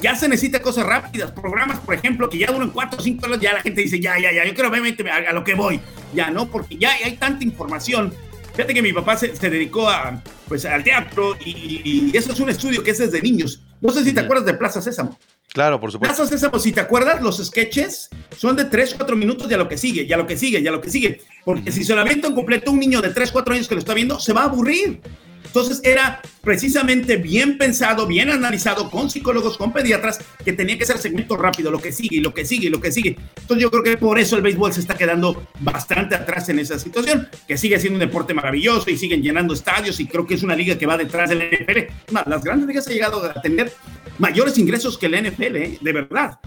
ya 0.00 0.14
se 0.14 0.28
necesita 0.28 0.60
cosas 0.60 0.86
rápidas, 0.86 1.30
programas, 1.32 1.80
por 1.80 1.94
ejemplo, 1.94 2.28
que 2.28 2.38
ya 2.38 2.50
duran 2.52 2.70
cuatro 2.70 2.98
o 2.98 3.02
cinco 3.02 3.26
horas, 3.26 3.40
ya 3.40 3.52
la 3.52 3.60
gente 3.60 3.82
dice, 3.82 4.00
ya, 4.00 4.18
ya, 4.18 4.32
ya, 4.32 4.44
yo 4.44 4.54
quiero 4.54 4.70
ver 4.70 5.10
a, 5.10 5.30
a, 5.30 5.32
lo 5.32 5.44
que 5.44 5.54
voy, 5.54 5.80
ya, 6.14 6.30
¿no? 6.30 6.50
Porque 6.50 6.76
ya 6.76 6.92
hay 6.92 7.16
tanta 7.16 7.44
información. 7.44 8.12
Fíjate 8.54 8.74
que 8.74 8.82
mi 8.82 8.92
papá 8.92 9.16
se, 9.16 9.36
se 9.36 9.50
dedicó 9.50 9.88
a, 9.88 10.20
pues, 10.48 10.64
al 10.64 10.82
teatro 10.82 11.36
y, 11.44 12.10
eso 12.16 12.32
es 12.32 12.40
un 12.40 12.48
estudio 12.48 12.82
que 12.82 12.90
es 12.90 12.98
desde 12.98 13.22
niños. 13.22 13.62
No 13.80 13.92
sé 13.92 14.02
si 14.02 14.12
te 14.12 14.20
acuerdas 14.20 14.46
de 14.46 14.54
Plaza 14.54 14.80
Sésamo. 14.80 15.16
Claro, 15.52 15.78
por 15.80 15.92
supuesto. 15.92 16.16
Plaza 16.16 16.28
Sésamo, 16.28 16.58
si 16.58 16.72
te 16.72 16.80
acuerdas, 16.80 17.22
los 17.22 17.36
sketches 17.44 18.08
son 18.36 18.56
de 18.56 18.64
3, 18.64 18.94
4 18.96 19.16
minutos 19.16 19.48
ya 19.48 19.56
lo 19.56 19.68
que 19.68 19.78
sigue, 19.78 20.06
ya 20.06 20.16
lo 20.16 20.26
que 20.26 20.36
sigue, 20.36 20.60
ya 20.60 20.72
lo 20.72 20.80
que 20.80 20.90
sigue. 20.90 21.20
Porque 21.44 21.70
si 21.70 21.84
se 21.84 21.94
lo 21.94 22.00
avienta 22.00 22.26
en 22.26 22.34
completo 22.34 22.72
un 22.72 22.80
niño 22.80 23.00
de 23.00 23.10
3, 23.10 23.30
4 23.30 23.54
años 23.54 23.68
que 23.68 23.74
lo 23.74 23.78
está 23.78 23.94
viendo, 23.94 24.18
se 24.18 24.32
va 24.32 24.42
a 24.42 24.44
aburrir. 24.46 25.00
Entonces 25.48 25.80
era 25.82 26.20
precisamente 26.42 27.16
bien 27.16 27.58
pensado, 27.58 28.06
bien 28.06 28.30
analizado 28.30 28.90
con 28.90 29.10
psicólogos, 29.10 29.56
con 29.56 29.72
pediatras, 29.72 30.20
que 30.44 30.52
tenía 30.52 30.78
que 30.78 30.86
ser 30.86 30.98
segmento 30.98 31.36
rápido, 31.36 31.70
lo 31.70 31.80
que 31.80 31.90
sigue, 31.92 32.20
lo 32.20 32.32
que 32.32 32.44
sigue, 32.44 32.70
lo 32.70 32.80
que 32.80 32.92
sigue. 32.92 33.16
Entonces 33.40 33.62
yo 33.62 33.70
creo 33.70 33.82
que 33.82 33.96
por 33.96 34.18
eso 34.18 34.36
el 34.36 34.42
béisbol 34.42 34.72
se 34.72 34.80
está 34.80 34.96
quedando 34.96 35.46
bastante 35.60 36.14
atrás 36.14 36.48
en 36.48 36.58
esa 36.58 36.78
situación, 36.78 37.28
que 37.46 37.58
sigue 37.58 37.78
siendo 37.80 37.96
un 37.96 38.06
deporte 38.06 38.34
maravilloso 38.34 38.90
y 38.90 38.96
siguen 38.96 39.22
llenando 39.22 39.54
estadios 39.54 39.98
y 40.00 40.06
creo 40.06 40.26
que 40.26 40.34
es 40.34 40.42
una 40.42 40.54
liga 40.54 40.76
que 40.78 40.86
va 40.86 40.96
detrás 40.96 41.30
del 41.30 41.50
NFL. 41.50 42.12
las 42.26 42.44
grandes 42.44 42.68
ligas 42.68 42.86
han 42.86 42.92
llegado 42.92 43.24
a 43.24 43.40
tener 43.40 43.72
mayores 44.18 44.58
ingresos 44.58 44.98
que 44.98 45.06
el 45.06 45.30
NFL, 45.30 45.56
¿eh? 45.56 45.78
de 45.80 45.92
verdad 45.92 46.38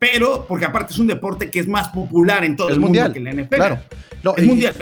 pero 0.00 0.46
porque 0.48 0.64
aparte 0.64 0.94
es 0.94 0.98
un 0.98 1.06
deporte 1.06 1.50
que 1.50 1.60
es 1.60 1.68
más 1.68 1.88
popular 1.88 2.42
en 2.42 2.56
todo 2.56 2.70
el 2.70 2.80
mundial, 2.80 3.12
mundo 3.12 3.22
que 3.22 3.30
el 3.30 3.44
NFL. 3.44 3.54
Claro. 3.54 3.78
es 4.38 4.46
mundial, 4.46 4.74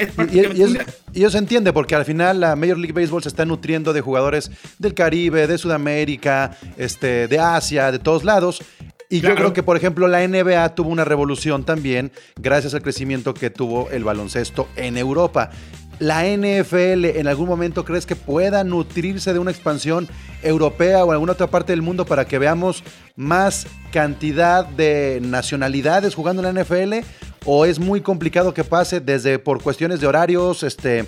y, 1.13 1.21
eso 1.21 1.31
se 1.31 1.39
entiende 1.39 1.73
porque 1.73 1.97
al 1.97 2.05
final 2.05 2.39
la 2.39 2.55
Major 2.55 2.79
League 2.79 2.93
Baseball 2.93 3.21
se 3.21 3.29
está 3.29 3.45
nutriendo 3.45 3.93
de 3.93 4.01
jugadores 4.01 4.53
del 4.79 4.95
Caribe, 4.95 5.49
de 5.49 5.59
Sudamérica, 5.59 6.57
este, 6.77 7.27
de 7.27 7.39
Asia, 7.41 7.91
de 7.91 7.99
todos 7.99 8.23
lados. 8.23 8.63
Y 9.11 9.21
yo 9.21 9.35
creo 9.35 9.53
que, 9.53 9.63
por 9.63 9.77
ejemplo, 9.77 10.07
la 10.07 10.27
NBA 10.27 10.75
tuvo 10.75 10.91
una 10.91 11.05
revolución 11.05 11.65
también 11.65 12.13
gracias 12.37 12.75
al 12.75 12.83
crecimiento 12.83 13.35
que 13.35 13.51
tuvo 13.51 13.91
el 13.91 14.05
baloncesto 14.05 14.69
en 14.77 14.99
Europa. 14.99 15.51
¿La 15.99 16.25
NFL 16.25 17.05
en 17.05 17.27
algún 17.27 17.49
momento 17.49 17.85
crees 17.85 18.07
que 18.07 18.15
pueda 18.15 18.63
nutrirse 18.63 19.33
de 19.33 19.39
una 19.39 19.51
expansión 19.51 20.09
europea 20.43 21.05
o 21.05 21.11
alguna 21.11 21.33
otra 21.33 21.49
parte 21.49 21.73
del 21.73 21.83
mundo 21.83 22.07
para 22.07 22.25
que 22.27 22.39
veamos 22.39 22.85
más 23.17 23.67
cantidad 23.93 24.65
de 24.65 25.19
nacionalidades 25.23 26.15
jugando 26.15 26.47
en 26.47 26.55
la 26.55 26.63
NFL? 26.63 27.05
¿O 27.45 27.65
es 27.65 27.81
muy 27.81 28.01
complicado 28.01 28.55
que 28.55 28.63
pase 28.63 29.01
desde 29.01 29.39
por 29.39 29.63
cuestiones 29.63 30.01
de 30.01 30.07
horarios, 30.07 30.63
este, 30.63 31.05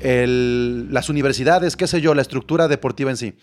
las 0.00 1.08
universidades, 1.08 1.76
qué 1.76 1.86
sé 1.86 2.00
yo, 2.00 2.14
la 2.14 2.22
estructura 2.22 2.68
deportiva 2.68 3.10
en 3.10 3.16
sí? 3.16 3.34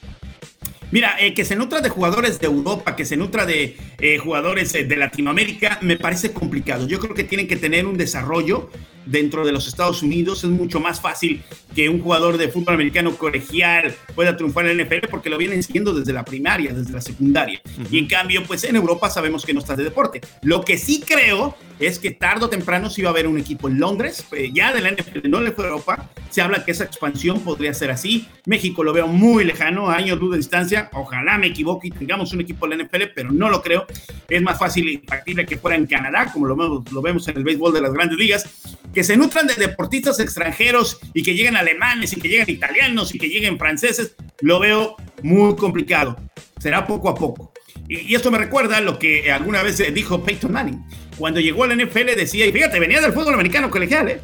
Mira, 0.92 1.16
eh, 1.20 1.34
que 1.34 1.44
se 1.44 1.56
nutra 1.56 1.82
de 1.82 1.90
jugadores 1.90 2.40
de 2.40 2.46
Europa, 2.46 2.96
que 2.96 3.04
se 3.04 3.18
nutra 3.18 3.48
de 3.48 3.78
eh, 3.98 4.20
jugadores 4.20 4.76
eh, 4.76 4.84
de 4.84 4.96
Latinoamérica, 4.96 5.80
me 5.82 5.98
parece 5.98 6.34
complicado. 6.34 6.88
Yo 6.88 7.00
creo 7.00 7.16
que 7.16 7.24
tienen 7.24 7.48
que 7.48 7.56
tener 7.56 7.88
un 7.88 7.98
desarrollo 7.98 8.70
dentro 9.06 9.46
de 9.46 9.52
los 9.52 9.68
Estados 9.68 10.04
Unidos. 10.04 10.44
Es 10.44 10.50
mucho 10.50 10.80
más 10.80 11.00
fácil 11.00 11.42
que 11.76 11.90
un 11.90 12.02
jugador 12.02 12.38
de 12.38 12.50
fútbol 12.50 12.76
americano 12.76 13.16
colegial 13.16 13.96
pueda 14.16 14.36
triunfar 14.38 14.68
en 14.68 14.80
el 14.80 14.86
NFL 14.86 15.08
porque 15.10 15.30
lo 15.30 15.38
vienen 15.38 15.64
siguiendo 15.64 15.94
desde 15.94 16.14
la 16.14 16.24
primaria, 16.24 16.74
desde 16.74 16.92
la 16.92 17.02
secundaria. 17.02 17.62
Y 17.90 17.98
en 17.98 18.08
cambio, 18.08 18.44
pues 18.44 18.64
en 18.64 18.76
Europa 18.76 19.10
sabemos 19.10 19.46
que 19.46 19.54
no 19.54 19.60
está 19.60 19.76
de 19.76 19.84
deporte. 19.84 20.22
Lo 20.42 20.64
que 20.64 20.78
sí 20.78 21.04
creo 21.06 21.56
es 21.80 22.00
que 22.00 22.12
tarde 22.12 22.46
o 22.46 22.50
temprano 22.50 22.90
sí 22.90 23.02
va 23.02 23.10
a 23.10 23.12
haber 23.12 23.28
un 23.28 23.38
equipo 23.38 23.68
en 23.68 23.80
Londres, 23.80 24.26
eh, 24.32 24.52
ya 24.54 24.74
de 24.74 24.82
la 24.82 24.92
NFL, 24.92 25.28
no 25.30 25.40
a 25.40 25.42
Europa. 25.42 26.10
Se 26.30 26.42
habla 26.42 26.64
que 26.64 26.72
esa 26.72 26.84
expansión 26.84 27.42
podría 27.42 27.74
ser 27.74 27.92
así. 27.92 28.28
México 28.46 28.84
lo 28.84 28.94
veo 28.94 29.08
muy 29.08 29.44
lejano, 29.44 29.90
a 29.90 29.96
años 29.96 30.20
luz 30.20 30.32
de 30.32 30.38
distancia. 30.38 30.90
Ojalá 30.94 31.38
me 31.38 31.48
equivoque 31.48 31.88
y 31.88 31.92
tengamos 31.92 32.34
un 32.34 32.42
equipo 32.42 32.66
en 32.66 32.78
la 32.78 32.84
NFL, 32.84 33.04
pero 33.14 33.32
no 33.32 33.50
lo 33.50 33.62
creo. 33.62 33.86
Es 34.30 34.42
más 34.42 34.58
fácil 34.58 34.88
y 34.90 34.98
factible 35.00 35.46
que 35.46 35.58
fuera 35.58 35.76
en 35.76 35.86
Canadá, 35.86 36.32
como 36.32 36.48
lo 36.48 36.56
vemos, 36.56 36.92
lo 36.92 37.02
vemos 37.02 37.28
en 37.28 37.38
el 37.38 37.44
béisbol 37.44 37.74
de 37.74 37.82
las 37.82 37.94
grandes 37.94 38.18
ligas 38.18 38.46
que 38.94 39.04
se 39.04 39.18
nutran 39.18 39.48
de 39.48 39.56
deportistas 39.56 40.20
extranjeros 40.20 41.00
y 41.14 41.24
que 41.24 41.34
lleguen 41.34 41.58
alemanes 41.58 42.14
y 42.14 42.22
que 42.22 42.30
lleguen 42.30 42.50
italianos 42.50 43.14
y 43.14 43.20
que 43.20 43.28
lleguen 43.28 43.58
franceses, 43.58 44.16
lo 44.42 44.60
veo 44.60 44.96
muy 45.24 45.56
complicado. 45.56 46.18
Será 46.60 46.86
poco 46.86 47.10
a 47.10 47.16
poco. 47.16 47.52
Y, 47.88 48.14
esto 48.16 48.32
me 48.32 48.38
recuerda 48.38 48.80
lo 48.82 49.00
que 49.00 49.32
alguna 49.32 49.64
vez 49.64 49.82
dijo 49.94 50.24
Peyton 50.24 50.52
Manning. 50.52 50.84
Cuando 51.18 51.40
llegó 51.40 51.64
a 51.64 51.68
la 51.68 51.76
NFL 51.76 52.16
decía, 52.16 52.46
y 52.46 52.52
fíjate, 52.52 52.80
venía 52.80 53.02
del 53.02 53.14
fútbol 53.14 53.34
americano 53.34 53.70
colegial, 53.70 54.10
¿eh? 54.10 54.22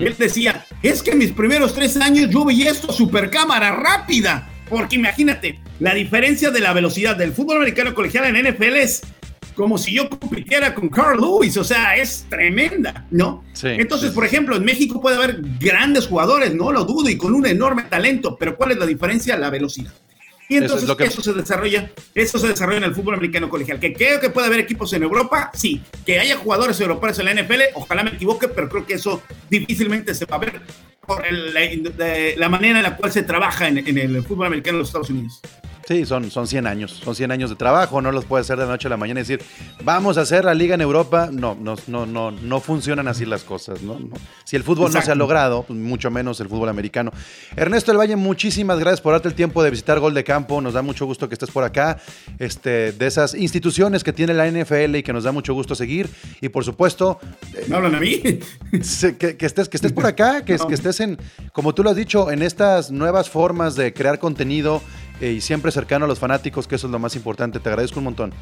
Él 0.00 0.14
decía, 0.18 0.64
es 0.82 1.02
que 1.02 1.12
en 1.12 1.18
mis 1.18 1.32
primeros 1.32 1.74
tres 1.74 1.96
años 1.98 2.30
yo 2.30 2.44
veía 2.44 2.70
esto 2.70 2.92
super 2.92 3.30
cámara 3.30 3.72
rápida. 3.76 4.50
Porque 4.68 4.96
imagínate, 4.96 5.60
la 5.78 5.94
diferencia 5.94 6.50
de 6.50 6.60
la 6.60 6.72
velocidad 6.72 7.16
del 7.16 7.32
fútbol 7.32 7.58
americano 7.58 7.94
colegial 7.94 8.24
en 8.24 8.52
NFL 8.52 8.76
es 8.76 9.02
como 9.56 9.78
si 9.78 9.94
yo 9.94 10.08
compitiera 10.08 10.74
con 10.74 10.88
Carl 10.90 11.18
Lewis, 11.18 11.56
o 11.56 11.64
sea, 11.64 11.96
es 11.96 12.26
tremenda, 12.28 13.06
¿no? 13.10 13.42
Entonces, 13.62 14.12
por 14.12 14.24
ejemplo, 14.24 14.54
en 14.54 14.64
México 14.64 15.00
puede 15.00 15.16
haber 15.16 15.40
grandes 15.58 16.06
jugadores, 16.06 16.54
no 16.54 16.70
lo 16.70 16.84
dudo, 16.84 17.08
y 17.08 17.16
con 17.16 17.34
un 17.34 17.46
enorme 17.46 17.84
talento, 17.84 18.36
pero 18.36 18.54
¿cuál 18.56 18.72
es 18.72 18.78
la 18.78 18.86
diferencia? 18.86 19.36
La 19.38 19.48
velocidad. 19.48 19.92
Y 20.48 20.58
entonces 20.58 20.88
eso, 21.00 21.22
se 21.22 21.32
desarrolla, 21.32 21.90
eso 22.14 22.38
se 22.38 22.46
desarrolla 22.48 22.78
en 22.78 22.84
el 22.84 22.94
fútbol 22.94 23.14
americano 23.14 23.48
colegial. 23.48 23.80
Que 23.80 23.92
creo 23.92 24.20
que 24.20 24.30
puede 24.30 24.46
haber 24.46 24.60
equipos 24.60 24.92
en 24.92 25.02
Europa, 25.02 25.50
sí. 25.54 25.82
Que 26.04 26.20
haya 26.20 26.36
jugadores 26.36 26.78
europeos 26.80 27.18
en 27.18 27.24
la 27.24 27.34
NFL, 27.34 27.62
ojalá 27.74 28.04
me 28.04 28.10
equivoque, 28.10 28.46
pero 28.46 28.68
creo 28.68 28.86
que 28.86 28.94
eso 28.94 29.22
difícilmente 29.50 30.14
se 30.14 30.24
va 30.26 30.36
a 30.36 30.40
ver 30.40 30.60
por 31.04 31.24
la, 31.28 32.48
manera 32.48 32.78
en 32.78 32.82
la 32.84 32.96
cual 32.96 33.10
se 33.10 33.24
trabaja 33.24 33.66
en, 33.66 33.78
en 33.78 33.98
el 33.98 34.22
fútbol 34.22 34.46
americano 34.46 34.76
en 34.76 34.80
los 34.80 34.88
Estados 34.88 35.10
Unidos. 35.10 35.40
Sí, 35.86 36.04
son, 36.04 36.32
son 36.32 36.48
100 36.48 36.66
años, 36.66 37.00
son 37.04 37.14
100 37.14 37.30
años 37.30 37.48
de 37.48 37.54
trabajo, 37.54 38.02
no 38.02 38.10
los 38.10 38.24
puede 38.24 38.40
hacer 38.40 38.58
de 38.58 38.64
la 38.64 38.72
noche 38.72 38.88
a 38.88 38.90
la 38.90 38.96
mañana 38.96 39.20
y 39.20 39.22
decir, 39.22 39.40
vamos 39.84 40.18
a 40.18 40.22
hacer 40.22 40.44
la 40.44 40.52
liga 40.52 40.74
en 40.74 40.80
Europa. 40.80 41.28
No, 41.30 41.56
no, 41.60 41.76
no, 41.86 42.04
no, 42.04 42.32
no 42.32 42.60
funcionan 42.60 43.06
así 43.06 43.24
las 43.24 43.44
cosas, 43.44 43.82
¿no? 43.82 43.96
Si 44.42 44.56
el 44.56 44.64
fútbol 44.64 44.92
no 44.92 45.00
se 45.00 45.12
ha 45.12 45.14
logrado, 45.14 45.62
pues 45.62 45.78
mucho 45.78 46.10
menos 46.10 46.40
el 46.40 46.48
fútbol 46.48 46.70
americano. 46.70 47.12
Ernesto 47.54 47.92
El 47.92 47.98
Valle, 47.98 48.16
muchísimas 48.16 48.80
gracias 48.80 49.00
por 49.00 49.12
darte 49.12 49.28
el 49.28 49.34
tiempo 49.34 49.62
de 49.62 49.70
visitar 49.70 50.00
Gol 50.00 50.12
de 50.12 50.24
Campo, 50.24 50.60
nos 50.60 50.74
da 50.74 50.82
mucho 50.82 51.06
gusto 51.06 51.28
que 51.28 51.36
estés 51.36 51.52
por 51.52 51.62
acá, 51.62 51.98
este, 52.40 52.90
de 52.90 53.06
esas 53.06 53.34
instituciones 53.34 54.02
que 54.02 54.12
tiene 54.12 54.34
la 54.34 54.50
NFL 54.50 54.96
y 54.96 55.02
que 55.04 55.12
nos 55.12 55.22
da 55.22 55.30
mucho 55.30 55.54
gusto 55.54 55.76
seguir. 55.76 56.10
Y 56.40 56.48
por 56.48 56.64
supuesto... 56.64 57.20
¿Me 57.68 57.76
hablan 57.76 57.94
a 57.94 58.00
mí? 58.00 58.20
Que, 58.20 59.36
estés, 59.38 59.68
que 59.68 59.76
estés 59.76 59.92
por 59.92 60.06
acá, 60.06 60.44
que, 60.44 60.58
que 60.68 60.74
estés 60.74 60.98
en, 60.98 61.16
como 61.52 61.76
tú 61.76 61.84
lo 61.84 61.90
has 61.90 61.96
dicho, 61.96 62.32
en 62.32 62.42
estas 62.42 62.90
nuevas 62.90 63.30
formas 63.30 63.76
de 63.76 63.92
crear 63.92 64.18
contenido 64.18 64.82
eh, 65.20 65.32
y 65.32 65.40
siempre 65.40 65.70
cercano 65.72 66.04
a 66.04 66.08
los 66.08 66.18
fanáticos, 66.18 66.66
que 66.66 66.76
eso 66.76 66.86
es 66.86 66.90
lo 66.90 66.98
más 66.98 67.16
importante. 67.16 67.60
Te 67.60 67.68
agradezco 67.68 68.00
un 68.00 68.04
montón. 68.04 68.32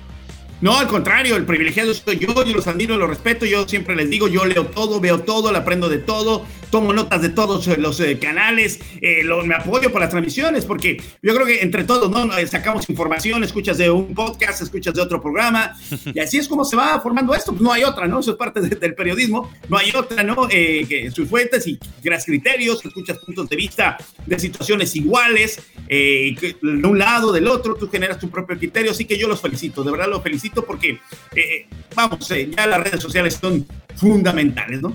No, 0.61 0.79
al 0.79 0.87
contrario, 0.87 1.37
el 1.37 1.45
privilegiado 1.45 1.93
soy 1.93 2.19
yo, 2.19 2.33
yo 2.45 2.55
los 2.55 2.67
admiro, 2.67 2.97
los 2.97 3.09
respeto, 3.09 3.45
yo 3.45 3.69
siempre 3.69 3.97
les 3.97 4.09
digo, 4.09 4.29
yo 4.29 4.45
leo 4.45 4.67
todo, 4.67 5.01
veo 5.01 5.21
todo, 5.21 5.53
le 5.53 5.59
aprendo 5.59 5.89
de 5.89 5.99
todo, 5.99 6.47
tomo 6.75 6.93
notas 6.93 7.23
de 7.23 7.29
todos 7.29 7.69
los 7.79 8.01
eh, 8.01 8.19
canales, 8.19 8.81
eh, 9.01 9.23
me 9.45 9.55
apoyo 9.55 9.93
por 9.93 10.01
las 10.01 10.11
transmisiones, 10.11 10.65
porque 10.67 11.01
yo 11.23 11.33
creo 11.33 11.47
que 11.47 11.61
entre 11.61 11.85
todos, 11.85 12.11
¿no? 12.11 12.29
Sacamos 12.49 12.91
información, 12.91 13.45
escuchas 13.45 13.79
de 13.79 13.91
un 13.91 14.13
podcast, 14.13 14.61
escuchas 14.61 14.93
de 14.93 15.01
otro 15.01 15.23
programa, 15.23 15.77
y 16.13 16.19
así 16.19 16.39
es 16.39 16.49
como 16.49 16.65
se 16.65 16.75
va 16.75 17.01
formando 17.01 17.33
esto, 17.33 17.55
no 17.61 17.73
hay 17.73 17.85
otra, 17.85 18.09
¿no? 18.09 18.19
Eso 18.19 18.33
es 18.33 18.37
parte 18.37 18.61
del 18.61 18.95
periodismo, 18.97 19.53
no 19.69 19.79
hay 19.79 19.93
otra, 19.95 20.25
¿no? 20.25 20.49
Eh, 20.51 20.85
que 20.89 21.13
sus 21.13 21.29
fuentes 21.29 21.65
y 21.69 21.79
creas 22.03 22.25
criterios, 22.25 22.85
escuchas 22.85 23.19
puntos 23.19 23.49
de 23.49 23.55
vista 23.55 23.97
de 24.27 24.37
situaciones 24.37 24.97
iguales, 24.97 25.63
de 25.89 26.57
un 26.61 26.99
lado, 26.99 27.31
del 27.31 27.47
otro, 27.47 27.77
tú 27.77 27.89
generas 27.89 28.19
tu 28.19 28.29
propio 28.29 28.59
criterio, 28.59 28.91
así 28.91 29.05
que 29.05 29.17
yo 29.17 29.29
los 29.29 29.41
felicito, 29.41 29.85
de 29.85 29.93
verdad 29.93 30.09
los 30.09 30.25
felicito 30.25 30.65
porque, 30.65 30.99
eh, 31.37 31.69
vamos, 31.95 32.29
eh, 32.33 32.51
ya 32.51 32.67
las 32.67 32.83
redes 32.83 33.01
sociales 33.01 33.39
son 33.41 33.65
fundamentales, 33.95 34.83
¿no? 34.83 34.93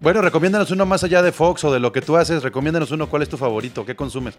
Bueno, 0.00 0.22
recomiéndanos 0.22 0.70
uno 0.70 0.86
más 0.86 1.04
allá 1.04 1.20
de 1.22 1.30
Fox 1.30 1.62
o 1.64 1.72
de 1.72 1.78
lo 1.78 1.92
que 1.92 2.00
tú 2.00 2.16
haces, 2.16 2.42
recomiéndanos 2.42 2.90
uno, 2.90 3.08
¿cuál 3.08 3.22
es 3.22 3.28
tu 3.28 3.36
favorito? 3.36 3.84
¿Qué 3.84 3.94
consumes? 3.94 4.34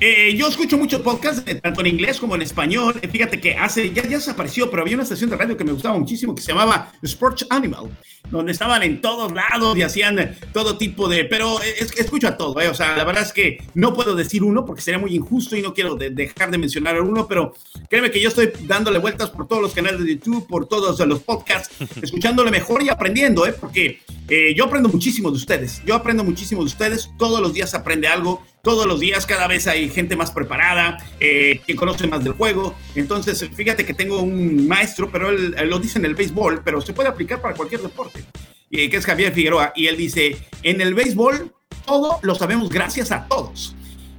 Eh, 0.00 0.34
yo 0.36 0.46
escucho 0.46 0.78
muchos 0.78 1.00
podcasts, 1.00 1.42
tanto 1.60 1.80
en 1.80 1.88
inglés 1.88 2.20
como 2.20 2.36
en 2.36 2.42
español. 2.42 2.94
fíjate 3.10 3.40
que 3.40 3.56
hace, 3.56 3.92
ya, 3.92 4.02
ya 4.02 4.16
desapareció, 4.16 4.70
pero 4.70 4.82
había 4.82 4.94
una 4.94 5.02
estación 5.02 5.30
de 5.30 5.36
radio 5.36 5.56
que 5.56 5.64
me 5.64 5.72
gustaba 5.72 5.98
muchísimo 5.98 6.36
que 6.36 6.42
se 6.42 6.52
llamaba 6.52 6.92
Sports 7.02 7.46
Animal 7.50 7.90
donde 8.30 8.52
estaban 8.52 8.82
en 8.82 9.00
todos 9.00 9.32
lados 9.32 9.76
y 9.76 9.82
hacían 9.82 10.36
todo 10.52 10.78
tipo 10.78 11.08
de... 11.08 11.24
Pero 11.24 11.60
es, 11.62 11.92
escucho 11.98 12.28
a 12.28 12.36
todo, 12.36 12.60
¿eh? 12.60 12.68
o 12.68 12.74
sea, 12.74 12.96
la 12.96 13.04
verdad 13.04 13.22
es 13.22 13.32
que 13.32 13.58
no 13.74 13.92
puedo 13.92 14.14
decir 14.14 14.42
uno 14.42 14.64
porque 14.64 14.82
sería 14.82 14.98
muy 14.98 15.14
injusto 15.14 15.56
y 15.56 15.62
no 15.62 15.74
quiero 15.74 15.96
dejar 15.96 16.50
de 16.50 16.58
mencionar 16.58 16.96
a 16.96 17.02
uno, 17.02 17.28
pero 17.28 17.54
créeme 17.88 18.10
que 18.10 18.20
yo 18.20 18.28
estoy 18.28 18.50
dándole 18.62 18.98
vueltas 18.98 19.30
por 19.30 19.46
todos 19.46 19.62
los 19.62 19.74
canales 19.74 20.00
de 20.00 20.14
YouTube, 20.14 20.46
por 20.46 20.66
todos 20.66 20.98
los 21.06 21.20
podcasts, 21.20 21.74
escuchándole 22.02 22.50
mejor 22.50 22.82
y 22.82 22.88
aprendiendo, 22.88 23.46
¿eh? 23.46 23.52
porque 23.52 24.00
eh, 24.28 24.54
yo 24.56 24.64
aprendo 24.64 24.88
muchísimo 24.88 25.30
de 25.30 25.36
ustedes, 25.36 25.82
yo 25.84 25.94
aprendo 25.94 26.24
muchísimo 26.24 26.62
de 26.62 26.66
ustedes, 26.66 27.10
todos 27.18 27.40
los 27.40 27.52
días 27.52 27.74
aprende 27.74 28.08
algo, 28.08 28.42
todos 28.62 28.86
los 28.86 29.00
días 29.00 29.26
cada 29.26 29.46
vez 29.46 29.66
hay 29.66 29.90
gente 29.90 30.16
más 30.16 30.30
preparada, 30.30 30.98
eh, 31.20 31.60
que 31.66 31.76
conoce 31.76 32.06
más 32.06 32.24
del 32.24 32.32
juego, 32.32 32.74
entonces 32.94 33.48
fíjate 33.54 33.84
que 33.84 33.94
tengo 33.94 34.20
un 34.22 34.66
maestro, 34.66 35.10
pero 35.10 35.30
él, 35.30 35.54
lo 35.68 35.78
dice 35.78 35.98
en 35.98 36.06
el 36.06 36.14
béisbol, 36.14 36.62
pero 36.64 36.80
se 36.80 36.92
puede 36.92 37.08
aplicar 37.08 37.40
para 37.40 37.54
cualquier 37.54 37.82
deporte 37.82 38.24
que 38.70 38.96
es 38.96 39.06
Javier 39.06 39.32
Figueroa, 39.32 39.72
y 39.76 39.86
él 39.86 39.96
dice, 39.96 40.36
en 40.64 40.80
el 40.80 40.94
béisbol 40.94 41.54
todo 41.86 42.18
lo 42.22 42.34
sabemos 42.34 42.70
gracias 42.70 43.12
a 43.12 43.26
todos. 43.28 43.76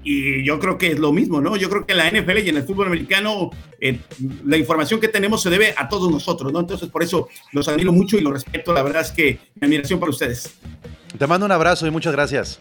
Y 0.07 0.43
yo 0.43 0.59
creo 0.59 0.77
que 0.77 0.91
es 0.91 0.99
lo 0.99 1.11
mismo, 1.11 1.41
¿no? 1.41 1.57
Yo 1.57 1.67
creo 1.67 1.85
que 1.85 1.93
en 1.93 1.97
la 1.97 2.09
NFL 2.09 2.37
y 2.37 2.49
en 2.49 2.57
el 2.57 2.63
fútbol 2.63 2.87
americano 2.87 3.49
eh, 3.81 3.99
la 4.45 4.55
información 4.55 5.01
que 5.01 5.07
tenemos 5.07 5.41
se 5.41 5.49
debe 5.49 5.73
a 5.75 5.89
todos 5.89 6.11
nosotros, 6.11 6.53
¿no? 6.53 6.59
Entonces 6.59 6.89
por 6.89 7.01
eso 7.01 7.27
los 7.51 7.67
admiro 7.67 7.91
mucho 7.91 8.15
y 8.15 8.21
los 8.21 8.31
respeto. 8.31 8.71
La 8.71 8.83
verdad 8.83 9.01
es 9.01 9.11
que 9.11 9.39
mi 9.55 9.65
admiración 9.65 9.99
para 9.99 10.11
ustedes. 10.11 10.55
Te 11.17 11.25
mando 11.25 11.47
un 11.47 11.51
abrazo 11.51 11.87
y 11.87 11.91
muchas 11.91 12.13
gracias. 12.13 12.59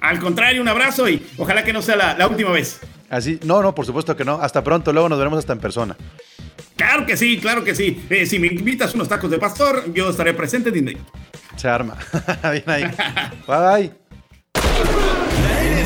Al 0.00 0.20
contrario, 0.20 0.60
un 0.60 0.68
abrazo 0.68 1.08
y 1.08 1.22
ojalá 1.38 1.64
que 1.64 1.72
no 1.72 1.80
sea 1.80 1.96
la, 1.96 2.18
la 2.18 2.28
última 2.28 2.50
vez. 2.50 2.80
Así, 3.08 3.40
no, 3.44 3.62
no, 3.62 3.74
por 3.74 3.86
supuesto 3.86 4.14
que 4.14 4.24
no. 4.24 4.34
Hasta 4.34 4.62
pronto, 4.62 4.92
luego 4.92 5.08
nos 5.08 5.18
veremos 5.18 5.38
hasta 5.38 5.54
en 5.54 5.60
persona. 5.60 5.96
Claro 6.76 7.06
que 7.06 7.16
sí, 7.16 7.38
claro 7.38 7.64
que 7.64 7.74
sí. 7.74 8.04
Eh, 8.08 8.26
si 8.26 8.38
me 8.38 8.46
invitas 8.48 8.94
unos 8.94 9.08
tacos 9.08 9.30
de 9.30 9.38
pastor, 9.38 9.92
yo 9.92 10.10
estaré 10.10 10.34
presente 10.34 10.70
de 10.70 10.96
Se 11.56 11.68
arma. 11.68 11.96
Bien 12.52 12.64
ahí. 12.66 12.84
bye 13.46 13.90
bye. 14.52 15.17